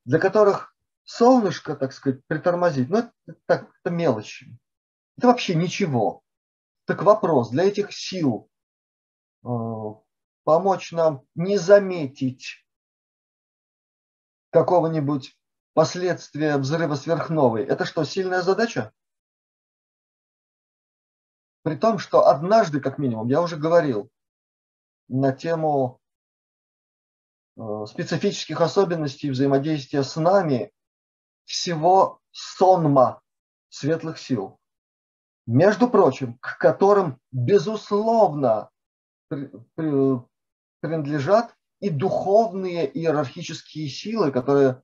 [0.05, 4.57] для которых солнышко, так сказать, притормозить, ну, это, это, это мелочи.
[5.17, 6.21] Это вообще ничего.
[6.85, 8.49] Так вопрос, для этих сил
[9.43, 9.47] э,
[10.43, 12.65] помочь нам не заметить
[14.51, 15.37] какого-нибудь
[15.73, 18.93] последствия взрыва сверхновой, это что, сильная задача?
[21.63, 24.11] При том, что однажды, как минимум, я уже говорил
[25.07, 25.99] на тему
[27.85, 30.71] специфических особенностей взаимодействия с нами
[31.45, 33.21] всего сонма
[33.69, 34.59] светлых сил.
[35.47, 38.69] Между прочим, к которым, безусловно,
[40.81, 44.81] принадлежат и духовные иерархические силы, которые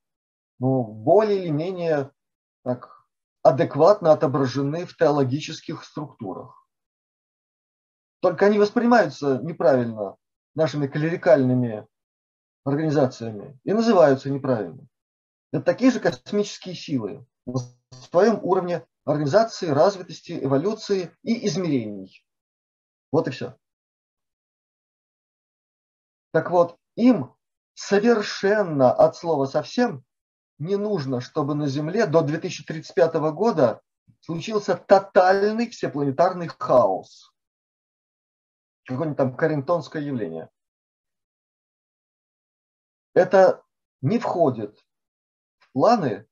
[0.60, 2.11] ну, более или менее
[2.64, 3.06] так,
[3.41, 6.68] адекватно отображены в теологических структурах.
[8.22, 10.15] Только они воспринимаются неправильно
[10.53, 11.88] нашими клерикальными
[12.63, 14.88] организациями и называются неправильно.
[15.51, 17.59] Это такие же космические силы в
[18.09, 22.25] своем уровне организации, развитости, эволюции и измерений.
[23.11, 23.57] Вот и все.
[26.31, 27.33] Так вот, им
[27.73, 30.05] совершенно от слова совсем
[30.59, 33.81] не нужно, чтобы на Земле до 2035 года
[34.21, 37.33] случился тотальный всепланетарный хаос.
[38.85, 40.49] Какое-нибудь там карингтонское явление.
[43.13, 43.63] Это
[44.01, 44.79] не входит
[45.59, 46.27] в планы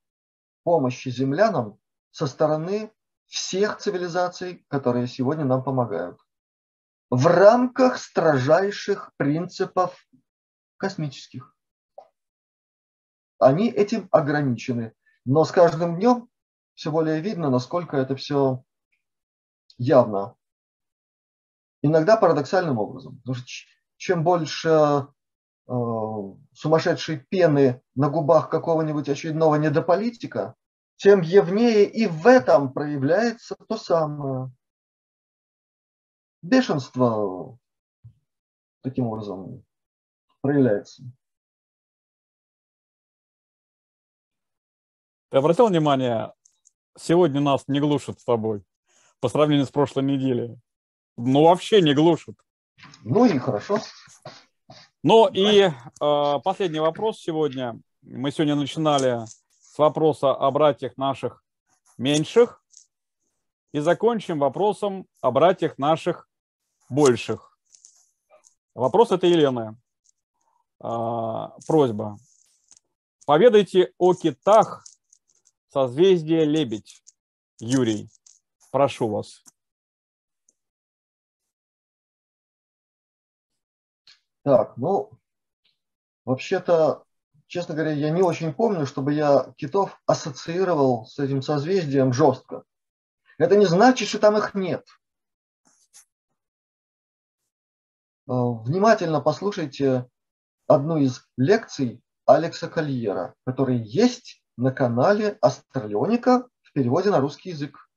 [0.64, 1.80] помощи землянам
[2.12, 2.92] со стороны
[3.26, 6.20] всех цивилизаций, которые сегодня нам помогают.
[7.10, 10.08] В рамках строжайших принципов
[10.78, 11.56] космических.
[13.40, 14.94] Они этим ограничены.
[15.26, 16.30] Но с каждым днем
[16.76, 18.64] все более видно, насколько это все
[19.78, 20.36] явно.
[21.82, 23.18] Иногда парадоксальным образом.
[23.20, 23.46] Потому что
[23.98, 25.08] чем больше
[26.54, 30.56] сумасшедшей пены на губах какого-нибудь очередного недополитика,
[30.96, 34.52] тем явнее и в этом проявляется то самое.
[36.42, 37.58] Бешенство
[38.82, 39.64] таким образом
[40.42, 41.04] проявляется.
[45.30, 46.34] Ты обратил внимание,
[46.98, 48.64] сегодня нас не глушат с тобой
[49.20, 50.60] по сравнению с прошлой неделей.
[51.18, 52.36] Ну, вообще не глушат.
[53.04, 53.78] Ну и хорошо.
[55.02, 55.72] Ну и э,
[56.44, 57.80] последний вопрос сегодня.
[58.02, 59.26] Мы сегодня начинали
[59.62, 61.42] с вопроса о братьях наших
[61.98, 62.62] меньших
[63.72, 66.28] и закончим вопросом о братьях наших
[66.90, 67.58] больших.
[68.76, 69.78] Вопрос это Елены.
[70.84, 72.18] Э, просьба.
[73.26, 74.84] Поведайте о китах
[75.72, 77.02] Созвездие Лебедь.
[77.62, 78.10] Юрий,
[78.70, 79.46] прошу вас.
[84.50, 85.12] Так, ну,
[86.26, 87.04] вообще-то,
[87.46, 92.64] честно говоря, я не очень помню, чтобы я китов ассоциировал с этим созвездием жестко.
[93.38, 94.88] Это не значит, что там их нет.
[98.28, 100.10] Э, внимательно послушайте
[100.66, 107.88] одну из лекций Алекса Кольера, который есть на канале Астралионика в переводе на русский язык.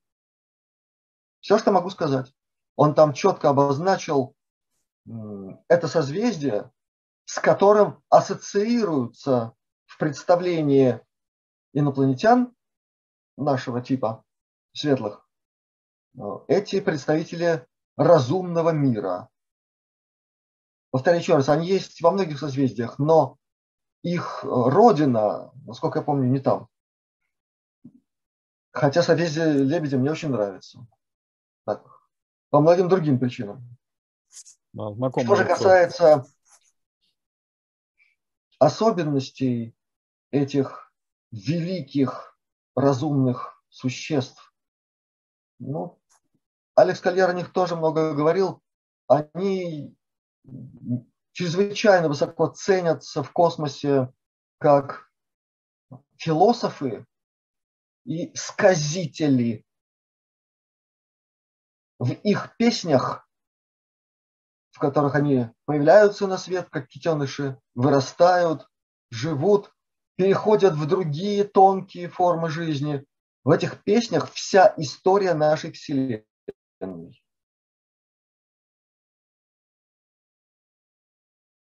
[1.41, 2.31] Все, что могу сказать.
[2.77, 4.37] Он там четко обозначил
[5.07, 6.71] это созвездие,
[7.25, 9.55] с которым ассоциируются
[9.87, 11.01] в представлении
[11.73, 12.55] инопланетян
[13.37, 14.25] нашего типа,
[14.73, 15.27] светлых,
[16.17, 17.67] э, эти представители
[17.97, 19.29] разумного мира.
[20.91, 23.39] Повторяю еще раз, они есть во многих созвездиях, но
[24.03, 26.69] их э, родина, насколько я помню, не там.
[28.73, 30.87] Хотя созвездие Лебедя мне очень нравится.
[31.65, 31.85] Так,
[32.51, 33.77] по многим другим причинам.
[34.73, 36.25] Да, Что же касается
[38.59, 39.77] особенностей
[40.31, 40.93] этих
[41.31, 42.39] великих
[42.75, 44.55] разумных существ,
[45.59, 46.01] ну,
[46.75, 48.63] Алекс Кольер о них тоже много говорил.
[49.07, 49.95] Они
[51.33, 54.13] чрезвычайно высоко ценятся в космосе
[54.59, 55.11] как
[56.17, 57.07] философы
[58.05, 59.67] и сказители.
[61.99, 63.29] В их песнях,
[64.83, 68.69] которых они появляются на свет, как китеныши, вырастают,
[69.11, 69.73] живут,
[70.17, 73.07] переходят в другие тонкие формы жизни.
[73.45, 76.27] В этих песнях вся история нашей Вселенной.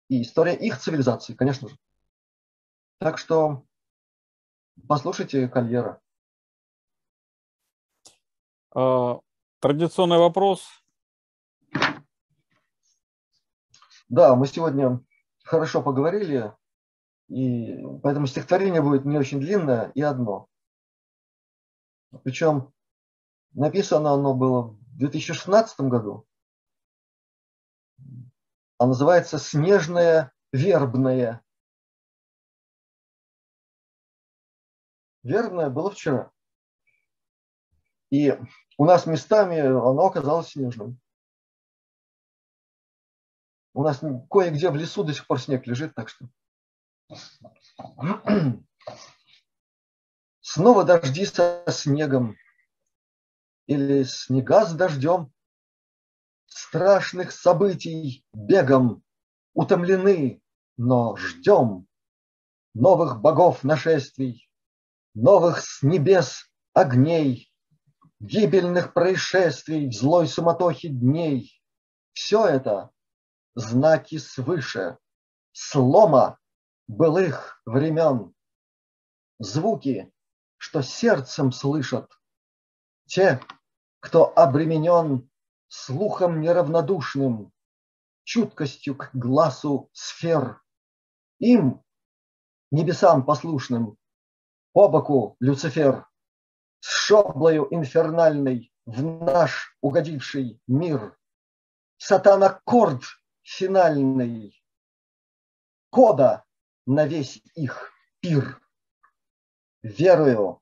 [0.09, 1.77] и история их цивилизации, конечно же.
[2.99, 3.65] Так что
[4.87, 6.01] послушайте Кольера.
[8.75, 9.19] А,
[9.59, 10.86] традиционный вопрос.
[14.09, 15.01] Да, мы сегодня
[15.45, 16.55] хорошо поговорили,
[17.29, 20.49] и поэтому стихотворение будет не очень длинное и одно.
[22.23, 22.73] Причем
[23.53, 26.25] написано оно было в 2016 году,
[28.79, 31.43] а называется снежное вербное.
[35.25, 36.31] Вербное было вчера.
[38.11, 38.39] И
[38.79, 41.01] у нас местами оно оказалось снежным.
[43.77, 44.01] У нас
[44.31, 46.31] кое-где в лесу до сих пор снег лежит, так что...
[50.41, 52.39] Снова дожди со снегом
[53.67, 55.31] или снега с дождем
[56.47, 59.05] страшных событий бегом
[59.53, 60.41] утомлены,
[60.79, 61.87] но ждем
[62.73, 64.49] новых богов нашествий,
[65.13, 67.53] новых с небес огней,
[68.21, 71.63] гибельных происшествий в злой суматохе дней.
[72.15, 72.91] Все это
[73.57, 74.99] знаки свыше,
[75.53, 76.39] слома
[76.87, 78.35] былых времен.
[79.39, 80.13] Звуки,
[80.59, 82.11] что сердцем слышат
[83.07, 83.41] те,
[84.01, 85.29] кто обременен
[85.69, 87.53] слухом неравнодушным,
[88.25, 90.63] чуткостью к глазу сфер.
[91.39, 91.83] Им,
[92.71, 93.97] небесам послушным,
[94.73, 96.07] по боку Люцифер,
[96.81, 101.17] с шоблою инфернальной в наш угодивший мир.
[101.99, 103.03] Сатана корд
[103.47, 104.61] финальный,
[105.91, 106.45] кода
[106.85, 108.61] на весь их пир.
[109.83, 110.61] Верую,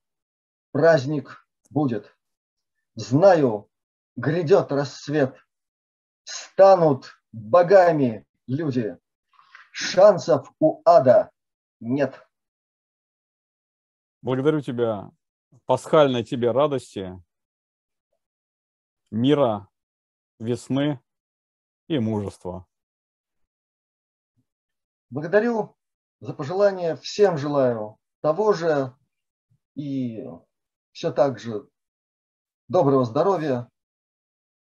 [0.70, 2.14] праздник будет.
[2.94, 3.70] Знаю,
[4.16, 5.34] грядет рассвет.
[6.24, 8.98] Станут богами люди.
[9.72, 11.30] Шансов у ада
[11.80, 12.22] нет.
[14.20, 15.10] Благодарю тебя,
[15.64, 17.20] пасхальной тебе радости,
[19.10, 19.68] мира,
[20.38, 21.00] весны
[21.88, 22.66] и мужества.
[25.14, 25.76] Благодарю
[26.18, 26.96] за пожелания.
[26.96, 28.96] Всем желаю того же
[29.76, 30.24] и
[30.90, 31.68] все так же
[32.66, 33.70] доброго здоровья,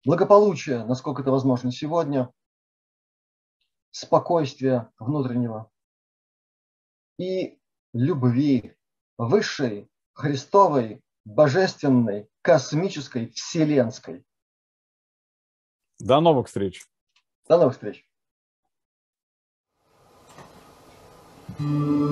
[0.04, 2.32] благополучия, насколько это возможно сегодня,
[3.92, 5.70] спокойствия внутреннего
[7.16, 7.60] и
[7.92, 8.76] любви
[9.16, 14.26] высшей, Христовой, божественной, космической, вселенской.
[16.00, 16.84] До новых встреч.
[17.48, 18.04] До новых встреч.
[21.56, 22.04] Thank you.